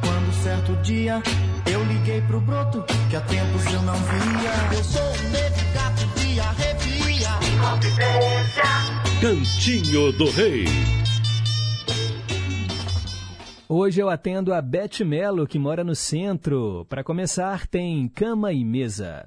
quando 0.00 0.32
certo 0.42 0.74
dia 0.76 1.22
eu 1.66 1.84
liguei 1.84 2.20
pro 2.22 2.40
broto 2.40 2.84
que 3.10 3.16
há 3.16 3.20
tempos 3.20 3.66
eu 3.72 3.82
não 3.82 3.94
via. 3.94 4.76
Eu 4.76 4.84
sou 4.84 5.02
um 5.02 5.30
negro 5.30 5.64
gato 5.74 6.20
de 6.20 6.40
arrepia. 6.40 6.94
Cantinho 9.20 10.12
do 10.12 10.30
Rei. 10.30 10.66
Hoje 13.66 14.00
eu 14.00 14.10
atendo 14.10 14.52
a 14.52 14.60
Beth 14.60 15.02
Melo, 15.04 15.46
que 15.46 15.58
mora 15.58 15.82
no 15.82 15.94
centro. 15.94 16.84
Para 16.88 17.02
começar, 17.02 17.66
tem 17.66 18.06
cama 18.08 18.52
e 18.52 18.62
mesa. 18.62 19.26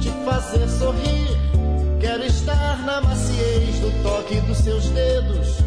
te 0.00 0.10
fazer 0.24 0.68
sorrir. 0.68 1.36
Quero 2.00 2.24
estar 2.24 2.78
na 2.84 3.00
maciez 3.00 3.78
do 3.80 4.02
toque 4.02 4.40
dos 4.42 4.58
seus 4.58 4.88
dedos. 4.90 5.58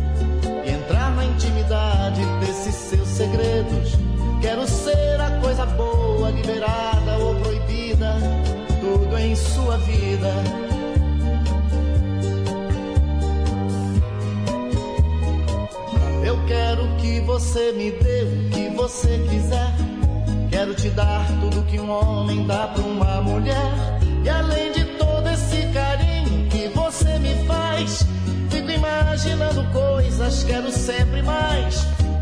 E 0.65 0.71
entrar 0.71 1.15
na 1.15 1.25
intimidade 1.25 2.21
desses 2.39 2.75
seus 2.75 3.07
segredos. 3.07 3.97
Quero 4.41 4.67
ser 4.67 5.19
a 5.19 5.32
coisa 5.41 5.65
boa, 5.65 6.30
liberada 6.30 7.17
ou 7.19 7.36
proibida. 7.36 8.15
Tudo 8.80 9.17
em 9.17 9.36
sua 9.36 9.78
vida. 9.80 10.32
Eu 16.23 16.38
quero 16.45 16.88
que 16.97 17.21
você 17.21 17.71
me 17.71 17.91
dê 17.91 18.23
o 18.23 18.49
que 18.49 18.69
você 18.75 19.17
quiser. 19.30 19.73
Quero 20.49 20.73
te 20.73 20.89
dar 20.89 21.25
tudo 21.39 21.63
que 21.65 21.80
um 21.80 21.89
homem 21.89 22.45
dá 22.45 22.67
pra 22.67 22.84
uma 22.84 23.07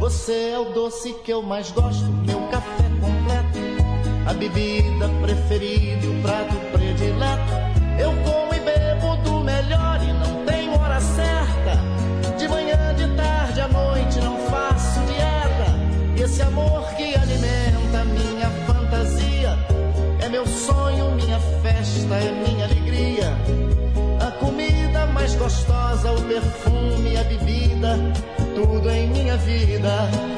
Você 0.05 0.51
é 0.51 0.59
o 0.59 0.65
doce 0.65 1.13
que 1.13 1.33
eu 1.33 1.41
mais 1.41 1.71
gosto, 1.71 2.05
meu 2.27 2.39
café 2.49 2.83
completo, 3.01 3.57
a 4.27 4.33
bebida 4.33 5.09
preferida 5.19 6.05
e 6.05 6.19
o 6.19 6.21
prato 6.21 6.55
predileto. 6.71 7.51
Eu 7.99 8.11
como 8.23 8.53
e 8.53 8.59
bebo 8.59 9.15
do 9.23 9.43
melhor 9.43 9.99
e 10.03 10.13
não 10.13 10.45
tenho 10.45 10.79
hora 10.79 11.01
certa. 11.01 12.37
De 12.37 12.47
manhã, 12.47 12.93
de 12.93 13.15
tarde, 13.15 13.61
à 13.61 13.67
noite 13.67 14.19
não 14.19 14.37
faço 14.47 14.99
dieta. 15.07 15.73
E 16.15 16.21
esse 16.21 16.43
amor 16.43 16.87
que 16.95 17.15
alimenta 17.15 18.05
minha 18.05 18.51
fantasia 18.67 19.57
é 20.21 20.29
meu 20.29 20.45
sonho, 20.45 21.15
minha 21.15 21.39
festa, 21.63 22.13
é 22.13 22.31
minha 22.47 22.65
alegria. 22.65 23.35
A 24.19 24.29
comida 24.33 25.07
mais 25.07 25.33
gostosa, 25.33 26.11
o 26.11 26.21
perfume, 26.21 27.17
a 27.17 27.23
vida. 29.45 30.34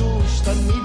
Bebida 0.00 0.81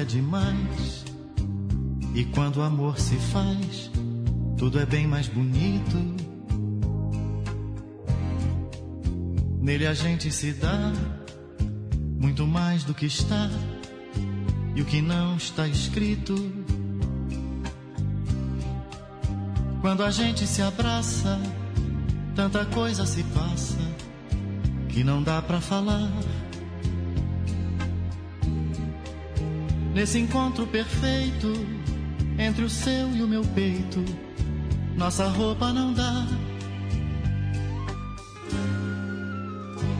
é 0.00 0.04
demais. 0.04 1.04
E 2.14 2.24
quando 2.24 2.56
o 2.56 2.62
amor 2.62 2.98
se 2.98 3.16
faz, 3.16 3.90
tudo 4.56 4.80
é 4.80 4.86
bem 4.86 5.06
mais 5.06 5.28
bonito. 5.28 5.96
Nele 9.60 9.86
a 9.86 9.94
gente 9.94 10.32
se 10.32 10.52
dá 10.52 10.92
muito 12.18 12.46
mais 12.46 12.82
do 12.82 12.94
que 12.94 13.06
está 13.06 13.50
e 14.74 14.80
o 14.80 14.84
que 14.84 15.02
não 15.02 15.36
está 15.36 15.68
escrito. 15.68 16.34
Quando 19.82 20.02
a 20.02 20.10
gente 20.10 20.46
se 20.46 20.62
abraça, 20.62 21.38
tanta 22.34 22.64
coisa 22.66 23.04
se 23.04 23.22
passa 23.24 23.78
que 24.88 25.04
não 25.04 25.22
dá 25.22 25.40
pra 25.42 25.60
falar. 25.60 26.10
Nesse 29.94 30.18
encontro 30.18 30.66
perfeito 30.66 31.52
entre 32.38 32.64
o 32.64 32.70
seu 32.70 33.10
e 33.14 33.22
o 33.22 33.28
meu 33.28 33.42
peito, 33.42 34.04
nossa 34.96 35.26
roupa 35.28 35.72
não 35.72 35.92
dá. 35.92 36.26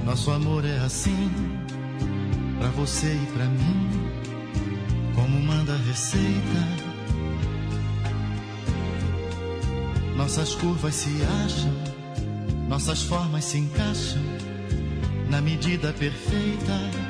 Nosso 0.04 0.30
amor 0.30 0.64
é 0.64 0.78
assim, 0.78 1.30
pra 2.58 2.68
você 2.70 3.12
e 3.12 3.26
pra 3.32 3.44
mim, 3.46 3.90
como 5.14 5.40
manda 5.40 5.74
a 5.74 5.78
receita. 5.78 6.90
Nossas 10.16 10.54
curvas 10.54 10.94
se 10.94 11.10
acham, 11.44 11.72
nossas 12.68 13.02
formas 13.02 13.44
se 13.44 13.58
encaixam 13.58 14.22
na 15.28 15.40
medida 15.40 15.92
perfeita. 15.92 17.09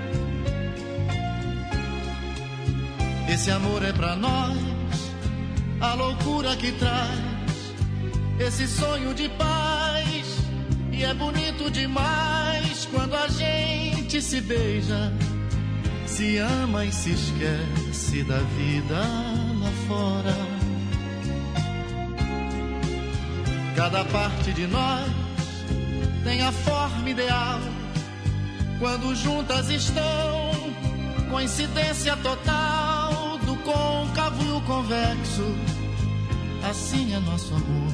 Esse 3.41 3.53
amor 3.53 3.83
é 3.83 3.91
pra 3.91 4.15
nós, 4.17 4.59
a 5.81 5.95
loucura 5.95 6.55
que 6.57 6.73
traz 6.73 7.73
esse 8.39 8.69
sonho 8.69 9.15
de 9.15 9.31
paz. 9.31 10.27
E 10.93 11.03
é 11.03 11.15
bonito 11.15 11.71
demais 11.71 12.87
quando 12.93 13.15
a 13.15 13.29
gente 13.29 14.21
se 14.21 14.43
beija, 14.43 15.11
se 16.05 16.37
ama 16.37 16.85
e 16.85 16.93
se 16.93 17.13
esquece 17.13 18.23
da 18.25 18.41
vida 18.59 19.01
lá 19.59 19.73
fora. 19.89 20.37
Cada 23.75 24.05
parte 24.05 24.53
de 24.53 24.67
nós 24.67 25.09
tem 26.25 26.43
a 26.43 26.53
forma 26.53 27.09
ideal 27.09 27.59
quando 28.79 29.15
juntas 29.15 29.71
estão, 29.71 30.51
coincidência 31.31 32.15
total 32.19 32.60
côncavo 33.61 34.43
e 34.45 34.51
o 34.53 34.61
convexo. 34.63 35.45
Assim 36.69 37.15
é 37.15 37.21
nosso 37.21 37.55
amor 37.55 37.93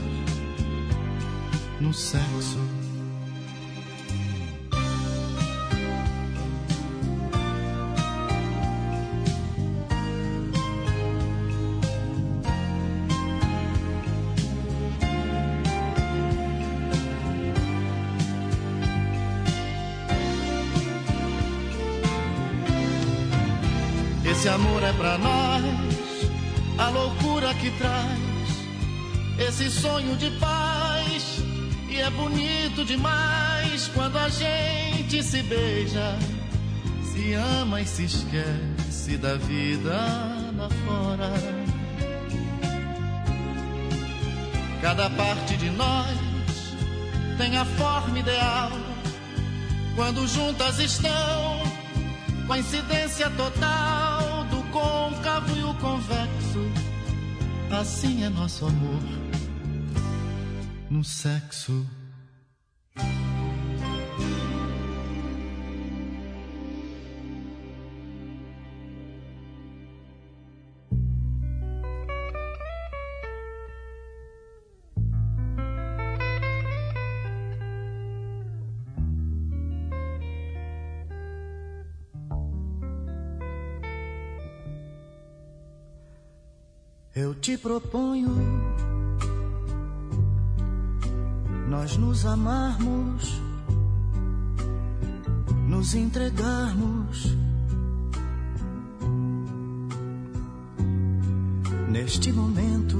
no 1.80 1.92
sexo. 1.92 2.58
Esse 24.28 24.48
amor 24.50 24.82
é 24.82 24.92
pra 24.92 25.16
nós, 25.18 25.45
que 27.66 27.70
traz 27.78 29.48
esse 29.48 29.68
sonho 29.70 30.16
de 30.16 30.30
paz. 30.38 31.40
E 31.88 31.96
é 31.96 32.10
bonito 32.10 32.84
demais 32.84 33.88
quando 33.94 34.18
a 34.18 34.28
gente 34.28 35.22
se 35.22 35.42
beija, 35.42 36.16
se 37.02 37.32
ama 37.34 37.80
e 37.80 37.86
se 37.86 38.04
esquece 38.04 39.16
da 39.16 39.36
vida 39.36 39.96
lá 40.56 40.68
fora. 40.84 41.32
Cada 44.80 45.10
parte 45.10 45.56
de 45.56 45.70
nós 45.70 46.16
tem 47.38 47.56
a 47.56 47.64
forma 47.64 48.18
ideal 48.18 48.70
quando 49.96 50.26
juntas 50.28 50.78
estão 50.78 51.62
coincidência 52.46 53.28
total 53.30 54.44
do 54.50 54.62
côncavo 54.70 55.56
e 55.56 55.64
o 55.64 55.74
convexo. 55.74 56.25
Assim 57.78 58.24
é 58.24 58.30
nosso 58.30 58.64
amor 58.64 59.02
no 60.88 61.04
sexo. 61.04 61.86
Te 87.46 87.56
proponho 87.56 88.34
nós 91.68 91.96
nos 91.96 92.26
amarmos, 92.26 93.40
nos 95.68 95.94
entregarmos. 95.94 97.36
Neste 101.88 102.32
momento, 102.32 102.98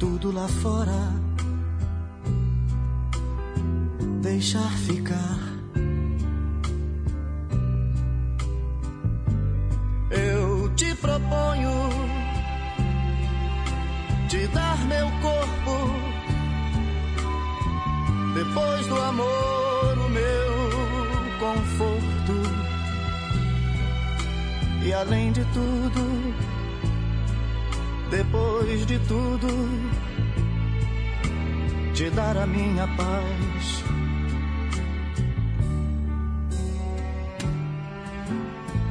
tudo 0.00 0.32
lá 0.32 0.48
fora, 0.48 1.12
deixar 4.22 4.70
ficar. 4.78 5.43
Te 14.34 14.48
dar 14.48 14.78
meu 14.86 15.08
corpo. 15.22 15.74
Depois 18.34 18.86
do 18.86 19.00
amor, 19.00 19.98
o 20.06 20.08
meu 20.10 20.58
conforto. 21.38 22.36
E 24.84 24.92
além 24.92 25.30
de 25.30 25.44
tudo, 25.56 26.34
depois 28.10 28.84
de 28.86 28.98
tudo, 29.10 29.48
te 31.94 32.10
dar 32.10 32.36
a 32.36 32.46
minha 32.46 32.88
paz. 32.88 33.84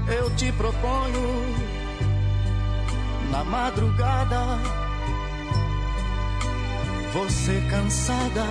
Eu 0.07 0.29
te 0.37 0.51
proponho 0.53 1.25
na 3.29 3.43
madrugada 3.43 4.82
você 7.13 7.61
cansada. 7.69 8.43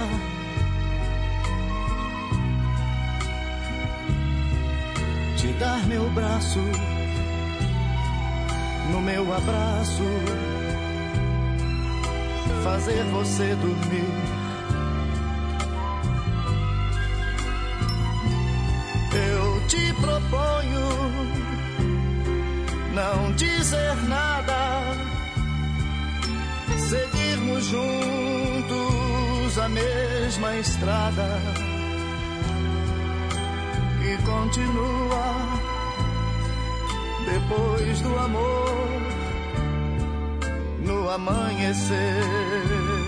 Te 5.36 5.48
dar 5.54 5.84
meu 5.88 6.08
braço, 6.10 6.60
no 8.92 9.00
meu 9.00 9.34
abraço, 9.34 10.04
fazer 12.62 13.02
você 13.06 13.56
dormir. 13.56 14.32
Eu 19.12 19.66
te 19.66 19.92
proponho 19.94 20.72
não 22.94 23.32
dizer 23.32 23.96
nada, 24.08 25.11
seguirmos 26.92 27.64
juntos 27.68 29.58
a 29.58 29.68
mesma 29.68 30.56
estrada 30.56 31.40
que 34.02 34.16
continua 34.30 35.26
depois 37.32 38.00
do 38.02 38.18
amor 38.18 39.00
no 40.84 41.08
amanhecer. 41.08 43.01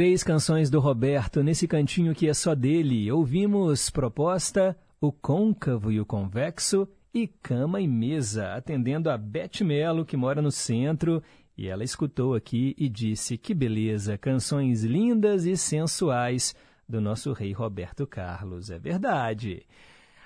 Três 0.00 0.24
canções 0.24 0.70
do 0.70 0.80
Roberto 0.80 1.42
nesse 1.42 1.68
cantinho 1.68 2.14
que 2.14 2.26
é 2.26 2.32
só 2.32 2.54
dele. 2.54 3.12
Ouvimos 3.12 3.90
proposta 3.90 4.74
O 4.98 5.12
Côncavo 5.12 5.92
e 5.92 6.00
o 6.00 6.06
Convexo 6.06 6.88
e 7.12 7.26
Cama 7.26 7.82
e 7.82 7.86
Mesa, 7.86 8.54
atendendo 8.54 9.10
a 9.10 9.18
Beth 9.18 9.62
Melo, 9.62 10.06
que 10.06 10.16
mora 10.16 10.40
no 10.40 10.50
centro, 10.50 11.22
e 11.54 11.68
ela 11.68 11.84
escutou 11.84 12.34
aqui 12.34 12.74
e 12.78 12.88
disse 12.88 13.36
que 13.36 13.52
beleza, 13.52 14.16
canções 14.16 14.84
lindas 14.84 15.44
e 15.44 15.54
sensuais 15.54 16.54
do 16.88 16.98
nosso 16.98 17.34
rei 17.34 17.52
Roberto 17.52 18.06
Carlos. 18.06 18.70
É 18.70 18.78
verdade. 18.78 19.66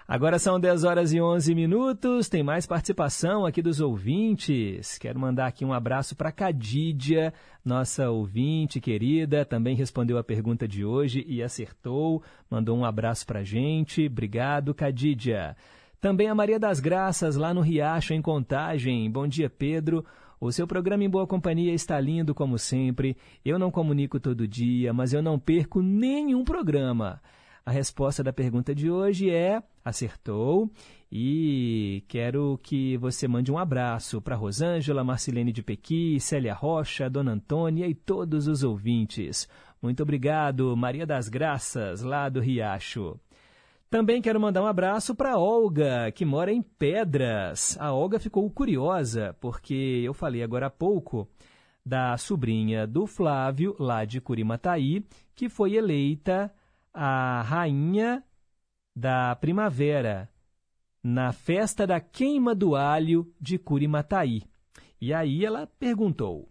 Agora 0.06 0.38
são 0.38 0.60
10 0.60 0.84
horas 0.84 1.14
e 1.14 1.20
11 1.20 1.54
minutos, 1.54 2.28
tem 2.28 2.42
mais 2.42 2.66
participação 2.66 3.46
aqui 3.46 3.62
dos 3.62 3.80
ouvintes. 3.80 4.98
Quero 4.98 5.18
mandar 5.18 5.46
aqui 5.46 5.64
um 5.64 5.72
abraço 5.72 6.14
para 6.14 6.30
Cadídia, 6.30 7.32
nossa 7.64 8.10
ouvinte 8.10 8.82
querida, 8.82 9.46
também 9.46 9.74
respondeu 9.74 10.18
a 10.18 10.22
pergunta 10.22 10.68
de 10.68 10.84
hoje 10.84 11.24
e 11.26 11.42
acertou, 11.42 12.22
mandou 12.50 12.76
um 12.76 12.84
abraço 12.84 13.26
para 13.26 13.42
gente. 13.42 14.06
Obrigado, 14.06 14.74
Cadídia. 14.74 15.56
Também 16.02 16.28
a 16.28 16.34
Maria 16.34 16.58
das 16.58 16.80
Graças, 16.80 17.34
lá 17.34 17.54
no 17.54 17.62
Riacho, 17.62 18.12
em 18.12 18.20
Contagem. 18.20 19.10
Bom 19.10 19.26
dia, 19.26 19.48
Pedro. 19.48 20.04
O 20.38 20.52
seu 20.52 20.66
programa 20.66 21.02
em 21.02 21.08
boa 21.08 21.26
companhia 21.26 21.72
está 21.72 21.98
lindo 21.98 22.34
como 22.34 22.58
sempre. 22.58 23.16
Eu 23.42 23.58
não 23.58 23.70
comunico 23.70 24.20
todo 24.20 24.46
dia, 24.46 24.92
mas 24.92 25.14
eu 25.14 25.22
não 25.22 25.38
perco 25.38 25.80
nenhum 25.80 26.44
programa. 26.44 27.22
A 27.66 27.70
resposta 27.70 28.22
da 28.22 28.32
pergunta 28.32 28.74
de 28.74 28.90
hoje 28.90 29.30
é: 29.30 29.62
acertou. 29.84 30.70
E 31.10 32.02
quero 32.08 32.58
que 32.62 32.96
você 32.96 33.28
mande 33.28 33.50
um 33.52 33.56
abraço 33.56 34.20
para 34.20 34.34
Rosângela, 34.34 35.04
Marcelene 35.04 35.52
de 35.52 35.62
Pequi, 35.62 36.18
Célia 36.18 36.52
Rocha, 36.52 37.08
Dona 37.08 37.32
Antônia 37.32 37.86
e 37.86 37.94
todos 37.94 38.48
os 38.48 38.64
ouvintes. 38.64 39.48
Muito 39.80 40.02
obrigado, 40.02 40.76
Maria 40.76 41.06
das 41.06 41.28
Graças, 41.28 42.02
lá 42.02 42.28
do 42.28 42.40
Riacho. 42.40 43.18
Também 43.88 44.20
quero 44.20 44.40
mandar 44.40 44.62
um 44.62 44.66
abraço 44.66 45.14
para 45.14 45.38
Olga, 45.38 46.10
que 46.10 46.24
mora 46.24 46.52
em 46.52 46.60
Pedras. 46.60 47.78
A 47.80 47.92
Olga 47.92 48.18
ficou 48.18 48.50
curiosa 48.50 49.36
porque 49.40 50.02
eu 50.04 50.12
falei 50.12 50.42
agora 50.42 50.66
há 50.66 50.70
pouco 50.70 51.28
da 51.86 52.16
sobrinha 52.16 52.88
do 52.88 53.06
Flávio, 53.06 53.76
lá 53.78 54.04
de 54.04 54.20
Curimataí, 54.20 55.04
que 55.36 55.48
foi 55.48 55.76
eleita 55.76 56.52
a 56.94 57.42
rainha 57.42 58.24
da 58.94 59.34
primavera 59.36 60.30
na 61.02 61.32
festa 61.32 61.86
da 61.86 62.00
queima 62.00 62.54
do 62.54 62.76
alho 62.76 63.34
de 63.38 63.58
Curimataí. 63.58 64.42
E 65.00 65.12
aí 65.12 65.44
ela 65.44 65.66
perguntou: 65.78 66.48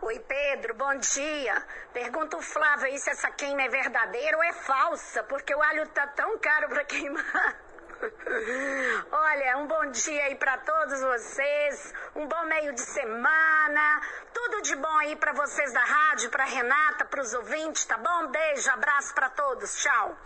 Oi, 0.00 0.18
Pedro, 0.20 0.74
bom 0.76 0.96
dia. 0.98 1.66
Pergunta 1.92 2.36
o 2.36 2.42
Flávio 2.42 2.86
aí 2.86 2.98
se 2.98 3.10
essa 3.10 3.30
queima 3.32 3.62
é 3.62 3.68
verdadeira 3.68 4.36
ou 4.36 4.44
é 4.44 4.52
falsa, 4.52 5.22
porque 5.24 5.54
o 5.54 5.62
alho 5.62 5.88
tá 5.88 6.06
tão 6.06 6.38
caro 6.38 6.68
para 6.68 6.84
queimar. 6.84 7.65
Olha, 9.12 9.58
um 9.58 9.66
bom 9.66 9.90
dia 9.90 10.24
aí 10.24 10.34
para 10.34 10.58
todos 10.58 11.00
vocês, 11.00 11.94
um 12.14 12.26
bom 12.26 12.44
meio 12.46 12.74
de 12.74 12.80
semana, 12.80 14.00
tudo 14.32 14.62
de 14.62 14.76
bom 14.76 14.98
aí 14.98 15.16
para 15.16 15.32
vocês 15.32 15.72
da 15.72 15.80
rádio, 15.80 16.30
para 16.30 16.44
Renata, 16.44 17.04
para 17.06 17.22
os 17.22 17.32
ouvintes, 17.34 17.84
tá 17.84 17.96
bom? 17.96 18.30
Beijo, 18.30 18.70
abraço 18.70 19.14
para 19.14 19.30
todos, 19.30 19.82
tchau. 19.82 20.16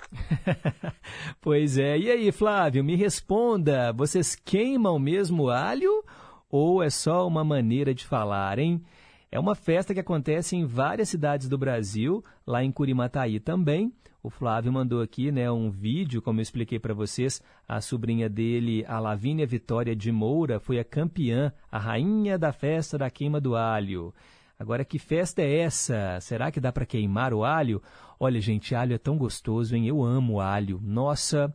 pois 1.40 1.78
é, 1.78 1.96
e 1.96 2.10
aí, 2.10 2.32
Flávio, 2.32 2.82
me 2.82 2.96
responda, 2.96 3.92
vocês 3.92 4.34
queimam 4.34 4.98
mesmo 4.98 5.48
alho 5.48 6.04
ou 6.50 6.82
é 6.82 6.90
só 6.90 7.26
uma 7.26 7.44
maneira 7.44 7.94
de 7.94 8.06
falar, 8.06 8.58
hein? 8.58 8.84
É 9.30 9.38
uma 9.38 9.54
festa 9.54 9.94
que 9.94 10.00
acontece 10.00 10.56
em 10.56 10.66
várias 10.66 11.08
cidades 11.08 11.48
do 11.48 11.56
Brasil, 11.56 12.24
lá 12.44 12.64
em 12.64 12.72
Curimataí 12.72 13.38
também. 13.38 13.92
O 14.22 14.28
Flávio 14.28 14.72
mandou 14.72 15.00
aqui 15.00 15.32
né, 15.32 15.50
um 15.50 15.70
vídeo, 15.70 16.20
como 16.20 16.40
eu 16.40 16.42
expliquei 16.42 16.78
para 16.78 16.92
vocês. 16.92 17.42
A 17.66 17.80
sobrinha 17.80 18.28
dele, 18.28 18.84
a 18.86 18.98
Lavínia 19.00 19.46
Vitória 19.46 19.96
de 19.96 20.12
Moura, 20.12 20.60
foi 20.60 20.78
a 20.78 20.84
campeã, 20.84 21.52
a 21.72 21.78
rainha 21.78 22.38
da 22.38 22.52
festa 22.52 22.98
da 22.98 23.10
queima 23.10 23.40
do 23.40 23.56
alho. 23.56 24.12
Agora, 24.58 24.84
que 24.84 24.98
festa 24.98 25.40
é 25.40 25.60
essa? 25.60 26.20
Será 26.20 26.50
que 26.50 26.60
dá 26.60 26.70
para 26.70 26.84
queimar 26.84 27.32
o 27.32 27.44
alho? 27.44 27.82
Olha, 28.18 28.38
gente, 28.42 28.74
alho 28.74 28.94
é 28.94 28.98
tão 28.98 29.16
gostoso, 29.16 29.74
hein? 29.74 29.86
Eu 29.86 30.02
amo 30.04 30.38
alho. 30.38 30.78
Nossa, 30.82 31.50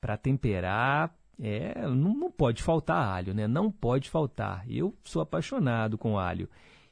para 0.00 0.16
temperar, 0.16 1.14
é, 1.40 1.86
não, 1.86 2.12
não 2.12 2.30
pode 2.32 2.60
faltar 2.60 3.06
alho, 3.06 3.32
né? 3.32 3.46
Não 3.46 3.70
pode 3.70 4.10
faltar. 4.10 4.64
Eu 4.68 4.96
sou 5.04 5.22
apaixonado 5.22 5.96
com 5.96 6.18
alho. 6.18 6.48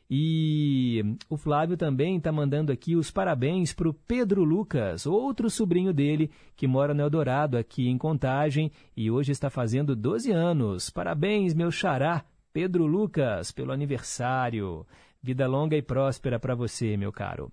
E 0.09 1.16
o 1.28 1.37
Flávio 1.37 1.77
também 1.77 2.16
está 2.16 2.31
mandando 2.31 2.70
aqui 2.70 2.95
os 2.95 3.11
parabéns 3.11 3.73
para 3.73 3.89
o 3.89 3.95
Pedro 3.95 4.45
Lucas, 4.45 5.05
outro 5.05 5.51
sobrinho 5.51 5.93
dele 5.93 6.31
que 6.55 6.66
mora 6.66 6.95
no 6.95 7.03
Eldorado, 7.03 7.59
aqui 7.59 7.89
em 7.89 7.99
Contagem, 7.99 8.70
e 8.97 9.11
hoje 9.11 9.33
está 9.33 9.51
fazendo 9.51 9.97
12 9.97 10.31
anos. 10.31 10.91
Parabéns, 10.91 11.55
meu 11.55 11.73
xará, 11.73 12.24
Pedro 12.53 12.87
Lucas, 12.87 13.51
pelo 13.51 13.73
aniversário. 13.73 14.87
Vida 15.20 15.47
longa 15.49 15.77
e 15.77 15.83
próspera 15.83 16.39
para 16.39 16.55
você, 16.55 16.97
meu 16.97 17.12
caro. 17.12 17.51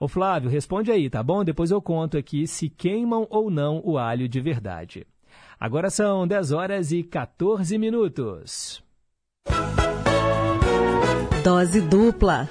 Ô 0.00 0.08
Flávio, 0.08 0.50
responde 0.50 0.90
aí, 0.90 1.08
tá 1.08 1.22
bom? 1.22 1.44
Depois 1.44 1.70
eu 1.70 1.80
conto 1.80 2.16
aqui 2.16 2.46
se 2.46 2.68
queimam 2.68 3.26
ou 3.30 3.50
não 3.50 3.80
o 3.84 3.98
alho 3.98 4.28
de 4.28 4.40
verdade. 4.40 5.06
Agora 5.60 5.88
são 5.88 6.26
10 6.26 6.52
horas 6.52 6.92
e 6.92 7.02
14 7.02 7.78
minutos. 7.78 8.83
Dose 11.44 11.82
dupla. 11.82 12.48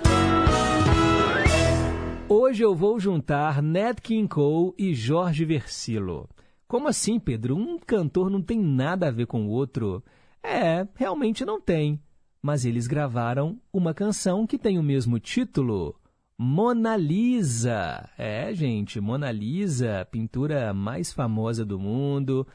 Hoje 2.29 2.63
eu 2.63 2.75
vou 2.75 2.99
juntar 2.99 3.59
Nat 3.59 3.99
King 3.99 4.27
Cole 4.27 4.71
e 4.77 4.93
Jorge 4.93 5.43
Versilo. 5.45 6.29
Como 6.67 6.87
assim, 6.87 7.19
Pedro? 7.19 7.57
Um 7.57 7.79
cantor 7.79 8.29
não 8.29 8.39
tem 8.39 8.59
nada 8.59 9.07
a 9.07 9.11
ver 9.11 9.25
com 9.25 9.47
o 9.47 9.49
outro? 9.49 10.03
É, 10.43 10.87
realmente 10.93 11.43
não 11.43 11.59
tem. 11.59 11.99
Mas 12.39 12.65
eles 12.65 12.85
gravaram 12.85 13.59
uma 13.73 13.95
canção 13.95 14.45
que 14.45 14.59
tem 14.59 14.77
o 14.77 14.83
mesmo 14.83 15.17
título, 15.17 15.99
Mona 16.37 16.95
Lisa. 16.95 18.07
É, 18.15 18.53
gente, 18.53 19.01
Mona 19.01 19.31
Lisa, 19.31 20.07
pintura 20.11 20.71
mais 20.71 21.11
famosa 21.11 21.65
do 21.65 21.79
mundo. 21.79 22.45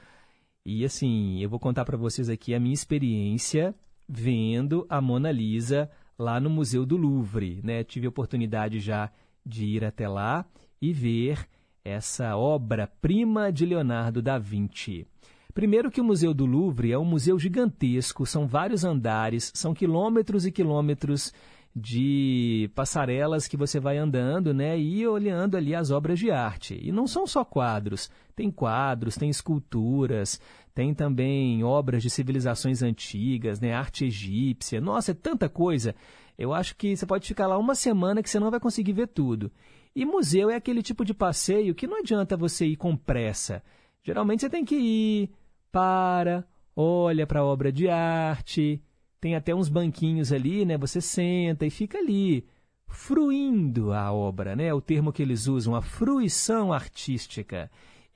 E 0.64 0.84
assim, 0.84 1.42
eu 1.42 1.50
vou 1.50 1.58
contar 1.58 1.84
para 1.84 1.96
vocês 1.96 2.28
aqui 2.28 2.54
a 2.54 2.60
minha 2.60 2.74
experiência 2.74 3.74
vendo 4.08 4.86
a 4.88 5.00
Mona 5.00 5.32
Lisa 5.32 5.90
lá 6.18 6.40
no 6.40 6.50
Museu 6.50 6.84
do 6.84 6.96
Louvre, 6.96 7.60
né? 7.62 7.84
Tive 7.84 8.06
a 8.06 8.10
oportunidade 8.10 8.80
já 8.80 9.10
de 9.46 9.64
ir 9.64 9.84
até 9.84 10.08
lá 10.08 10.44
e 10.82 10.92
ver 10.92 11.46
essa 11.84 12.36
obra-prima 12.36 13.52
de 13.52 13.64
Leonardo 13.64 14.20
da 14.20 14.38
Vinci. 14.38 15.06
Primeiro 15.54 15.90
que 15.90 16.00
o 16.00 16.04
Museu 16.04 16.34
do 16.34 16.44
Louvre 16.44 16.92
é 16.92 16.98
um 16.98 17.04
museu 17.04 17.38
gigantesco, 17.38 18.26
são 18.26 18.46
vários 18.46 18.84
andares, 18.84 19.50
são 19.54 19.74
quilômetros 19.74 20.46
e 20.46 20.52
quilômetros 20.52 21.32
de 21.74 22.70
passarelas 22.74 23.46
que 23.46 23.56
você 23.56 23.78
vai 23.78 23.98
andando, 23.98 24.52
né, 24.52 24.78
e 24.78 25.06
olhando 25.06 25.56
ali 25.56 25.74
as 25.74 25.90
obras 25.90 26.18
de 26.18 26.30
arte. 26.30 26.78
E 26.80 26.92
não 26.92 27.06
são 27.06 27.26
só 27.26 27.44
quadros, 27.44 28.10
tem 28.34 28.50
quadros, 28.50 29.16
tem 29.16 29.30
esculturas, 29.30 30.40
tem 30.78 30.94
também 30.94 31.64
obras 31.64 32.04
de 32.04 32.08
civilizações 32.08 32.84
antigas, 32.84 33.58
né, 33.58 33.72
arte 33.72 34.04
egípcia. 34.04 34.80
Nossa, 34.80 35.10
é 35.10 35.14
tanta 35.14 35.48
coisa. 35.48 35.92
Eu 36.38 36.54
acho 36.54 36.76
que 36.76 36.96
você 36.96 37.04
pode 37.04 37.26
ficar 37.26 37.48
lá 37.48 37.58
uma 37.58 37.74
semana 37.74 38.22
que 38.22 38.30
você 38.30 38.38
não 38.38 38.48
vai 38.48 38.60
conseguir 38.60 38.92
ver 38.92 39.08
tudo. 39.08 39.50
E 39.92 40.04
museu 40.04 40.48
é 40.48 40.54
aquele 40.54 40.80
tipo 40.80 41.04
de 41.04 41.12
passeio 41.12 41.74
que 41.74 41.88
não 41.88 41.98
adianta 41.98 42.36
você 42.36 42.64
ir 42.64 42.76
com 42.76 42.96
pressa. 42.96 43.60
Geralmente 44.04 44.42
você 44.42 44.48
tem 44.48 44.64
que 44.64 44.76
ir, 44.76 45.30
para, 45.72 46.46
olha 46.76 47.26
para 47.26 47.40
a 47.40 47.44
obra 47.44 47.72
de 47.72 47.88
arte, 47.88 48.80
tem 49.20 49.34
até 49.34 49.52
uns 49.52 49.68
banquinhos 49.68 50.32
ali, 50.32 50.64
né? 50.64 50.78
Você 50.78 51.00
senta 51.00 51.66
e 51.66 51.70
fica 51.70 51.98
ali, 51.98 52.46
fruindo 52.86 53.92
a 53.92 54.12
obra, 54.12 54.54
né? 54.54 54.72
O 54.72 54.80
termo 54.80 55.12
que 55.12 55.22
eles 55.22 55.48
usam, 55.48 55.74
a 55.74 55.82
fruição 55.82 56.72
artística. 56.72 57.68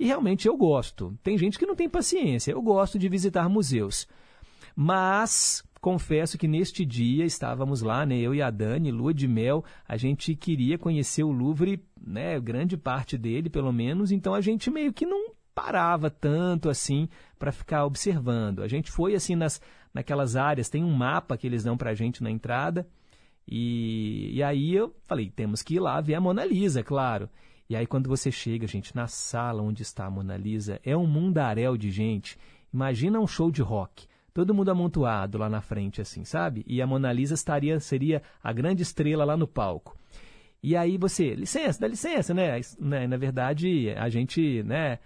E 0.03 0.07
realmente 0.07 0.49
eu 0.49 0.57
gosto. 0.57 1.17
Tem 1.23 1.39
gente 1.39 1.57
que 1.57 1.65
não 1.65 1.77
tem 1.77 1.89
paciência. 1.89 2.51
Eu 2.51 2.61
gosto 2.61 2.99
de 2.99 3.09
visitar 3.09 3.49
museus. 3.49 4.09
Mas 4.75 5.63
confesso 5.81 6.37
que 6.37 6.49
neste 6.49 6.85
dia 6.85 7.25
estávamos 7.25 7.83
lá, 7.83 8.05
né, 8.05 8.19
eu 8.19 8.35
e 8.35 8.43
a 8.43 8.51
Dani, 8.51 8.91
lua 8.91 9.15
de 9.15 9.29
mel, 9.29 9.65
a 9.87 9.97
gente 9.97 10.35
queria 10.35 10.77
conhecer 10.77 11.23
o 11.23 11.31
Louvre, 11.31 11.81
né, 12.05 12.41
grande 12.41 12.77
parte 12.77 13.17
dele, 13.17 13.49
pelo 13.49 13.73
menos, 13.73 14.11
então 14.11 14.35
a 14.35 14.41
gente 14.41 14.73
meio 14.73 14.93
que 14.93 15.07
não 15.07 15.35
parava 15.55 16.11
tanto 16.11 16.69
assim 16.69 17.09
para 17.39 17.53
ficar 17.53 17.85
observando. 17.85 18.61
A 18.61 18.67
gente 18.67 18.91
foi 18.91 19.15
assim 19.15 19.37
nas 19.37 19.61
naquelas 19.95 20.35
áreas, 20.35 20.69
tem 20.69 20.83
um 20.83 20.93
mapa 20.93 21.37
que 21.37 21.47
eles 21.47 21.63
dão 21.63 21.77
para 21.77 21.91
a 21.91 21.95
gente 21.95 22.25
na 22.25 22.31
entrada. 22.31 22.89
E, 23.47 24.33
e 24.35 24.43
aí 24.43 24.75
eu 24.75 24.93
falei, 25.05 25.31
temos 25.31 25.63
que 25.63 25.77
ir 25.77 25.81
lá 25.81 26.01
ver 26.01 26.15
a 26.17 26.21
Mona 26.21 26.45
Lisa, 26.45 26.83
claro. 26.83 27.31
E 27.73 27.77
aí 27.77 27.87
quando 27.87 28.07
você 28.07 28.31
chega, 28.31 28.67
gente, 28.67 28.95
na 28.95 29.07
sala 29.07 29.63
onde 29.63 29.81
está 29.81 30.05
a 30.05 30.11
Mona 30.11 30.37
Lisa, 30.37 30.79
é 30.85 30.95
um 30.95 31.07
mundaréu 31.07 31.75
de 31.75 31.91
gente. 31.91 32.37
Imagina 32.71 33.19
um 33.19 33.27
show 33.27 33.51
de 33.51 33.63
rock. 33.63 34.07
Todo 34.35 34.53
mundo 34.53 34.71
amontoado 34.71 35.39
lá 35.39 35.49
na 35.49 35.63
frente, 35.63 35.99
assim, 35.99 36.23
sabe? 36.23 36.63
E 36.67 36.83
a 36.83 36.87
Mona 36.87 37.11
Lisa 37.11 37.33
estaria, 37.33 37.81
seria 37.81 38.23
a 38.45 38.53
grande 38.53 38.83
estrela 38.83 39.25
lá 39.25 39.39
no 39.39 39.49
palco. 39.49 39.97
E 40.63 40.77
aí 40.77 40.99
você, 40.99 41.35
licença, 41.35 41.81
dá 41.81 41.89
licença, 41.89 42.35
né? 42.35 42.61
né? 42.79 43.07
Na 43.07 43.17
verdade, 43.17 43.89
a 43.97 44.11
gente, 44.11 44.63
né, 44.65 44.99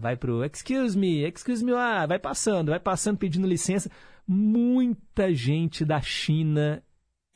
vai 0.00 0.16
pro 0.16 0.42
excuse 0.46 0.96
me, 0.96 1.28
excuse 1.28 1.62
me, 1.62 1.72
ah, 1.72 2.06
vai 2.06 2.18
passando, 2.18 2.70
vai 2.70 2.80
passando 2.80 3.18
pedindo 3.18 3.46
licença 3.46 3.90
muita 4.26 5.30
gente 5.34 5.84
da 5.84 6.00
China 6.00 6.82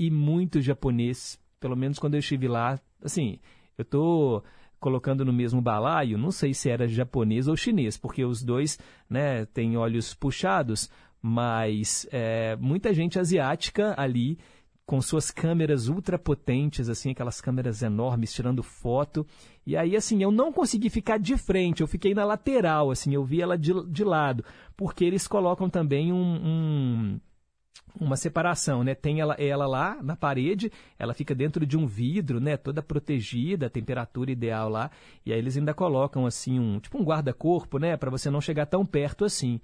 e 0.01 0.11
muito 0.11 0.63
japonês, 0.63 1.39
pelo 1.61 1.77
menos 1.77 1.99
quando 1.99 2.15
eu 2.15 2.21
estive 2.21 2.49
lá. 2.49 2.81
Assim, 3.05 3.39
eu 3.77 3.83
estou 3.83 4.43
colocando 4.81 5.25
no 5.25 5.33
mesmo 5.33 5.61
balaio, 5.61 6.19
não 6.19 6.31
sei 6.31 6.55
se 6.55 6.71
era 6.71 6.87
japonês 6.87 7.49
ou 7.49 7.57
chinês, 7.57 7.97
porque 7.97 8.25
os 8.25 8.43
dois 8.43 8.79
né, 9.09 9.45
têm 9.47 9.77
olhos 9.77 10.15
puxados, 10.15 10.91
mas 11.21 12.07
é, 12.13 12.57
muita 12.57 12.95
gente 12.95 13.19
asiática 13.19 13.95
ali 13.97 14.39
com 14.89 15.03
suas 15.03 15.31
câmeras 15.31 15.89
ultra 15.89 16.19
potentes, 16.19 16.89
assim, 16.89 17.11
aquelas 17.11 17.43
câmeras 17.43 17.83
enormes 17.83 18.33
tirando 18.33 18.63
foto. 18.63 19.27
E 19.67 19.77
aí, 19.77 19.95
assim, 19.95 20.23
eu 20.23 20.31
não 20.31 20.51
consegui 20.51 20.89
ficar 20.89 21.19
de 21.19 21.37
frente, 21.37 21.83
eu 21.83 21.87
fiquei 21.87 22.15
na 22.15 22.25
lateral, 22.25 22.91
assim, 22.91 23.13
eu 23.13 23.23
vi 23.23 23.43
ela 23.43 23.59
de, 23.59 23.75
de 23.87 24.03
lado, 24.03 24.43
porque 24.75 25.05
eles 25.05 25.29
colocam 25.29 25.69
também 25.69 26.11
um, 26.11 26.17
um 26.17 27.21
uma 28.01 28.17
separação, 28.17 28.85
né? 28.85 28.95
Tem 28.95 29.21
ela, 29.21 29.35
ela 29.35 29.67
lá 29.67 29.99
na 30.03 30.17
parede, 30.17 30.71
ela 30.99 31.15
fica 31.15 31.35
dentro 31.35 31.67
de 31.67 31.77
um 31.77 31.87
vidro, 31.87 32.41
né? 32.41 32.57
Toda 32.57 32.83
protegida, 32.83 33.67
a 33.67 33.71
temperatura 33.71 34.31
ideal 34.31 34.69
lá. 34.69 34.91
E 35.25 35.33
aí 35.33 35.39
eles 35.39 35.57
ainda 35.57 35.75
colocam 35.75 36.27
assim 36.27 36.59
um 36.59 36.79
tipo 36.79 36.99
um 36.99 37.05
guarda-corpo, 37.05 37.79
né? 37.79 37.97
Para 37.97 38.11
você 38.11 38.31
não 38.31 38.41
chegar 38.41 38.67
tão 38.67 38.85
perto 38.85 39.25
assim. 39.25 39.61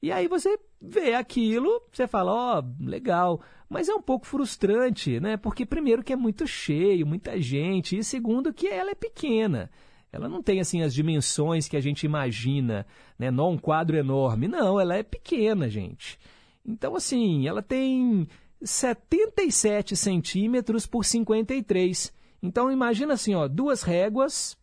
E 0.00 0.10
aí 0.10 0.26
você 0.26 0.58
vê 0.80 1.14
aquilo, 1.14 1.80
você 1.92 2.08
fala, 2.08 2.32
ó, 2.32 2.58
oh, 2.60 2.84
legal, 2.84 3.40
mas 3.68 3.88
é 3.88 3.94
um 3.94 4.02
pouco 4.02 4.26
frustrante, 4.26 5.20
né? 5.20 5.36
Porque 5.36 5.64
primeiro 5.64 6.02
que 6.02 6.12
é 6.12 6.16
muito 6.16 6.44
cheio, 6.44 7.06
muita 7.06 7.40
gente, 7.40 7.96
e 7.96 8.02
segundo 8.02 8.52
que 8.52 8.66
ela 8.66 8.90
é 8.90 8.96
pequena. 8.96 9.70
Ela 10.12 10.28
não 10.28 10.42
tem 10.42 10.60
assim 10.60 10.82
as 10.82 10.92
dimensões 10.92 11.68
que 11.68 11.76
a 11.76 11.80
gente 11.80 12.04
imagina, 12.04 12.84
né? 13.18 13.30
Não 13.30 13.52
um 13.52 13.58
quadro 13.58 13.96
enorme, 13.96 14.48
não, 14.48 14.78
ela 14.78 14.96
é 14.96 15.02
pequena, 15.02 15.68
gente. 15.68 16.18
Então 16.64 16.96
assim, 16.96 17.46
ela 17.46 17.62
tem 17.62 18.28
77 18.62 19.96
centímetros 19.96 20.86
por 20.86 21.04
53. 21.04 22.12
Então 22.42 22.70
imagina 22.70 23.14
assim, 23.14 23.34
ó, 23.34 23.48
duas 23.48 23.82
réguas, 23.82 24.56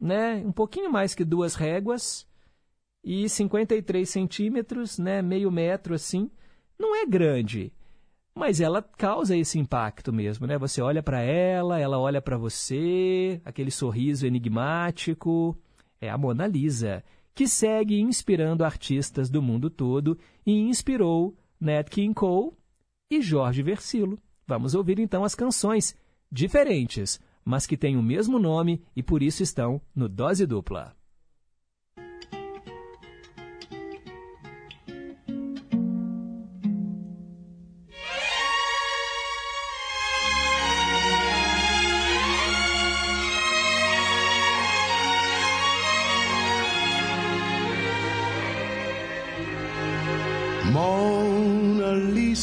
né? 0.00 0.36
Um 0.44 0.52
pouquinho 0.52 0.90
mais 0.90 1.14
que 1.14 1.24
duas 1.24 1.54
réguas 1.54 2.26
e 3.04 3.28
53 3.28 4.08
centímetros, 4.08 4.98
né, 4.98 5.20
meio 5.20 5.50
metro 5.50 5.94
assim, 5.94 6.30
não 6.78 6.94
é 6.94 7.04
grande, 7.04 7.72
mas 8.34 8.60
ela 8.60 8.82
causa 8.82 9.36
esse 9.36 9.58
impacto 9.58 10.12
mesmo, 10.12 10.46
né? 10.46 10.56
Você 10.58 10.80
olha 10.80 11.02
para 11.02 11.20
ela, 11.20 11.78
ela 11.78 11.98
olha 11.98 12.22
para 12.22 12.38
você, 12.38 13.40
aquele 13.44 13.70
sorriso 13.70 14.26
enigmático, 14.26 15.56
é 16.00 16.08
a 16.08 16.16
Mona 16.16 16.46
Lisa, 16.46 17.04
que 17.34 17.48
segue 17.48 18.00
inspirando 18.00 18.64
artistas 18.64 19.30
do 19.30 19.42
mundo 19.42 19.70
todo 19.70 20.18
e 20.44 20.52
inspirou 20.52 21.36
Nat 21.60 21.88
King 21.88 22.14
Cole 22.14 22.52
e 23.10 23.20
Jorge 23.20 23.62
Versilo. 23.62 24.18
Vamos 24.46 24.74
ouvir 24.74 24.98
então 24.98 25.24
as 25.24 25.34
canções 25.34 25.96
diferentes, 26.30 27.20
mas 27.44 27.66
que 27.66 27.76
têm 27.76 27.96
o 27.96 28.02
mesmo 28.02 28.38
nome 28.38 28.82
e 28.94 29.02
por 29.02 29.22
isso 29.22 29.42
estão 29.42 29.80
no 29.94 30.08
Dose 30.08 30.46
Dupla. 30.46 30.94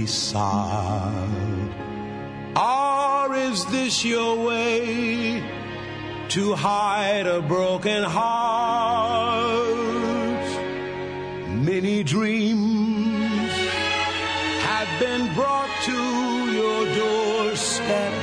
Lisa? 0.00 1.12
Or 2.56 3.34
is 3.34 3.66
this 3.66 4.02
your 4.04 4.46
way 4.46 5.42
to 6.28 6.54
hide 6.54 7.26
a 7.26 7.42
broken 7.42 8.02
heart? 8.04 9.50
Many 11.70 12.02
dreams 12.02 13.52
have 14.68 14.90
been 14.98 15.34
brought 15.34 15.72
to 15.88 15.98
your 16.58 16.80
doorstep. 17.00 18.14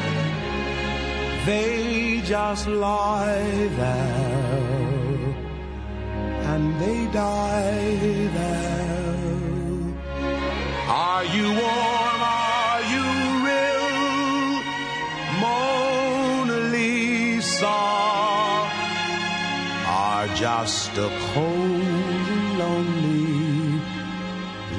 They 1.45 2.21
just 2.25 2.67
lie 2.67 3.69
there 3.81 4.97
and 6.51 6.63
they 6.81 7.05
die 7.13 7.86
you 11.33 11.51
warm? 11.51 12.21
Are 12.23 12.81
you 12.93 13.05
real? 13.47 13.87
Mona 15.41 16.57
Lisa 16.73 17.77
are 20.05 20.27
just 20.35 20.91
a 20.97 21.09
cold, 21.33 22.25
and 22.35 22.59
lonely, 22.59 23.81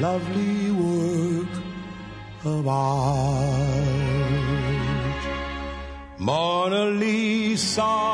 lovely 0.00 0.70
work 0.70 1.54
of 2.44 2.66
art. 2.66 3.98
Mona 6.18 6.84
Lisa. 6.86 8.07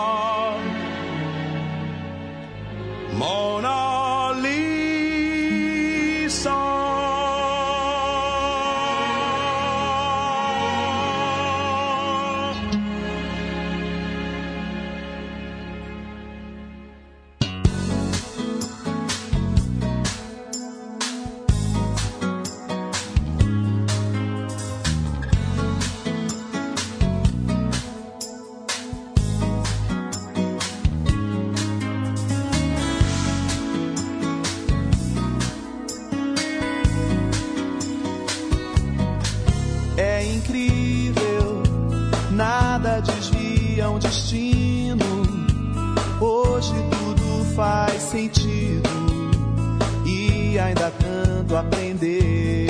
Aprender. 51.56 52.66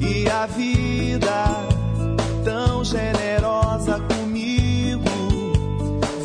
E 0.00 0.28
a 0.28 0.46
vida 0.46 1.44
tão 2.44 2.84
generosa 2.84 4.00
comigo 4.00 5.52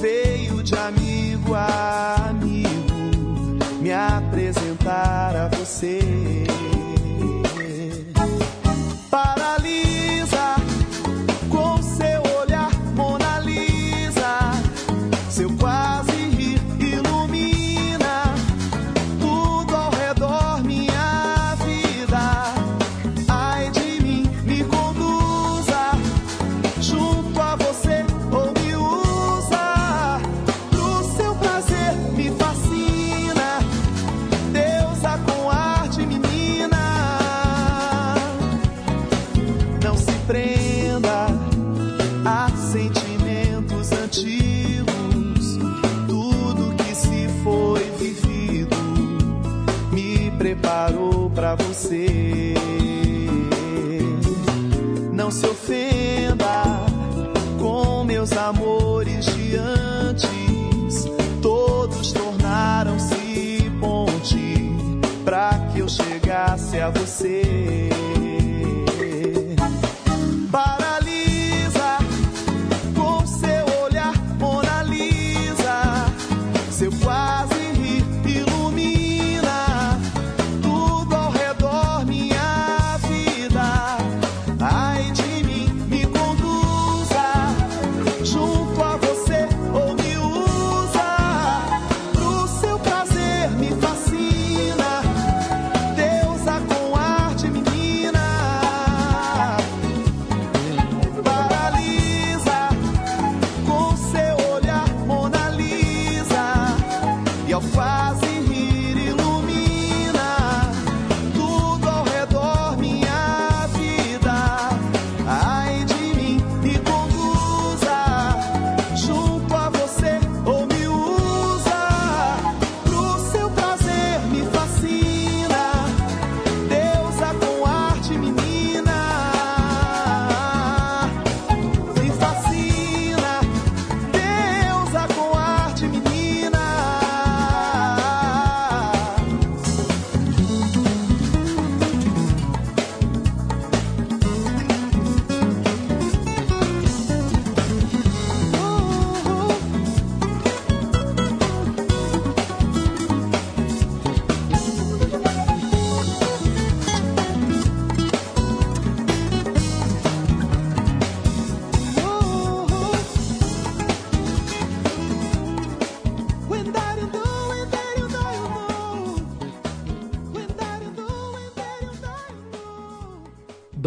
veio 0.01 0.63
de 0.63 0.75
amigo 0.75 1.53
a 1.53 2.29
amigo 2.29 2.93
me 3.81 3.91
apresentar 3.91 5.35
a 5.35 5.47
você. 5.47 5.99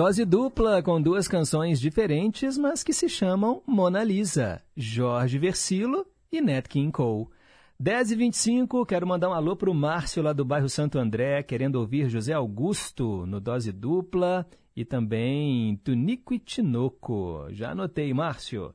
Dose 0.02 0.24
dupla 0.24 0.82
com 0.82 1.00
duas 1.00 1.28
canções 1.28 1.80
diferentes, 1.80 2.58
mas 2.58 2.82
que 2.82 2.92
se 2.92 3.08
chamam 3.08 3.62
Mona 3.64 4.02
Lisa, 4.02 4.60
Jorge 4.76 5.38
Versilo 5.38 6.04
e 6.32 6.40
Nat 6.40 6.66
King 6.66 6.90
Cole. 6.90 7.28
10 7.78 8.10
e 8.10 8.16
25 8.16 8.84
quero 8.84 9.06
mandar 9.06 9.28
um 9.28 9.32
alô 9.32 9.54
para 9.54 9.70
o 9.70 9.74
Márcio 9.74 10.20
lá 10.20 10.32
do 10.32 10.44
bairro 10.44 10.68
Santo 10.68 10.98
André, 10.98 11.44
querendo 11.44 11.76
ouvir 11.76 12.08
José 12.08 12.32
Augusto 12.32 13.24
no 13.26 13.38
Dose 13.38 13.70
Dupla 13.70 14.44
e 14.74 14.84
também 14.84 15.76
Tunico 15.84 16.34
e 16.34 16.40
Tinoco. 16.40 17.46
Já 17.50 17.70
anotei, 17.70 18.12
Márcio. 18.12 18.74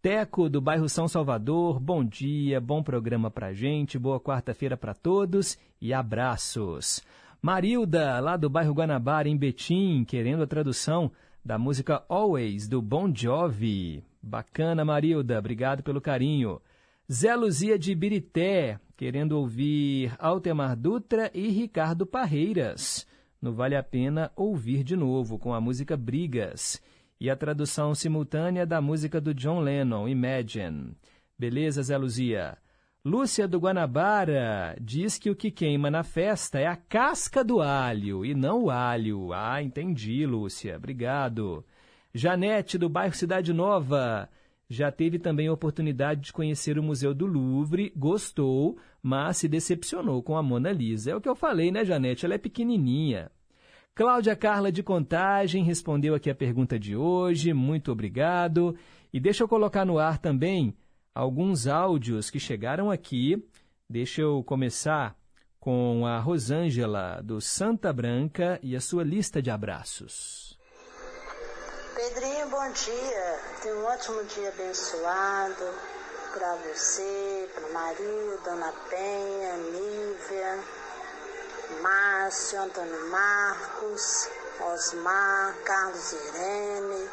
Teco 0.00 0.48
do 0.48 0.60
bairro 0.60 0.88
São 0.88 1.08
Salvador, 1.08 1.80
bom 1.80 2.04
dia, 2.04 2.60
bom 2.60 2.84
programa 2.84 3.32
pra 3.32 3.52
gente, 3.52 3.98
boa 3.98 4.20
quarta-feira 4.20 4.76
para 4.76 4.94
todos 4.94 5.58
e 5.80 5.92
abraços. 5.92 7.02
Marilda, 7.40 8.18
lá 8.18 8.36
do 8.36 8.50
bairro 8.50 8.74
Guanabara, 8.74 9.28
em 9.28 9.36
Betim, 9.36 10.04
querendo 10.04 10.42
a 10.42 10.46
tradução 10.46 11.12
da 11.44 11.56
música 11.56 12.04
Always, 12.08 12.66
do 12.66 12.82
Bon 12.82 13.14
Jovi. 13.14 14.04
Bacana, 14.20 14.84
Marilda, 14.84 15.38
obrigado 15.38 15.82
pelo 15.84 16.00
carinho. 16.00 16.60
Zé 17.10 17.36
Luzia 17.36 17.78
de 17.78 17.94
Birité, 17.94 18.80
querendo 18.96 19.38
ouvir 19.38 20.12
Altemar 20.18 20.76
Dutra 20.76 21.30
e 21.32 21.48
Ricardo 21.48 22.04
Parreiras. 22.04 23.06
No 23.40 23.52
Vale 23.52 23.76
a 23.76 23.84
Pena 23.84 24.32
ouvir 24.34 24.82
de 24.82 24.96
novo, 24.96 25.38
com 25.38 25.54
a 25.54 25.60
música 25.60 25.96
Brigas. 25.96 26.82
E 27.20 27.30
a 27.30 27.36
tradução 27.36 27.94
simultânea 27.94 28.66
da 28.66 28.80
música 28.80 29.20
do 29.20 29.32
John 29.32 29.60
Lennon, 29.60 30.08
Imagine. 30.08 30.96
Beleza, 31.38 31.84
Zé 31.84 31.96
Luzia? 31.96 32.58
Lúcia 33.08 33.48
do 33.48 33.58
Guanabara 33.58 34.76
diz 34.78 35.16
que 35.16 35.30
o 35.30 35.34
que 35.34 35.50
queima 35.50 35.90
na 35.90 36.02
festa 36.02 36.58
é 36.58 36.66
a 36.66 36.76
casca 36.76 37.42
do 37.42 37.62
alho 37.62 38.22
e 38.22 38.34
não 38.34 38.64
o 38.64 38.70
alho. 38.70 39.32
Ah, 39.32 39.62
entendi, 39.62 40.26
Lúcia. 40.26 40.76
Obrigado. 40.76 41.64
Janete 42.12 42.76
do 42.76 42.86
bairro 42.86 43.14
Cidade 43.14 43.50
Nova 43.54 44.28
já 44.68 44.92
teve 44.92 45.18
também 45.18 45.48
a 45.48 45.52
oportunidade 45.54 46.20
de 46.20 46.32
conhecer 46.34 46.78
o 46.78 46.82
Museu 46.82 47.14
do 47.14 47.24
Louvre, 47.24 47.90
gostou, 47.96 48.76
mas 49.02 49.38
se 49.38 49.48
decepcionou 49.48 50.22
com 50.22 50.36
a 50.36 50.42
Mona 50.42 50.70
Lisa. 50.70 51.12
É 51.12 51.16
o 51.16 51.20
que 51.20 51.30
eu 51.30 51.34
falei, 51.34 51.72
né, 51.72 51.86
Janete? 51.86 52.26
Ela 52.26 52.34
é 52.34 52.38
pequenininha. 52.38 53.30
Cláudia 53.94 54.36
Carla 54.36 54.70
de 54.70 54.82
Contagem 54.82 55.64
respondeu 55.64 56.14
aqui 56.14 56.28
a 56.28 56.34
pergunta 56.34 56.78
de 56.78 56.94
hoje, 56.94 57.54
muito 57.54 57.90
obrigado. 57.90 58.76
E 59.10 59.18
deixa 59.18 59.44
eu 59.44 59.48
colocar 59.48 59.86
no 59.86 59.98
ar 59.98 60.18
também 60.18 60.76
alguns 61.18 61.66
áudios 61.66 62.30
que 62.30 62.38
chegaram 62.38 62.92
aqui. 62.92 63.44
Deixa 63.90 64.20
eu 64.22 64.44
começar 64.44 65.16
com 65.58 66.06
a 66.06 66.20
Rosângela, 66.20 67.20
do 67.24 67.40
Santa 67.40 67.92
Branca, 67.92 68.60
e 68.62 68.76
a 68.76 68.80
sua 68.80 69.02
lista 69.02 69.42
de 69.42 69.50
abraços. 69.50 70.56
Pedrinho, 71.96 72.48
bom 72.48 72.70
dia. 72.70 73.40
Tenha 73.60 73.74
um 73.74 73.84
ótimo 73.86 74.22
dia 74.26 74.48
abençoado 74.48 75.64
para 76.32 76.54
você, 76.54 77.50
para 77.52 77.68
Maria, 77.72 78.38
Dona 78.44 78.72
Penha, 78.88 79.56
Nívia, 79.56 80.60
Márcio, 81.82 82.62
Antônio 82.62 83.10
Marcos, 83.10 84.28
Osmar, 84.72 85.56
Carlos 85.64 86.12
Irene, 86.12 87.10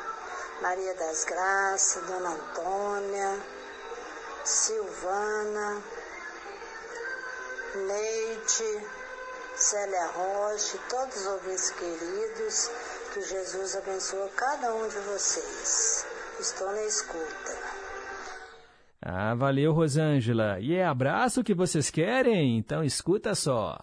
Maria 0.62 0.94
das 0.94 1.24
Graças, 1.24 2.04
Dona 2.06 2.30
Antônia, 2.30 3.55
Silvana, 4.46 5.82
Neide, 7.76 8.88
Célia 9.56 10.06
Rocha, 10.08 10.78
todos 10.88 11.16
os 11.16 11.26
ouvintes 11.26 11.72
queridos 11.72 12.70
que 13.12 13.22
Jesus 13.22 13.76
abençoe 13.76 14.30
cada 14.36 14.72
um 14.72 14.88
de 14.88 15.00
vocês. 15.00 16.06
Estou 16.40 16.68
na 16.68 16.84
escuta. 16.84 17.58
Ah, 19.02 19.34
valeu, 19.34 19.74
Rosângela. 19.74 20.60
E 20.60 20.76
é 20.76 20.86
abraço 20.86 21.44
que 21.44 21.56
vocês 21.56 21.90
querem? 21.90 22.58
Então 22.60 22.84
escuta 22.84 23.34
só. 23.34 23.76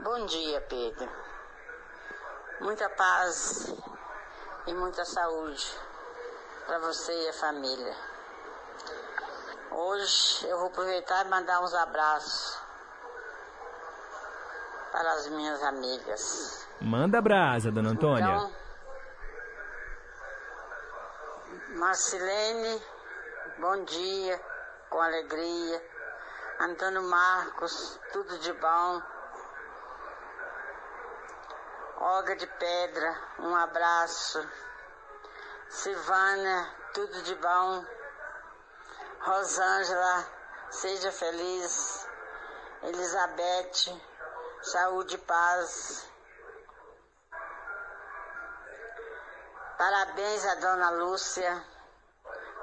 Bom 0.00 0.26
dia, 0.26 0.60
Pedro. 0.62 1.08
Muita 2.60 2.88
paz 2.90 3.72
e 4.66 4.74
muita 4.74 5.04
saúde 5.04 5.64
para 6.66 6.80
você 6.80 7.12
e 7.12 7.28
a 7.28 7.32
família. 7.34 8.13
Hoje 9.76 10.46
eu 10.46 10.56
vou 10.56 10.68
aproveitar 10.68 11.26
e 11.26 11.28
mandar 11.28 11.60
uns 11.60 11.74
abraços 11.74 12.56
para 14.92 15.12
as 15.14 15.26
minhas 15.30 15.60
amigas. 15.64 16.64
Manda 16.80 17.20
brasa, 17.20 17.72
dona 17.72 17.90
Antônia. 17.90 18.24
Então, 18.24 18.52
Marcilene, 21.70 22.80
bom 23.58 23.82
dia, 23.82 24.40
com 24.90 25.00
alegria. 25.00 25.82
Antônio 26.60 27.02
Marcos, 27.02 27.98
tudo 28.12 28.38
de 28.38 28.52
bom. 28.52 29.02
Olga 31.98 32.36
de 32.36 32.46
Pedra, 32.46 33.18
um 33.40 33.56
abraço. 33.56 34.48
Silvânia, 35.68 36.64
tudo 36.92 37.22
de 37.24 37.34
bom. 37.34 37.93
Rosângela, 39.24 40.26
seja 40.70 41.10
feliz. 41.10 42.06
Elizabeth, 42.82 43.98
saúde 44.60 45.14
e 45.14 45.18
paz. 45.18 46.06
Parabéns 49.78 50.46
a 50.46 50.54
Dona 50.56 50.90
Lúcia. 50.90 51.64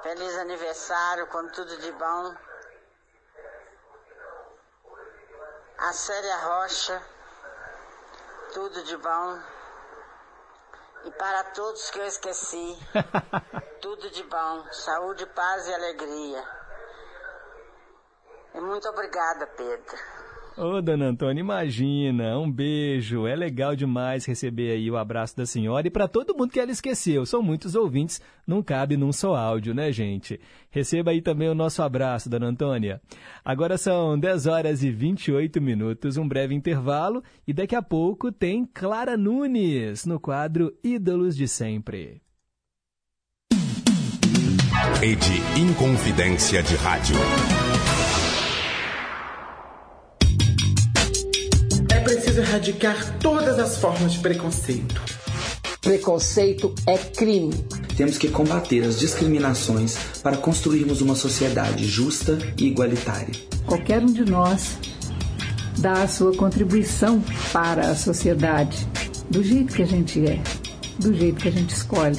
Feliz 0.04 0.38
aniversário, 0.38 1.26
com 1.26 1.48
tudo 1.48 1.76
de 1.78 1.90
bom. 1.92 2.36
A 5.78 5.92
Célia 5.92 6.36
Rocha, 6.36 7.02
tudo 8.54 8.84
de 8.84 8.96
bom. 8.98 9.42
E 11.06 11.10
para 11.10 11.42
todos 11.50 11.90
que 11.90 11.98
eu 11.98 12.06
esqueci, 12.06 12.78
tudo 13.82 14.08
de 14.10 14.22
bom. 14.22 14.64
Saúde, 14.70 15.26
paz 15.34 15.66
e 15.66 15.74
alegria. 15.74 16.42
E 18.54 18.60
muito 18.60 18.88
obrigada, 18.88 19.46
Pedro. 19.56 19.96
Ô, 20.56 20.82
dona 20.82 21.06
Antônia, 21.06 21.40
imagina, 21.40 22.38
um 22.38 22.50
beijo. 22.50 23.26
É 23.26 23.34
legal 23.34 23.74
demais 23.74 24.24
receber 24.24 24.72
aí 24.72 24.88
o 24.88 24.96
abraço 24.96 25.36
da 25.36 25.46
senhora 25.46 25.86
e 25.86 25.90
para 25.90 26.06
todo 26.06 26.36
mundo 26.36 26.52
que 26.52 26.60
ela 26.60 26.70
esqueceu. 26.70 27.26
São 27.26 27.42
muitos 27.42 27.74
ouvintes, 27.74 28.20
não 28.46 28.62
cabe 28.62 28.96
num 28.96 29.12
só 29.12 29.34
áudio, 29.34 29.74
né, 29.74 29.90
gente? 29.90 30.38
Receba 30.70 31.10
aí 31.10 31.20
também 31.20 31.48
o 31.48 31.54
nosso 31.54 31.82
abraço, 31.82 32.30
dona 32.30 32.46
Antônia. 32.46 33.00
Agora 33.44 33.76
são 33.78 34.16
10 34.16 34.46
horas 34.46 34.82
e 34.84 34.90
28 34.92 35.60
minutos, 35.60 36.18
um 36.18 36.28
breve 36.28 36.54
intervalo 36.54 37.24
e 37.48 37.52
daqui 37.52 37.74
a 37.74 37.82
pouco 37.82 38.30
tem 38.30 38.64
Clara 38.64 39.16
Nunes 39.16 40.04
no 40.04 40.20
quadro 40.20 40.72
Ídolos 40.84 41.34
de 41.34 41.48
Sempre. 41.48 42.22
Rede 45.00 45.42
Inconfidência 45.56 46.62
de 46.62 46.74
Rádio. 46.74 47.16
preciso 52.04 52.40
erradicar 52.40 53.18
todas 53.18 53.58
as 53.58 53.76
formas 53.76 54.14
de 54.14 54.18
preconceito. 54.18 55.00
Preconceito 55.80 56.74
é 56.86 56.98
crime. 56.98 57.52
Temos 57.96 58.18
que 58.18 58.28
combater 58.28 58.82
as 58.84 58.98
discriminações 58.98 59.96
para 60.22 60.36
construirmos 60.36 61.00
uma 61.00 61.14
sociedade 61.14 61.86
justa 61.86 62.38
e 62.58 62.66
igualitária. 62.66 63.34
Qualquer 63.66 64.02
um 64.02 64.12
de 64.12 64.24
nós 64.24 64.78
dá 65.78 66.02
a 66.02 66.08
sua 66.08 66.36
contribuição 66.36 67.22
para 67.52 67.88
a 67.88 67.94
sociedade, 67.94 68.86
do 69.30 69.44
jeito 69.44 69.74
que 69.74 69.82
a 69.82 69.86
gente 69.86 70.24
é, 70.26 70.42
do 70.98 71.14
jeito 71.14 71.40
que 71.40 71.48
a 71.48 71.52
gente 71.52 71.70
escolhe. 71.70 72.18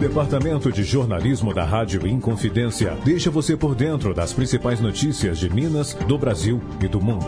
Departamento 0.00 0.72
de 0.72 0.82
Jornalismo 0.82 1.52
da 1.52 1.62
Rádio 1.62 2.06
Inconfidência 2.06 2.96
deixa 3.04 3.30
você 3.30 3.54
por 3.54 3.74
dentro 3.74 4.14
das 4.14 4.32
principais 4.32 4.80
notícias 4.80 5.38
de 5.38 5.50
Minas, 5.50 5.92
do 5.92 6.16
Brasil 6.16 6.58
e 6.82 6.88
do 6.88 7.02
mundo. 7.02 7.26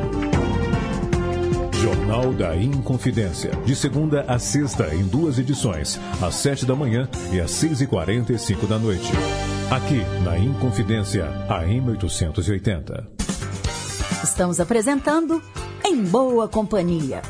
Jornal 1.75 2.33
da 2.33 2.57
Inconfidência. 2.57 3.51
De 3.67 3.77
segunda 3.77 4.23
a 4.23 4.39
sexta, 4.39 4.95
em 4.95 5.03
duas 5.03 5.39
edições, 5.39 6.01
às 6.23 6.37
sete 6.37 6.65
da 6.65 6.75
manhã 6.75 7.07
e 7.31 7.39
às 7.39 7.51
seis 7.51 7.83
e 7.83 7.87
quarenta 7.87 8.33
e 8.33 8.39
cinco 8.39 8.67
da 8.67 8.79
noite. 8.79 9.13
Aqui, 9.71 10.03
na 10.25 10.39
Inconfidência, 10.39 11.27
AM 11.51 11.91
880. 11.91 13.07
Estamos 14.25 14.61
apresentando 14.61 15.43
Em 15.85 16.03
Boa 16.03 16.49
Companhia. 16.49 17.21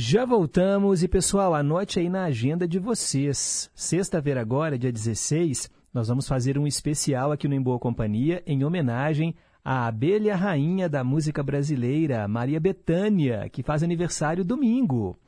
Já 0.00 0.24
voltamos 0.24 1.02
e 1.02 1.08
pessoal, 1.08 1.52
anote 1.52 1.98
aí 1.98 2.08
na 2.08 2.22
agenda 2.22 2.68
de 2.68 2.78
vocês. 2.78 3.68
Sexta-feira 3.74 4.40
agora, 4.40 4.78
dia 4.78 4.92
16, 4.92 5.68
nós 5.92 6.06
vamos 6.06 6.28
fazer 6.28 6.56
um 6.56 6.68
especial 6.68 7.32
aqui 7.32 7.48
no 7.48 7.54
Em 7.56 7.60
Boa 7.60 7.80
Companhia 7.80 8.40
em 8.46 8.62
homenagem 8.62 9.34
à 9.64 9.88
abelha 9.88 10.36
rainha 10.36 10.88
da 10.88 11.02
música 11.02 11.42
brasileira, 11.42 12.28
Maria 12.28 12.60
Bethânia, 12.60 13.48
que 13.48 13.60
faz 13.60 13.82
aniversário 13.82 14.44
domingo. 14.44 15.18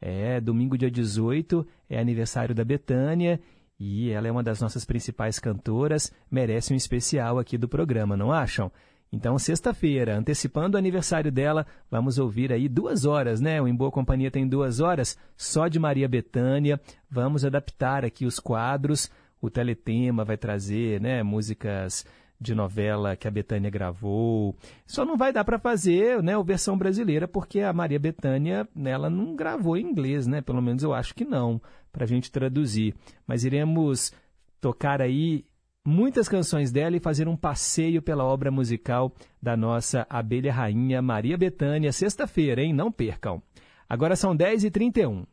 É, 0.00 0.40
domingo 0.40 0.78
dia 0.78 0.92
18 0.92 1.66
é 1.90 1.98
aniversário 1.98 2.54
da 2.54 2.64
Bethânia 2.64 3.40
e 3.80 4.12
ela 4.12 4.28
é 4.28 4.30
uma 4.30 4.44
das 4.44 4.60
nossas 4.60 4.84
principais 4.84 5.40
cantoras, 5.40 6.12
merece 6.30 6.72
um 6.72 6.76
especial 6.76 7.36
aqui 7.36 7.58
do 7.58 7.68
programa, 7.68 8.16
não 8.16 8.30
acham? 8.30 8.70
Então, 9.14 9.38
sexta-feira, 9.38 10.18
antecipando 10.18 10.76
o 10.76 10.78
aniversário 10.78 11.30
dela, 11.30 11.64
vamos 11.88 12.18
ouvir 12.18 12.52
aí 12.52 12.68
duas 12.68 13.04
horas, 13.04 13.40
né? 13.40 13.62
O 13.62 13.68
Em 13.68 13.74
Boa 13.74 13.88
Companhia 13.88 14.28
tem 14.28 14.44
duas 14.44 14.80
horas, 14.80 15.16
só 15.36 15.68
de 15.68 15.78
Maria 15.78 16.08
Bethânia. 16.08 16.80
Vamos 17.08 17.44
adaptar 17.44 18.04
aqui 18.04 18.26
os 18.26 18.40
quadros. 18.40 19.08
O 19.40 19.48
Teletema 19.48 20.24
vai 20.24 20.36
trazer, 20.36 21.00
né, 21.00 21.22
músicas 21.22 22.04
de 22.40 22.56
novela 22.56 23.14
que 23.14 23.28
a 23.28 23.30
Betânia 23.30 23.70
gravou. 23.70 24.56
Só 24.84 25.04
não 25.04 25.16
vai 25.16 25.32
dar 25.32 25.44
para 25.44 25.60
fazer, 25.60 26.20
né, 26.20 26.34
a 26.36 26.42
versão 26.42 26.76
brasileira, 26.76 27.28
porque 27.28 27.60
a 27.60 27.72
Maria 27.72 28.00
Bethânia, 28.00 28.68
né, 28.74 28.90
ela 28.90 29.08
não 29.08 29.36
gravou 29.36 29.76
em 29.76 29.86
inglês, 29.86 30.26
né? 30.26 30.42
Pelo 30.42 30.60
menos 30.60 30.82
eu 30.82 30.92
acho 30.92 31.14
que 31.14 31.24
não, 31.24 31.62
para 31.92 32.02
a 32.02 32.08
gente 32.08 32.32
traduzir. 32.32 32.96
Mas 33.28 33.44
iremos 33.44 34.12
tocar 34.60 35.00
aí 35.00 35.44
muitas 35.86 36.28
canções 36.28 36.72
dela 36.72 36.96
e 36.96 37.00
fazer 37.00 37.28
um 37.28 37.36
passeio 37.36 38.00
pela 38.00 38.24
obra 38.24 38.50
musical 38.50 39.12
da 39.40 39.56
nossa 39.56 40.06
abelha 40.08 40.52
rainha 40.52 41.02
Maria 41.02 41.36
Bethânia, 41.36 41.92
sexta-feira, 41.92 42.62
hein? 42.62 42.72
Não 42.72 42.90
percam. 42.90 43.42
Agora 43.88 44.16
são 44.16 44.34
10h31. 44.36 45.26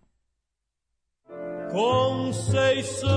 Conceição, 1.71 3.09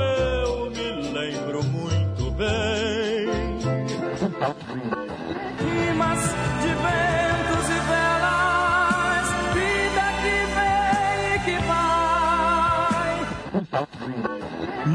eu 0.00 0.70
me 0.70 0.92
lembro 1.12 1.62
muito 1.64 2.30
bem. 2.30 3.28
Rimas 5.60 6.22
de 6.62 6.78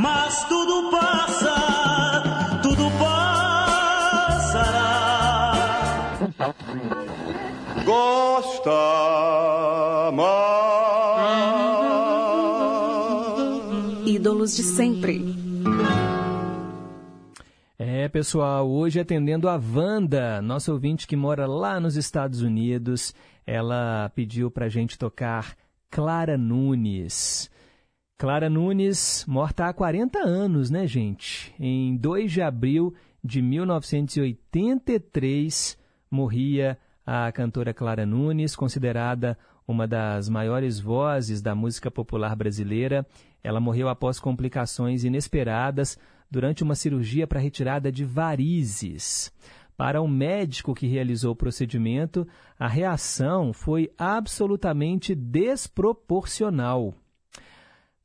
Mas 0.03 0.43
tudo 0.49 0.91
passa, 0.91 2.59
tudo 2.61 2.91
passará. 2.99 4.73
Gosta 7.85 8.69
mais. 10.11 10.33
Ídolos 14.05 14.57
de 14.57 14.63
sempre. 14.63 15.23
É, 17.79 18.09
pessoal, 18.09 18.69
hoje 18.69 18.99
atendendo 18.99 19.47
a 19.47 19.55
Wanda, 19.55 20.41
nossa 20.41 20.73
ouvinte 20.73 21.07
que 21.07 21.15
mora 21.15 21.47
lá 21.47 21.79
nos 21.79 21.95
Estados 21.95 22.41
Unidos, 22.41 23.15
ela 23.47 24.11
pediu 24.13 24.51
pra 24.51 24.67
gente 24.67 24.97
tocar 24.97 25.55
Clara 25.89 26.37
Nunes. 26.37 27.52
Clara 28.23 28.47
Nunes, 28.49 29.25
morta 29.27 29.67
há 29.67 29.73
40 29.73 30.19
anos, 30.19 30.71
né, 30.71 30.87
gente? 30.87 31.53
Em 31.59 31.97
2 31.97 32.31
de 32.31 32.41
abril 32.41 32.93
de 33.21 33.41
1983, 33.41 35.77
morria 36.09 36.77
a 37.05 37.29
cantora 37.33 37.73
Clara 37.73 38.05
Nunes, 38.05 38.55
considerada 38.55 39.37
uma 39.67 39.85
das 39.85 40.29
maiores 40.29 40.79
vozes 40.79 41.41
da 41.41 41.53
música 41.53 41.91
popular 41.91 42.33
brasileira. 42.33 43.05
Ela 43.43 43.59
morreu 43.59 43.89
após 43.89 44.21
complicações 44.21 45.03
inesperadas 45.03 45.99
durante 46.31 46.63
uma 46.63 46.75
cirurgia 46.75 47.27
para 47.27 47.41
retirada 47.41 47.91
de 47.91 48.05
varizes. 48.05 49.33
Para 49.75 50.01
o 50.01 50.07
médico 50.07 50.73
que 50.73 50.87
realizou 50.87 51.33
o 51.33 51.35
procedimento, 51.35 52.25
a 52.57 52.69
reação 52.69 53.51
foi 53.51 53.91
absolutamente 53.97 55.13
desproporcional. 55.13 56.95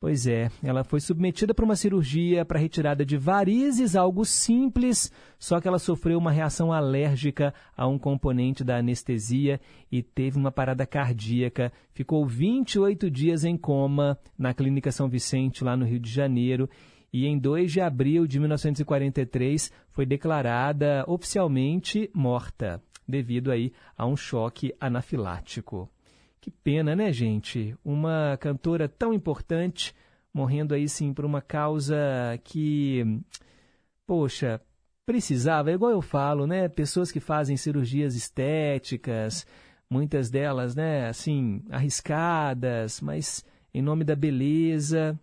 Pois 0.00 0.28
é, 0.28 0.48
ela 0.62 0.84
foi 0.84 1.00
submetida 1.00 1.52
para 1.52 1.64
uma 1.64 1.74
cirurgia 1.74 2.44
para 2.44 2.60
retirada 2.60 3.04
de 3.04 3.16
varizes, 3.16 3.96
algo 3.96 4.24
simples, 4.24 5.10
só 5.40 5.60
que 5.60 5.66
ela 5.66 5.80
sofreu 5.80 6.18
uma 6.18 6.30
reação 6.30 6.72
alérgica 6.72 7.52
a 7.76 7.84
um 7.88 7.98
componente 7.98 8.62
da 8.62 8.76
anestesia 8.76 9.60
e 9.90 10.00
teve 10.00 10.38
uma 10.38 10.52
parada 10.52 10.86
cardíaca. 10.86 11.72
Ficou 11.92 12.24
28 12.24 13.10
dias 13.10 13.42
em 13.42 13.56
coma 13.56 14.16
na 14.38 14.54
Clínica 14.54 14.92
São 14.92 15.08
Vicente, 15.08 15.64
lá 15.64 15.76
no 15.76 15.84
Rio 15.84 15.98
de 15.98 16.10
Janeiro. 16.10 16.70
E 17.12 17.26
em 17.26 17.36
2 17.36 17.72
de 17.72 17.80
abril 17.80 18.24
de 18.24 18.38
1943 18.38 19.72
foi 19.90 20.06
declarada 20.06 21.04
oficialmente 21.08 22.08
morta, 22.14 22.80
devido 23.06 23.50
aí 23.50 23.72
a 23.96 24.06
um 24.06 24.14
choque 24.16 24.72
anafilático. 24.80 25.90
Que 26.48 26.52
pena, 26.64 26.96
né, 26.96 27.12
gente? 27.12 27.76
Uma 27.84 28.38
cantora 28.40 28.88
tão 28.88 29.12
importante 29.12 29.94
morrendo 30.32 30.72
aí 30.72 30.88
sim 30.88 31.12
por 31.12 31.26
uma 31.26 31.42
causa 31.42 31.94
que, 32.42 33.20
poxa, 34.06 34.58
precisava, 35.04 35.70
é 35.70 35.74
igual 35.74 35.92
eu 35.92 36.00
falo, 36.00 36.46
né? 36.46 36.66
Pessoas 36.66 37.12
que 37.12 37.20
fazem 37.20 37.54
cirurgias 37.58 38.14
estéticas, 38.14 39.46
muitas 39.90 40.30
delas, 40.30 40.74
né, 40.74 41.08
assim, 41.08 41.62
arriscadas, 41.68 43.02
mas 43.02 43.44
em 43.74 43.82
nome 43.82 44.02
da 44.02 44.16
beleza, 44.16 45.20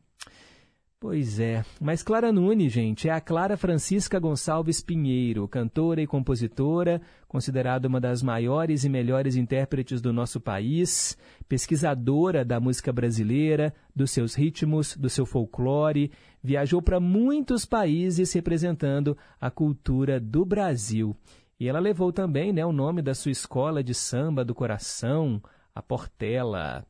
Pois 1.07 1.39
é, 1.39 1.64
mas 1.80 2.02
Clara 2.02 2.31
Nunes, 2.31 2.72
gente, 2.73 3.07
é 3.07 3.11
a 3.11 3.22
Clara 3.22 3.56
Francisca 3.56 4.18
Gonçalves 4.18 4.81
Pinheiro, 4.81 5.47
cantora 5.47 6.02
e 6.02 6.07
compositora, 6.07 6.99
considerada 7.36 7.86
uma 7.90 7.99
das 7.99 8.24
maiores 8.24 8.86
e 8.86 8.90
melhores 8.90 9.36
intérpretes 9.36 9.99
do 9.99 10.14
nosso 10.14 10.40
país, 10.40 11.18
pesquisadora 11.49 12.45
da 12.45 12.62
música 12.62 12.94
brasileira, 12.94 13.74
dos 13.94 14.12
seus 14.12 14.36
ritmos, 14.36 14.95
do 14.95 15.10
seu 15.10 15.26
folclore, 15.26 16.14
viajou 16.41 16.82
para 16.82 16.98
muitos 16.98 17.66
países 17.66 18.32
representando 18.32 19.18
a 19.40 19.52
cultura 19.52 20.18
do 20.18 20.45
Brasil. 20.45 21.14
E 21.60 21.68
ela 21.68 21.80
levou 21.80 22.14
também 22.14 22.53
né, 22.53 22.66
o 22.66 22.72
nome 22.72 23.02
da 23.02 23.14
sua 23.14 23.34
escola 23.34 23.84
de 23.84 23.94
samba 23.94 24.45
do 24.45 24.56
coração, 24.56 25.44
a 25.76 25.82
Portela. 25.82 26.88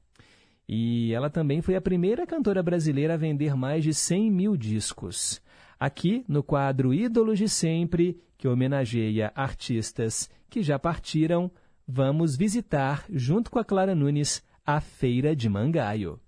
E 0.69 1.11
ela 1.11 1.27
também 1.27 1.59
foi 1.63 1.75
a 1.75 1.81
primeira 1.81 2.27
cantora 2.27 2.61
brasileira 2.61 3.15
a 3.15 3.17
vender 3.17 3.55
mais 3.55 3.83
de 3.83 3.95
100 3.95 4.29
mil 4.29 4.55
discos. 4.55 5.41
Aqui, 5.79 6.23
no 6.27 6.41
quadro 6.41 6.93
Ídolos 6.93 7.37
de 7.37 7.49
Sempre, 7.49 8.19
que 8.37 8.47
homenageia 8.47 9.31
artistas 9.35 10.29
que 10.49 10.63
já 10.63 10.79
partiram, 10.79 11.51
vamos 11.87 12.35
visitar, 12.35 13.05
junto 13.09 13.51
com 13.51 13.59
a 13.59 13.65
Clara 13.65 13.93
Nunes, 13.93 14.43
a 14.65 14.79
Feira 14.79 15.35
de 15.35 15.49
Mangaio. 15.49 16.19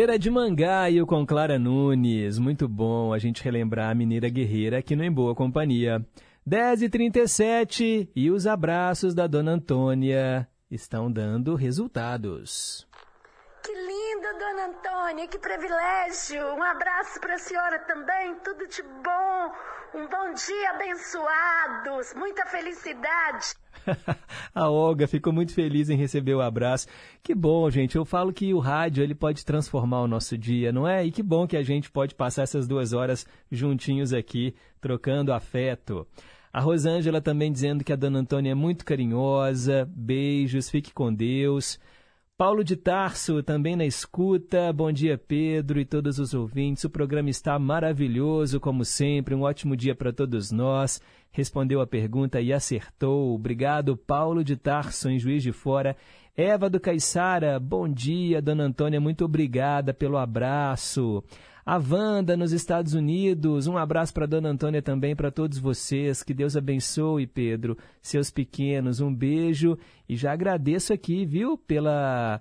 Feira 0.00 0.18
de 0.18 0.30
Mangaio 0.30 1.06
com 1.06 1.26
Clara 1.26 1.58
Nunes. 1.58 2.38
Muito 2.38 2.66
bom 2.66 3.12
a 3.12 3.18
gente 3.18 3.44
relembrar 3.44 3.90
a 3.90 3.94
mineira 3.94 4.30
guerreira 4.30 4.78
aqui 4.78 4.96
no 4.96 5.04
Em 5.04 5.12
Boa 5.12 5.34
Companhia. 5.34 6.02
10h37 6.48 8.08
e 8.16 8.30
os 8.30 8.46
abraços 8.46 9.14
da 9.14 9.26
Dona 9.26 9.50
Antônia 9.50 10.48
estão 10.70 11.12
dando 11.12 11.54
resultados. 11.54 12.88
Que 13.62 13.74
linda, 13.74 14.32
dona 14.38 14.66
Antônia, 14.68 15.28
que 15.28 15.38
privilégio. 15.38 16.46
Um 16.54 16.62
abraço 16.62 17.20
para 17.20 17.34
a 17.34 17.38
senhora 17.38 17.80
também, 17.80 18.36
tudo 18.36 18.66
de 18.66 18.82
bom. 18.82 19.52
Um 19.92 20.08
bom 20.08 20.32
dia 20.32 20.70
abençoados, 20.70 22.14
muita 22.14 22.46
felicidade. 22.46 23.54
a 24.54 24.68
Olga 24.68 25.06
ficou 25.06 25.32
muito 25.32 25.52
feliz 25.52 25.90
em 25.90 25.96
receber 25.96 26.34
o 26.34 26.40
abraço. 26.40 26.86
Que 27.22 27.34
bom, 27.34 27.70
gente. 27.70 27.96
Eu 27.96 28.04
falo 28.04 28.32
que 28.32 28.52
o 28.52 28.58
rádio 28.58 29.02
ele 29.02 29.14
pode 29.14 29.44
transformar 29.44 30.02
o 30.02 30.08
nosso 30.08 30.36
dia, 30.36 30.72
não 30.72 30.86
é? 30.86 31.04
E 31.04 31.10
que 31.10 31.22
bom 31.22 31.46
que 31.46 31.56
a 31.56 31.62
gente 31.62 31.90
pode 31.90 32.14
passar 32.14 32.42
essas 32.42 32.66
duas 32.66 32.92
horas 32.92 33.26
juntinhos 33.50 34.12
aqui, 34.12 34.54
trocando 34.80 35.32
afeto. 35.32 36.06
A 36.52 36.60
Rosângela 36.60 37.20
também 37.20 37.52
dizendo 37.52 37.84
que 37.84 37.92
a 37.92 37.96
dona 37.96 38.18
Antônia 38.18 38.50
é 38.50 38.54
muito 38.54 38.84
carinhosa. 38.84 39.88
Beijos, 39.94 40.68
fique 40.68 40.92
com 40.92 41.14
Deus. 41.14 41.78
Paulo 42.40 42.64
de 42.64 42.74
Tarso 42.74 43.42
também 43.42 43.76
na 43.76 43.84
escuta. 43.84 44.72
Bom 44.72 44.90
dia, 44.90 45.18
Pedro 45.18 45.78
e 45.78 45.84
todos 45.84 46.18
os 46.18 46.32
ouvintes. 46.32 46.82
O 46.84 46.88
programa 46.88 47.28
está 47.28 47.58
maravilhoso, 47.58 48.58
como 48.58 48.82
sempre. 48.82 49.34
Um 49.34 49.42
ótimo 49.42 49.76
dia 49.76 49.94
para 49.94 50.10
todos 50.10 50.50
nós. 50.50 51.02
Respondeu 51.30 51.82
a 51.82 51.86
pergunta 51.86 52.40
e 52.40 52.50
acertou. 52.50 53.34
Obrigado, 53.34 53.94
Paulo 53.94 54.42
de 54.42 54.56
Tarso, 54.56 55.10
em 55.10 55.18
Juiz 55.18 55.42
de 55.42 55.52
Fora. 55.52 55.94
Eva 56.34 56.70
do 56.70 56.80
Caiçara, 56.80 57.60
bom 57.60 57.86
dia, 57.86 58.40
dona 58.40 58.64
Antônia, 58.64 58.98
muito 58.98 59.22
obrigada 59.26 59.92
pelo 59.92 60.16
abraço. 60.16 61.22
A 61.64 61.76
Wanda, 61.76 62.36
nos 62.36 62.52
Estados 62.52 62.94
Unidos, 62.94 63.66
um 63.66 63.76
abraço 63.76 64.12
para 64.14 64.26
dona 64.26 64.48
Antônia 64.48 64.82
também, 64.82 65.14
para 65.14 65.30
todos 65.30 65.58
vocês. 65.58 66.22
Que 66.22 66.32
Deus 66.32 66.56
abençoe, 66.56 67.26
Pedro, 67.26 67.76
seus 68.00 68.30
pequenos. 68.30 69.00
Um 69.00 69.14
beijo 69.14 69.78
e 70.08 70.16
já 70.16 70.32
agradeço 70.32 70.92
aqui, 70.92 71.24
viu, 71.24 71.58
pela 71.58 72.40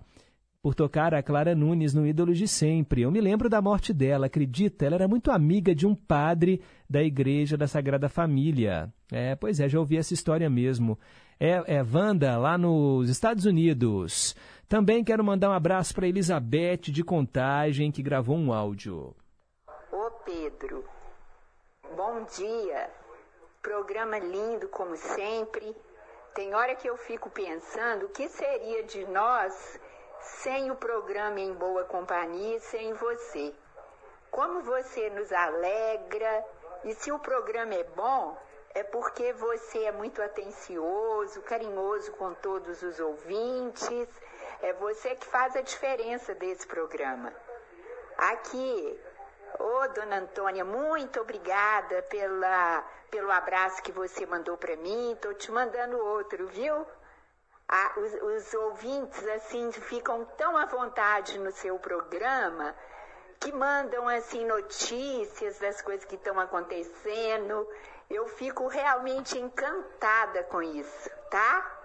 por 0.61 0.75
tocar 0.75 1.13
a 1.13 1.23
Clara 1.23 1.55
Nunes 1.55 1.93
no 1.93 2.05
Ídolos 2.05 2.37
de 2.37 2.47
Sempre. 2.47 3.01
Eu 3.01 3.11
me 3.11 3.21
lembro 3.21 3.49
da 3.49 3.61
morte 3.61 3.93
dela, 3.93 4.25
acredita? 4.25 4.85
Ela 4.85 4.95
era 4.95 5.07
muito 5.07 5.31
amiga 5.31 5.73
de 5.73 5.87
um 5.87 5.95
padre 5.95 6.61
da 6.89 7.01
Igreja 7.01 7.55
da 7.55 7.65
Sagrada 7.65 8.09
Família. 8.09 8.91
É, 9.11 9.35
pois 9.35 9.59
é, 9.59 9.69
já 9.69 9.79
ouvi 9.79 9.97
essa 9.97 10.13
história 10.13 10.49
mesmo. 10.49 10.99
É, 11.39 11.77
é 11.77 11.81
Wanda, 11.83 12.37
lá 12.37 12.57
nos 12.57 13.09
Estados 13.09 13.45
Unidos. 13.45 14.35
Também 14.69 15.03
quero 15.03 15.23
mandar 15.23 15.49
um 15.49 15.53
abraço 15.53 15.95
para 15.95 16.07
Elizabeth 16.07 16.91
de 16.91 17.03
Contagem, 17.03 17.91
que 17.91 18.03
gravou 18.03 18.35
um 18.37 18.53
áudio. 18.53 19.15
Ô 19.91 20.11
Pedro, 20.23 20.85
bom 21.97 22.23
dia. 22.37 22.87
Programa 23.63 24.19
lindo 24.19 24.67
como 24.67 24.95
sempre. 24.95 25.75
Tem 26.35 26.53
hora 26.53 26.75
que 26.75 26.87
eu 26.87 26.95
fico 26.97 27.31
pensando 27.31 28.05
o 28.05 28.09
que 28.09 28.29
seria 28.29 28.83
de 28.83 29.07
nós 29.07 29.79
sem 30.21 30.69
o 30.69 30.75
programa 30.75 31.39
em 31.39 31.51
boa 31.51 31.85
companhia 31.85 32.59
sem 32.59 32.93
você. 32.93 33.51
Como 34.29 34.61
você 34.61 35.09
nos 35.09 35.31
alegra 35.31 36.45
e 36.83 36.93
se 36.93 37.11
o 37.11 37.17
programa 37.17 37.73
é 37.73 37.83
bom, 37.95 38.37
é 38.75 38.83
porque 38.83 39.33
você 39.33 39.85
é 39.85 39.91
muito 39.91 40.21
atencioso, 40.21 41.41
carinhoso 41.41 42.11
com 42.11 42.35
todos 42.35 42.83
os 42.83 42.99
ouvintes. 42.99 44.07
É 44.61 44.73
você 44.73 45.15
que 45.15 45.25
faz 45.25 45.55
a 45.55 45.61
diferença 45.61 46.35
desse 46.35 46.67
programa. 46.67 47.33
Aqui, 48.17 48.99
ô 49.57 49.87
dona 49.89 50.17
Antônia, 50.17 50.65
muito 50.65 51.21
obrigada 51.21 52.01
pela, 52.03 52.81
pelo 53.09 53.31
abraço 53.31 53.81
que 53.81 53.91
você 53.91 54.25
mandou 54.25 54.57
para 54.57 54.75
mim. 54.75 55.17
Tô 55.21 55.33
te 55.33 55.51
mandando 55.51 55.97
outro, 55.97 56.45
viu? 56.47 56.85
Ah, 57.67 57.93
os, 57.97 58.13
os 58.13 58.53
ouvintes 58.53 59.25
assim 59.27 59.71
ficam 59.71 60.25
tão 60.37 60.57
à 60.57 60.65
vontade 60.65 61.39
no 61.39 61.51
seu 61.51 61.79
programa 61.79 62.75
que 63.39 63.53
mandam 63.53 64.09
assim 64.09 64.45
notícias 64.45 65.57
das 65.59 65.81
coisas 65.81 66.03
que 66.03 66.15
estão 66.15 66.37
acontecendo. 66.39 67.65
Eu 68.09 68.27
fico 68.27 68.67
realmente 68.67 69.37
encantada 69.39 70.43
com 70.43 70.61
isso, 70.61 71.09
tá? 71.29 71.78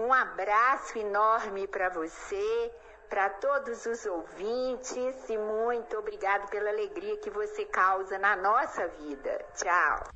Um 0.00 0.14
abraço 0.14 0.98
enorme 0.98 1.68
para 1.68 1.90
você, 1.90 2.72
para 3.10 3.28
todos 3.28 3.84
os 3.84 4.06
ouvintes 4.06 5.28
e 5.28 5.36
muito 5.36 5.94
obrigado 5.98 6.48
pela 6.48 6.70
alegria 6.70 7.18
que 7.18 7.28
você 7.28 7.66
causa 7.66 8.18
na 8.18 8.34
nossa 8.34 8.88
vida. 8.88 9.44
Tchau. 9.54 10.10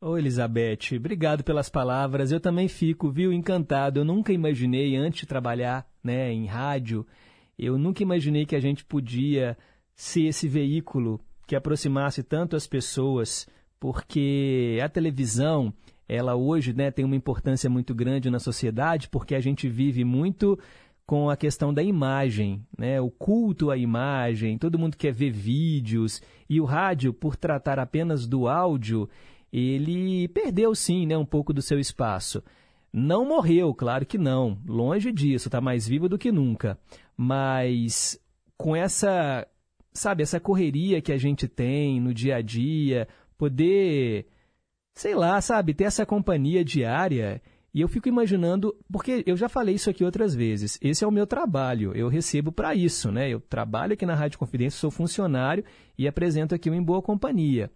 Ô 0.00 0.18
Elizabeth, 0.18 0.96
obrigado 0.96 1.44
pelas 1.44 1.68
palavras. 1.68 2.32
Eu 2.32 2.40
também 2.40 2.66
fico, 2.66 3.08
viu, 3.08 3.32
encantado. 3.32 4.00
Eu 4.00 4.04
nunca 4.04 4.32
imaginei, 4.32 4.96
antes 4.96 5.20
de 5.20 5.26
trabalhar 5.26 5.86
né, 6.02 6.32
em 6.32 6.46
rádio, 6.46 7.06
eu 7.56 7.78
nunca 7.78 8.02
imaginei 8.02 8.46
que 8.46 8.56
a 8.56 8.60
gente 8.60 8.84
podia 8.84 9.56
ser 9.94 10.22
esse 10.22 10.48
veículo 10.48 11.20
que 11.46 11.54
aproximasse 11.54 12.24
tanto 12.24 12.56
as 12.56 12.66
pessoas, 12.66 13.48
porque 13.78 14.80
a 14.82 14.88
televisão, 14.88 15.72
ela 16.08 16.34
hoje 16.34 16.72
né, 16.72 16.90
tem 16.90 17.04
uma 17.04 17.16
importância 17.16 17.68
muito 17.68 17.94
grande 17.94 18.30
na 18.30 18.38
sociedade, 18.38 19.08
porque 19.08 19.34
a 19.34 19.40
gente 19.40 19.68
vive 19.68 20.04
muito 20.04 20.58
com 21.06 21.30
a 21.30 21.36
questão 21.36 21.72
da 21.72 21.82
imagem, 21.82 22.62
né? 22.76 23.00
o 23.00 23.10
culto 23.10 23.70
à 23.70 23.76
imagem, 23.76 24.58
todo 24.58 24.78
mundo 24.78 24.96
quer 24.96 25.12
ver 25.12 25.30
vídeos, 25.30 26.20
e 26.48 26.60
o 26.60 26.64
rádio, 26.64 27.14
por 27.14 27.34
tratar 27.34 27.78
apenas 27.78 28.26
do 28.26 28.46
áudio, 28.46 29.08
ele 29.52 30.28
perdeu 30.28 30.74
sim 30.74 31.06
né, 31.06 31.16
um 31.16 31.24
pouco 31.24 31.52
do 31.52 31.62
seu 31.62 31.78
espaço. 31.78 32.42
Não 32.92 33.26
morreu, 33.26 33.74
claro 33.74 34.04
que 34.04 34.18
não, 34.18 34.58
longe 34.66 35.12
disso, 35.12 35.48
está 35.48 35.60
mais 35.60 35.86
vivo 35.86 36.08
do 36.08 36.18
que 36.18 36.32
nunca. 36.32 36.78
Mas 37.16 38.20
com 38.56 38.74
essa, 38.74 39.46
sabe, 39.92 40.22
essa 40.22 40.40
correria 40.40 41.00
que 41.00 41.12
a 41.12 41.18
gente 41.18 41.48
tem 41.48 42.00
no 42.00 42.12
dia 42.12 42.36
a 42.36 42.42
dia, 42.42 43.08
poder, 43.38 44.26
sei 44.98 45.14
lá, 45.14 45.40
sabe, 45.40 45.74
ter 45.74 45.84
essa 45.84 46.04
companhia 46.04 46.64
diária. 46.64 47.40
E 47.72 47.80
eu 47.80 47.86
fico 47.86 48.08
imaginando, 48.08 48.74
porque 48.90 49.22
eu 49.26 49.36
já 49.36 49.48
falei 49.48 49.76
isso 49.76 49.88
aqui 49.88 50.02
outras 50.02 50.34
vezes, 50.34 50.76
esse 50.82 51.04
é 51.04 51.06
o 51.06 51.12
meu 51.12 51.24
trabalho, 51.24 51.92
eu 51.94 52.08
recebo 52.08 52.50
para 52.50 52.74
isso, 52.74 53.12
né? 53.12 53.28
Eu 53.30 53.40
trabalho 53.40 53.92
aqui 53.92 54.04
na 54.04 54.16
Rádio 54.16 54.40
Confidência, 54.40 54.80
sou 54.80 54.90
funcionário 54.90 55.64
e 55.96 56.08
apresento 56.08 56.52
aqui 56.52 56.68
o 56.68 56.74
Em 56.74 56.82
Boa 56.82 57.00
Companhia. 57.00 57.70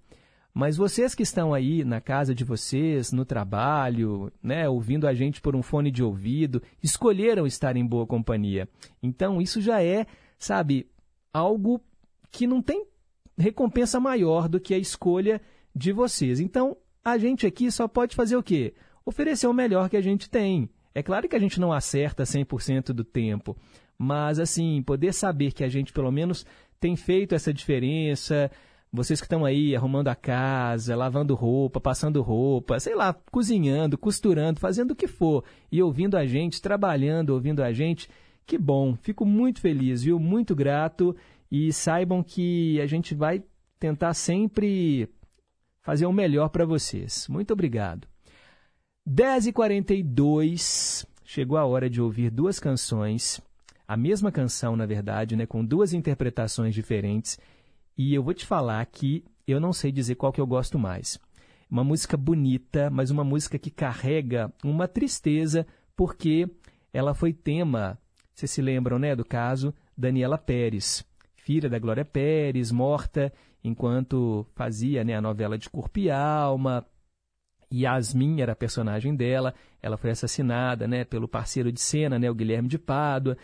Mas 0.52 0.76
vocês 0.76 1.14
que 1.14 1.22
estão 1.22 1.54
aí 1.54 1.84
na 1.84 2.00
casa 2.00 2.34
de 2.34 2.42
vocês, 2.42 3.12
no 3.12 3.24
trabalho, 3.24 4.32
né, 4.42 4.68
ouvindo 4.68 5.06
a 5.06 5.14
gente 5.14 5.40
por 5.40 5.54
um 5.54 5.62
fone 5.62 5.92
de 5.92 6.02
ouvido, 6.02 6.60
escolheram 6.82 7.46
estar 7.46 7.76
em 7.76 7.86
boa 7.86 8.06
companhia. 8.06 8.68
Então, 9.00 9.40
isso 9.40 9.60
já 9.60 9.80
é, 9.80 10.06
sabe, 10.38 10.88
algo 11.32 11.80
que 12.32 12.48
não 12.48 12.60
tem 12.60 12.84
recompensa 13.38 14.00
maior 14.00 14.48
do 14.48 14.58
que 14.58 14.74
a 14.74 14.78
escolha 14.78 15.40
de 15.74 15.92
vocês. 15.92 16.40
Então, 16.40 16.76
a 17.04 17.18
gente 17.18 17.46
aqui 17.46 17.70
só 17.70 17.88
pode 17.88 18.14
fazer 18.14 18.36
o 18.36 18.42
quê? 18.42 18.74
Oferecer 19.04 19.46
o 19.46 19.52
melhor 19.52 19.88
que 19.88 19.96
a 19.96 20.00
gente 20.00 20.30
tem. 20.30 20.68
É 20.94 21.02
claro 21.02 21.28
que 21.28 21.36
a 21.36 21.38
gente 21.38 21.60
não 21.60 21.72
acerta 21.72 22.24
100% 22.24 22.92
do 22.92 23.02
tempo, 23.02 23.56
mas 23.98 24.38
assim, 24.38 24.82
poder 24.82 25.12
saber 25.12 25.52
que 25.52 25.64
a 25.64 25.68
gente 25.68 25.92
pelo 25.92 26.10
menos 26.10 26.44
tem 26.78 26.96
feito 26.96 27.34
essa 27.34 27.52
diferença, 27.52 28.50
vocês 28.92 29.20
que 29.20 29.24
estão 29.24 29.44
aí 29.44 29.74
arrumando 29.74 30.08
a 30.08 30.14
casa, 30.14 30.94
lavando 30.94 31.34
roupa, 31.34 31.80
passando 31.80 32.20
roupa, 32.20 32.78
sei 32.78 32.94
lá, 32.94 33.14
cozinhando, 33.30 33.96
costurando, 33.96 34.60
fazendo 34.60 34.90
o 34.90 34.96
que 34.96 35.06
for 35.06 35.44
e 35.70 35.82
ouvindo 35.82 36.16
a 36.16 36.26
gente, 36.26 36.60
trabalhando, 36.60 37.30
ouvindo 37.30 37.62
a 37.62 37.72
gente, 37.72 38.08
que 38.44 38.58
bom. 38.58 38.94
Fico 38.94 39.24
muito 39.24 39.60
feliz, 39.60 40.02
viu? 40.02 40.18
Muito 40.18 40.54
grato 40.54 41.16
e 41.50 41.72
saibam 41.72 42.22
que 42.22 42.80
a 42.80 42.86
gente 42.86 43.14
vai 43.14 43.42
tentar 43.78 44.12
sempre 44.12 45.08
fazer 45.82 46.06
o 46.06 46.12
melhor 46.12 46.48
para 46.48 46.64
vocês. 46.64 47.26
Muito 47.28 47.52
obrigado. 47.52 48.09
10h42, 49.09 51.04
chegou 51.24 51.59
a 51.59 51.66
hora 51.66 51.90
de 51.90 52.00
ouvir 52.00 52.30
duas 52.30 52.60
canções, 52.60 53.40
a 53.86 53.96
mesma 53.96 54.30
canção, 54.30 54.76
na 54.76 54.86
verdade, 54.86 55.34
né, 55.34 55.44
com 55.44 55.64
duas 55.64 55.92
interpretações 55.92 56.74
diferentes 56.74 57.38
e 57.98 58.14
eu 58.14 58.22
vou 58.22 58.32
te 58.32 58.46
falar 58.46 58.84
que 58.86 59.24
eu 59.46 59.60
não 59.60 59.72
sei 59.72 59.90
dizer 59.90 60.14
qual 60.14 60.32
que 60.32 60.40
eu 60.40 60.46
gosto 60.46 60.78
mais. 60.78 61.18
Uma 61.68 61.82
música 61.82 62.16
bonita, 62.16 62.88
mas 62.90 63.10
uma 63.10 63.24
música 63.24 63.59
que 63.59 63.70
carrega 63.70 64.52
uma 64.62 64.86
tristeza, 64.86 65.66
porque 65.96 66.48
ela 66.92 67.12
foi 67.12 67.32
tema, 67.32 67.98
vocês 68.32 68.50
se 68.50 68.62
lembram, 68.62 68.98
né, 68.98 69.16
do 69.16 69.24
caso 69.24 69.74
Daniela 69.96 70.38
Pérez, 70.38 71.04
filha 71.34 71.68
da 71.68 71.78
Glória 71.78 72.04
Pérez, 72.04 72.70
morta 72.70 73.32
enquanto 73.62 74.47
fazia 74.55 75.05
né, 75.05 75.14
a 75.14 75.20
novela 75.20 75.56
de 75.56 75.68
Corpo 75.70 75.98
e 75.98 76.10
Alma. 76.10 76.84
Yasmin 77.72 78.43
era 78.43 78.52
a 78.52 78.56
personagem 78.56 79.16
dela, 79.16 79.55
ela 79.80 79.97
foi 79.97 80.10
assassinada 80.10 80.86
né, 80.86 81.05
pelo 81.05 81.26
parceiro 81.26 81.72
de 81.72 81.80
cena, 81.80 82.18
né, 82.18 82.30
o 82.30 82.34
Guilherme 82.34 82.68
de 82.68 82.78
Pádua. 82.78 83.36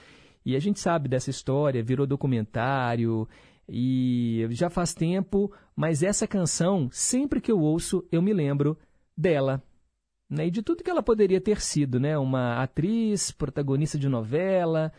E 0.45 0.55
a 0.55 0.59
gente 0.59 0.81
sabe 0.81 1.09
dessa 1.09 1.31
história, 1.31 1.82
virou 1.82 2.07
documentário, 2.07 3.27
e 3.69 4.47
já 4.51 4.70
faz 4.70 4.95
tempo, 4.95 5.53
mas 5.77 6.03
essa 6.03 6.27
canção, 6.27 6.89
sempre 6.90 7.40
que 7.40 7.53
eu 7.53 7.61
ouço, 7.61 8.07
eu 8.11 8.23
me 8.23 8.32
lembro 8.32 8.78
dela. 9.15 9.62
Né? 10.28 10.47
E 10.47 10.51
de 10.51 10.62
tudo 10.62 10.82
que 10.82 10.90
ela 10.90 11.03
poderia 11.03 11.40
ter 11.40 11.61
sido, 11.61 12.01
né? 12.01 12.16
Uma 12.16 12.62
atriz, 12.62 13.31
protagonista 13.31 13.99
de 13.99 14.09
novela, 14.09 14.93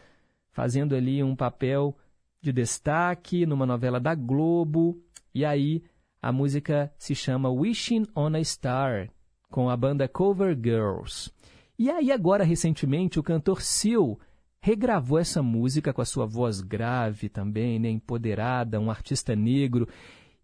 fazendo 0.51 0.95
ali 0.95 1.23
um 1.23 1.35
papel 1.35 1.97
de 2.41 2.51
destaque 2.53 3.45
numa 3.45 3.65
novela 3.65 3.99
da 3.99 4.13
Globo. 4.13 5.01
E 5.33 5.45
aí 5.45 5.83
a 6.21 6.31
música 6.31 6.91
se 6.97 7.15
chama 7.15 7.49
Wishing 7.49 8.05
on 8.15 8.35
a 8.35 8.43
Star, 8.43 9.09
com 9.49 9.69
a 9.69 9.77
banda 9.77 10.07
Cover 10.07 10.53
Girls. 10.55 11.31
E 11.77 11.89
aí 11.89 12.11
agora 12.11 12.43
recentemente 12.43 13.19
o 13.19 13.23
cantor 13.23 13.61
Seal 13.61 14.19
regravou 14.61 15.17
essa 15.17 15.41
música 15.41 15.93
com 15.93 16.01
a 16.01 16.05
sua 16.05 16.25
voz 16.25 16.59
grave 16.59 17.29
também, 17.29 17.79
né, 17.79 17.89
empoderada, 17.89 18.79
um 18.79 18.91
artista 18.91 19.35
negro. 19.35 19.87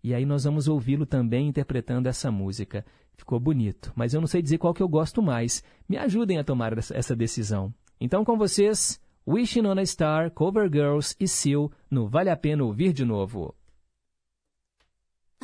E 0.02 0.14
aí 0.14 0.26
nós 0.26 0.46
vamos 0.46 0.68
ouvi-lo 0.68 1.06
também 1.06 1.48
interpretando 1.48 2.08
essa 2.08 2.32
música. 2.32 2.86
Ficou 3.18 3.40
bonito, 3.40 3.92
mas 3.96 4.14
eu 4.14 4.22
não 4.22 4.28
sei 4.28 4.42
dizer 4.42 4.58
qual 4.58 4.74
que 4.74 4.82
eu 4.82 4.88
gosto 4.88 5.22
mais. 5.22 5.64
Me 5.90 5.98
ajudem 5.98 6.38
a 6.38 6.44
tomar 6.44 6.78
essa 6.78 7.16
decisão. 7.16 7.74
Então 8.00 8.24
com 8.24 8.38
vocês, 8.38 9.02
Wishing 9.28 9.66
on 9.66 9.80
a 9.80 9.86
Star, 9.86 10.32
Cover 10.32 10.70
Girls 10.72 11.16
e 11.20 11.28
Seal 11.28 11.72
no 11.90 12.08
Vale 12.08 12.30
a 12.30 12.38
Pena 12.38 12.64
Ouvir 12.64 12.94
de 12.94 13.04
Novo. 13.04 13.54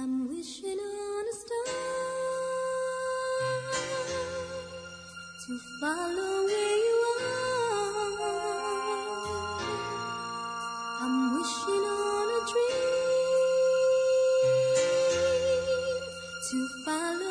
I'm 0.03 0.27
wishing 0.29 0.79
on 0.79 1.25
a 1.29 1.33
star 1.41 1.65
to 5.45 5.51
follow 5.79 6.33
where 6.47 6.77
you 6.87 6.97
are. 7.21 8.17
I'm 11.01 11.17
wishing 11.35 11.85
on 11.85 12.27
a 12.33 12.41
dream 12.51 12.81
to 16.49 16.57
follow 16.83 17.30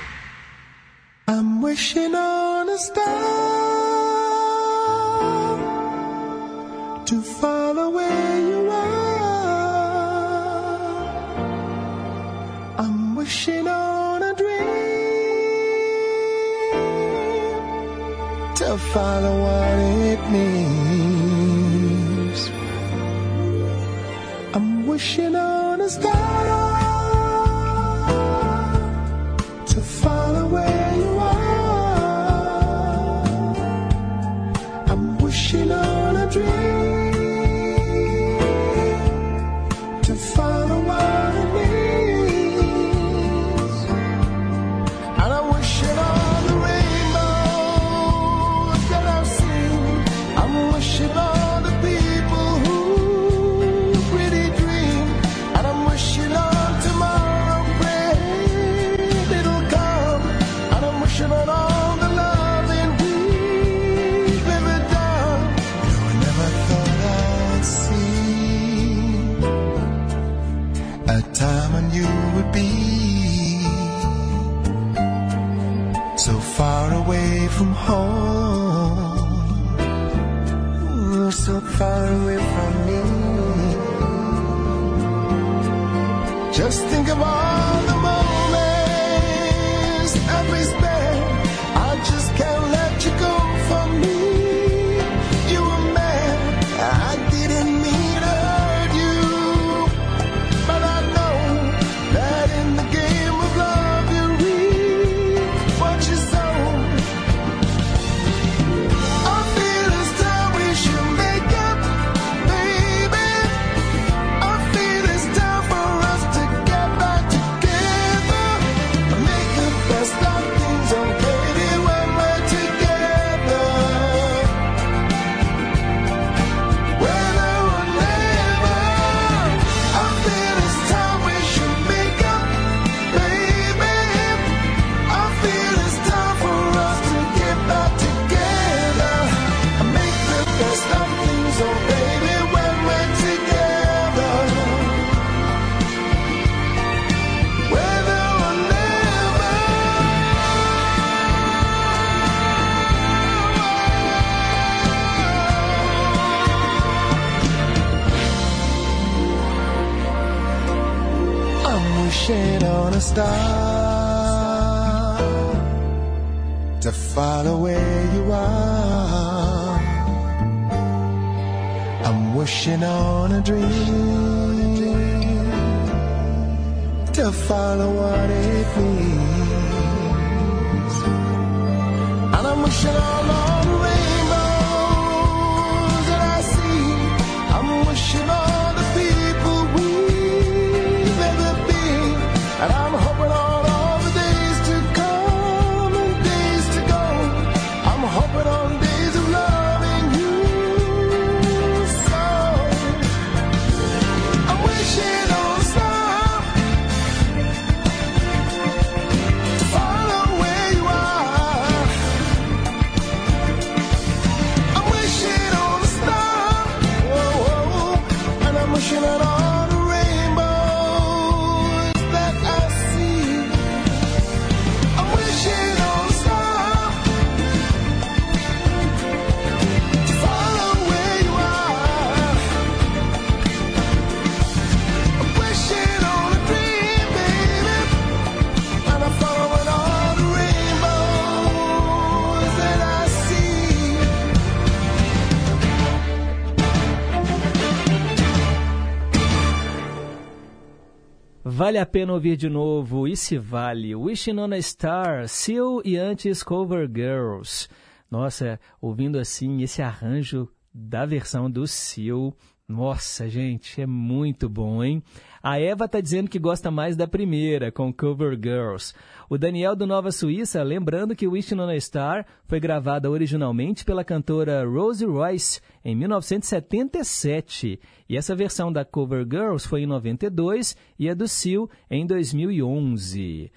Vale 251.71 251.79
a 251.79 251.85
pena 251.85 252.11
ouvir 252.11 252.35
de 252.35 252.49
novo, 252.49 253.07
e 253.07 253.15
se 253.15 253.37
vale, 253.37 253.95
Wishing 253.95 254.37
on 254.37 254.51
a 254.51 254.61
Star, 254.61 255.25
Seal 255.29 255.81
e 255.85 255.95
antes 255.95 256.43
Cover 256.43 256.85
Girls. 256.85 257.69
Nossa, 258.11 258.59
ouvindo 258.81 259.17
assim 259.17 259.61
esse 259.61 259.81
arranjo 259.81 260.49
da 260.73 261.05
versão 261.05 261.49
do 261.49 261.65
Seal, 261.65 262.35
nossa, 262.71 263.29
gente, 263.29 263.81
é 263.81 263.85
muito 263.85 264.47
bom, 264.47 264.83
hein? 264.83 265.03
A 265.43 265.59
Eva 265.59 265.87
tá 265.87 265.99
dizendo 265.99 266.29
que 266.29 266.39
gosta 266.39 266.71
mais 266.71 266.95
da 266.95 267.07
primeira, 267.07 267.71
com 267.71 267.91
Cover 267.91 268.39
Girls. 268.41 268.93
O 269.29 269.37
Daniel 269.37 269.75
do 269.75 269.85
Nova 269.85 270.11
Suíça, 270.11 270.63
lembrando 270.63 271.15
que 271.15 271.27
Wishing 271.27 271.59
on 271.59 271.69
a 271.69 271.79
Star 271.79 272.25
foi 272.47 272.59
gravada 272.59 273.09
originalmente 273.09 273.83
pela 273.83 274.03
cantora 274.03 274.63
Rosie 274.65 275.07
Royce 275.07 275.59
em 275.83 275.95
1977. 275.95 277.79
E 278.07 278.15
essa 278.15 278.35
versão 278.35 278.71
da 278.71 278.85
Cover 278.85 279.25
Girls 279.29 279.67
foi 279.67 279.81
em 279.81 279.87
92 279.87 280.77
e 280.97 281.09
a 281.09 281.13
do 281.13 281.27
Seal 281.27 281.69
em 281.89 282.05
2011. 282.05 283.51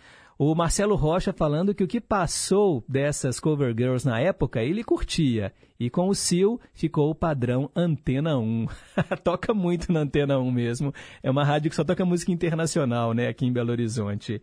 O 0.46 0.54
Marcelo 0.54 0.94
Rocha 0.94 1.32
falando 1.32 1.74
que 1.74 1.82
o 1.82 1.88
que 1.88 2.02
passou 2.02 2.84
dessas 2.86 3.40
cover 3.40 3.74
girls 3.74 4.06
na 4.06 4.20
época 4.20 4.62
ele 4.62 4.84
curtia. 4.84 5.54
E 5.80 5.88
com 5.88 6.06
o 6.06 6.14
Sil 6.14 6.60
ficou 6.74 7.08
o 7.08 7.14
padrão 7.14 7.70
Antena 7.74 8.36
1. 8.36 8.66
toca 9.24 9.54
muito 9.54 9.90
na 9.90 10.00
Antena 10.00 10.38
1 10.38 10.50
mesmo. 10.50 10.92
É 11.22 11.30
uma 11.30 11.46
rádio 11.46 11.70
que 11.70 11.76
só 11.76 11.82
toca 11.82 12.04
música 12.04 12.30
internacional, 12.30 13.14
né, 13.14 13.28
aqui 13.28 13.46
em 13.46 13.52
Belo 13.54 13.70
Horizonte. 13.70 14.42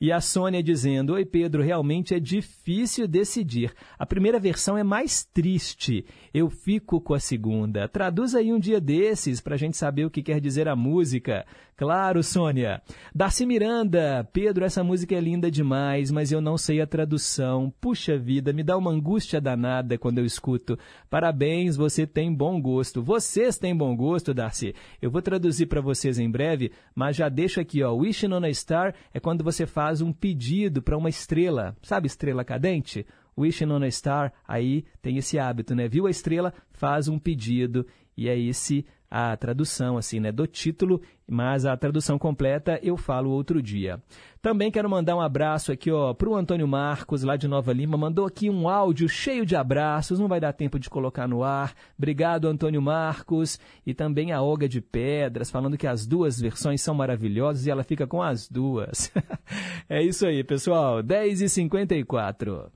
E 0.00 0.12
a 0.12 0.20
Sônia 0.20 0.62
dizendo: 0.62 1.14
Oi 1.14 1.24
Pedro, 1.24 1.62
realmente 1.62 2.14
é 2.14 2.20
difícil 2.20 3.08
decidir. 3.08 3.72
A 3.98 4.06
primeira 4.06 4.38
versão 4.38 4.78
é 4.78 4.84
mais 4.84 5.24
triste. 5.24 6.04
Eu 6.32 6.48
fico 6.48 7.00
com 7.00 7.14
a 7.14 7.20
segunda. 7.20 7.88
Traduz 7.88 8.34
aí 8.34 8.52
um 8.52 8.60
dia 8.60 8.80
desses 8.80 9.40
para 9.40 9.54
a 9.54 9.58
gente 9.58 9.76
saber 9.76 10.04
o 10.04 10.10
que 10.10 10.22
quer 10.22 10.40
dizer 10.40 10.68
a 10.68 10.76
música. 10.76 11.44
Claro, 11.78 12.24
Sônia. 12.24 12.82
Darcy 13.14 13.46
Miranda, 13.46 14.28
Pedro, 14.32 14.64
essa 14.64 14.82
música 14.82 15.14
é 15.14 15.20
linda 15.20 15.48
demais, 15.48 16.10
mas 16.10 16.32
eu 16.32 16.40
não 16.40 16.58
sei 16.58 16.80
a 16.80 16.86
tradução. 16.88 17.72
Puxa 17.80 18.18
vida, 18.18 18.52
me 18.52 18.64
dá 18.64 18.76
uma 18.76 18.90
angústia 18.90 19.40
danada 19.40 19.96
quando 19.96 20.18
eu 20.18 20.24
escuto. 20.24 20.76
Parabéns, 21.08 21.76
você 21.76 22.04
tem 22.04 22.34
bom 22.34 22.60
gosto. 22.60 23.00
Vocês 23.00 23.58
têm 23.58 23.76
bom 23.76 23.94
gosto, 23.94 24.34
Darcy. 24.34 24.74
Eu 25.00 25.08
vou 25.08 25.22
traduzir 25.22 25.66
para 25.66 25.80
vocês 25.80 26.18
em 26.18 26.28
breve, 26.28 26.72
mas 26.96 27.14
já 27.14 27.28
deixo 27.28 27.60
aqui, 27.60 27.80
ó. 27.80 27.94
Wishing 27.94 28.32
on 28.32 28.44
a 28.44 28.52
Star 28.52 28.92
é 29.14 29.20
quando 29.20 29.44
você 29.44 29.64
faz 29.64 30.00
um 30.00 30.12
pedido 30.12 30.82
para 30.82 30.98
uma 30.98 31.08
estrela. 31.08 31.76
Sabe 31.80 32.08
estrela 32.08 32.44
cadente? 32.44 33.06
Wishing 33.38 33.70
on 33.70 33.84
a 33.84 33.90
Star, 33.92 34.32
aí 34.48 34.84
tem 35.00 35.16
esse 35.16 35.38
hábito, 35.38 35.76
né? 35.76 35.86
Viu 35.86 36.08
a 36.08 36.10
estrela, 36.10 36.52
faz 36.72 37.06
um 37.06 37.20
pedido 37.20 37.86
e 38.16 38.28
é 38.28 38.36
esse 38.36 38.84
a 39.10 39.36
tradução 39.36 39.96
assim, 39.96 40.20
né, 40.20 40.30
do 40.30 40.46
título, 40.46 41.00
mas 41.26 41.64
a 41.64 41.76
tradução 41.76 42.18
completa 42.18 42.78
eu 42.82 42.96
falo 42.96 43.30
outro 43.30 43.62
dia. 43.62 44.02
Também 44.40 44.70
quero 44.70 44.88
mandar 44.88 45.16
um 45.16 45.20
abraço 45.20 45.72
aqui, 45.72 45.90
ó, 45.90 46.14
pro 46.14 46.34
Antônio 46.34 46.68
Marcos, 46.68 47.22
lá 47.22 47.36
de 47.36 47.48
Nova 47.48 47.72
Lima, 47.72 47.96
mandou 47.96 48.24
aqui 48.26 48.48
um 48.48 48.68
áudio 48.68 49.08
cheio 49.08 49.44
de 49.44 49.56
abraços, 49.56 50.18
não 50.18 50.28
vai 50.28 50.40
dar 50.40 50.52
tempo 50.52 50.78
de 50.78 50.88
colocar 50.88 51.26
no 51.26 51.42
ar. 51.42 51.74
Obrigado, 51.96 52.46
Antônio 52.46 52.80
Marcos, 52.80 53.58
e 53.86 53.92
também 53.92 54.32
a 54.32 54.40
Olga 54.40 54.68
de 54.68 54.80
Pedras, 54.80 55.50
falando 55.50 55.76
que 55.76 55.86
as 55.86 56.06
duas 56.06 56.40
versões 56.40 56.80
são 56.80 56.94
maravilhosas 56.94 57.66
e 57.66 57.70
ela 57.70 57.82
fica 57.82 58.06
com 58.06 58.22
as 58.22 58.48
duas. 58.48 59.12
é 59.88 60.02
isso 60.02 60.26
aí, 60.26 60.44
pessoal, 60.44 61.02
10h54. 61.02 62.70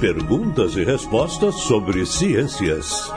Perguntas 0.00 0.76
e 0.76 0.84
respostas 0.84 1.54
sobre 1.54 2.04
ciências. 2.04 3.10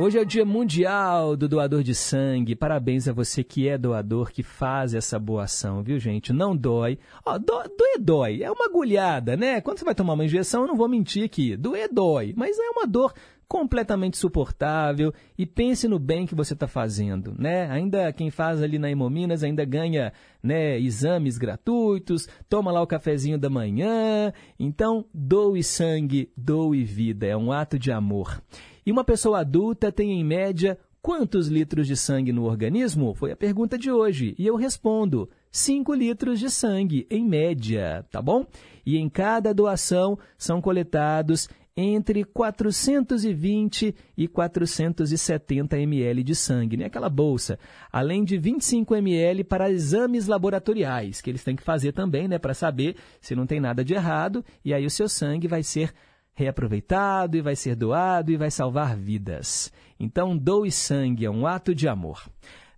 Hoje 0.00 0.16
é 0.16 0.20
o 0.20 0.24
Dia 0.24 0.44
Mundial 0.44 1.36
do 1.36 1.48
Doador 1.48 1.82
de 1.82 1.92
Sangue. 1.92 2.54
Parabéns 2.54 3.08
a 3.08 3.12
você 3.12 3.42
que 3.42 3.68
é 3.68 3.76
doador, 3.76 4.30
que 4.30 4.44
faz 4.44 4.94
essa 4.94 5.18
boa 5.18 5.42
ação, 5.42 5.82
viu, 5.82 5.98
gente? 5.98 6.32
Não 6.32 6.56
dói. 6.56 7.00
Ó, 7.26 7.36
do, 7.36 7.46
doer 7.76 7.98
dói. 7.98 8.42
É 8.44 8.48
uma 8.48 8.66
agulhada, 8.66 9.36
né? 9.36 9.60
Quando 9.60 9.78
você 9.78 9.84
vai 9.84 9.96
tomar 9.96 10.12
uma 10.12 10.24
injeção, 10.24 10.62
eu 10.62 10.68
não 10.68 10.76
vou 10.76 10.88
mentir 10.88 11.24
aqui. 11.24 11.56
Doer 11.56 11.88
dói. 11.92 12.32
Mas 12.36 12.56
é 12.56 12.70
uma 12.70 12.86
dor 12.86 13.12
completamente 13.48 14.16
suportável 14.16 15.12
e 15.36 15.44
pense 15.44 15.88
no 15.88 15.98
bem 15.98 16.26
que 16.26 16.34
você 16.34 16.52
está 16.52 16.68
fazendo, 16.68 17.34
né? 17.36 17.68
Ainda 17.68 18.12
quem 18.12 18.30
faz 18.30 18.62
ali 18.62 18.78
na 18.78 18.88
Hemominas 18.90 19.42
ainda 19.42 19.64
ganha, 19.64 20.12
né, 20.40 20.78
exames 20.78 21.38
gratuitos, 21.38 22.28
toma 22.48 22.70
lá 22.70 22.82
o 22.82 22.86
cafezinho 22.86 23.38
da 23.38 23.50
manhã. 23.50 24.32
Então, 24.60 25.06
doe 25.12 25.62
sangue, 25.64 26.30
doe 26.36 26.84
vida, 26.84 27.26
é 27.26 27.36
um 27.36 27.50
ato 27.50 27.78
de 27.78 27.90
amor. 27.90 28.40
E 28.88 28.90
uma 28.90 29.04
pessoa 29.04 29.40
adulta 29.40 29.92
tem 29.92 30.18
em 30.18 30.24
média 30.24 30.78
quantos 31.02 31.46
litros 31.46 31.86
de 31.86 31.94
sangue 31.94 32.32
no 32.32 32.44
organismo? 32.44 33.12
Foi 33.12 33.30
a 33.30 33.36
pergunta 33.36 33.76
de 33.76 33.90
hoje 33.90 34.34
e 34.38 34.46
eu 34.46 34.56
respondo: 34.56 35.28
5 35.52 35.92
litros 35.92 36.40
de 36.40 36.48
sangue, 36.48 37.06
em 37.10 37.22
média, 37.22 38.06
tá 38.10 38.22
bom? 38.22 38.46
E 38.86 38.96
em 38.96 39.10
cada 39.10 39.52
doação 39.52 40.18
são 40.38 40.62
coletados 40.62 41.50
entre 41.76 42.24
420 42.24 43.94
e 44.16 44.26
470 44.26 45.78
ml 45.78 46.22
de 46.24 46.34
sangue, 46.34 46.78
né? 46.78 46.86
aquela 46.86 47.10
bolsa, 47.10 47.58
além 47.92 48.24
de 48.24 48.38
25 48.38 48.96
ml 48.96 49.44
para 49.44 49.70
exames 49.70 50.26
laboratoriais, 50.26 51.20
que 51.20 51.28
eles 51.28 51.44
têm 51.44 51.54
que 51.54 51.62
fazer 51.62 51.92
também, 51.92 52.26
né, 52.26 52.38
para 52.38 52.54
saber 52.54 52.96
se 53.20 53.36
não 53.36 53.46
tem 53.46 53.60
nada 53.60 53.84
de 53.84 53.92
errado, 53.92 54.42
e 54.64 54.72
aí 54.72 54.86
o 54.86 54.90
seu 54.90 55.10
sangue 55.10 55.46
vai 55.46 55.62
ser 55.62 55.92
reaproveitado 56.38 57.36
e 57.36 57.40
vai 57.40 57.56
ser 57.56 57.74
doado 57.74 58.30
e 58.30 58.36
vai 58.36 58.48
salvar 58.48 58.96
vidas. 58.96 59.72
Então, 59.98 60.38
doe 60.38 60.70
sangue, 60.70 61.24
é 61.24 61.30
um 61.30 61.48
ato 61.48 61.74
de 61.74 61.88
amor. 61.88 62.22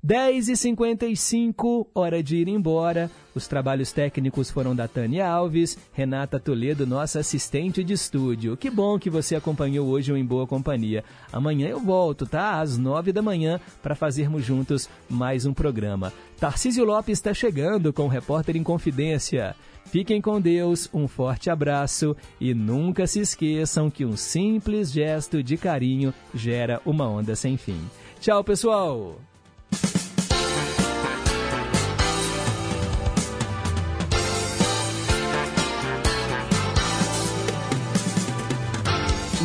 10h55, 0.03 1.89
hora 1.95 2.23
de 2.23 2.39
ir 2.39 2.49
embora. 2.49 3.11
Os 3.35 3.47
trabalhos 3.47 3.93
técnicos 3.93 4.51
foram 4.51 4.75
da 4.75 4.89
Tânia 4.89 5.29
Alves, 5.29 5.77
Renata 5.93 6.41
Toledo, 6.41 6.87
nossa 6.87 7.21
assistente 7.21 7.85
de 7.85 7.93
estúdio. 7.93 8.57
Que 8.57 8.71
bom 8.71 8.99
que 8.99 9.11
você 9.11 9.37
acompanhou 9.37 9.89
hoje 9.89 10.11
o 10.11 10.17
Em 10.17 10.25
Boa 10.25 10.47
Companhia. 10.47 11.05
Amanhã 11.31 11.69
eu 11.69 11.81
volto, 11.81 12.25
tá? 12.25 12.61
Às 12.61 12.79
9 12.79 13.13
da 13.13 13.21
manhã, 13.21 13.61
para 13.83 13.95
fazermos 13.95 14.43
juntos 14.43 14.89
mais 15.07 15.45
um 15.45 15.53
programa. 15.53 16.11
Tarcísio 16.39 16.83
Lopes 16.83 17.19
está 17.19 17.35
chegando 17.35 17.93
com 17.93 18.05
o 18.05 18.09
Repórter 18.09 18.57
em 18.57 18.63
Confidência. 18.63 19.55
Fiquem 19.91 20.21
com 20.21 20.41
Deus, 20.41 20.89
um 20.95 21.09
forte 21.09 21.51
abraço 21.51 22.17
e 22.41 22.55
nunca 22.55 23.09
se 23.09 23.19
esqueçam 23.19 23.91
que 23.91 24.05
um 24.05 24.17
simples 24.17 24.93
gesto 24.93 25.43
de 25.43 25.57
carinho 25.57 26.15
gera 26.33 26.81
uma 26.87 27.09
onda 27.09 27.35
sem 27.35 27.57
fim. 27.57 27.81
Tchau, 28.21 28.45
pessoal! 28.45 29.17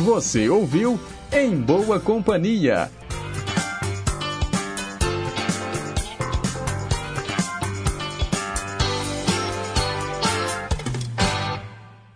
Você 0.04 0.48
ouviu 0.48 1.00
Em 1.32 1.56
Boa 1.56 1.98
Companhia 1.98 2.88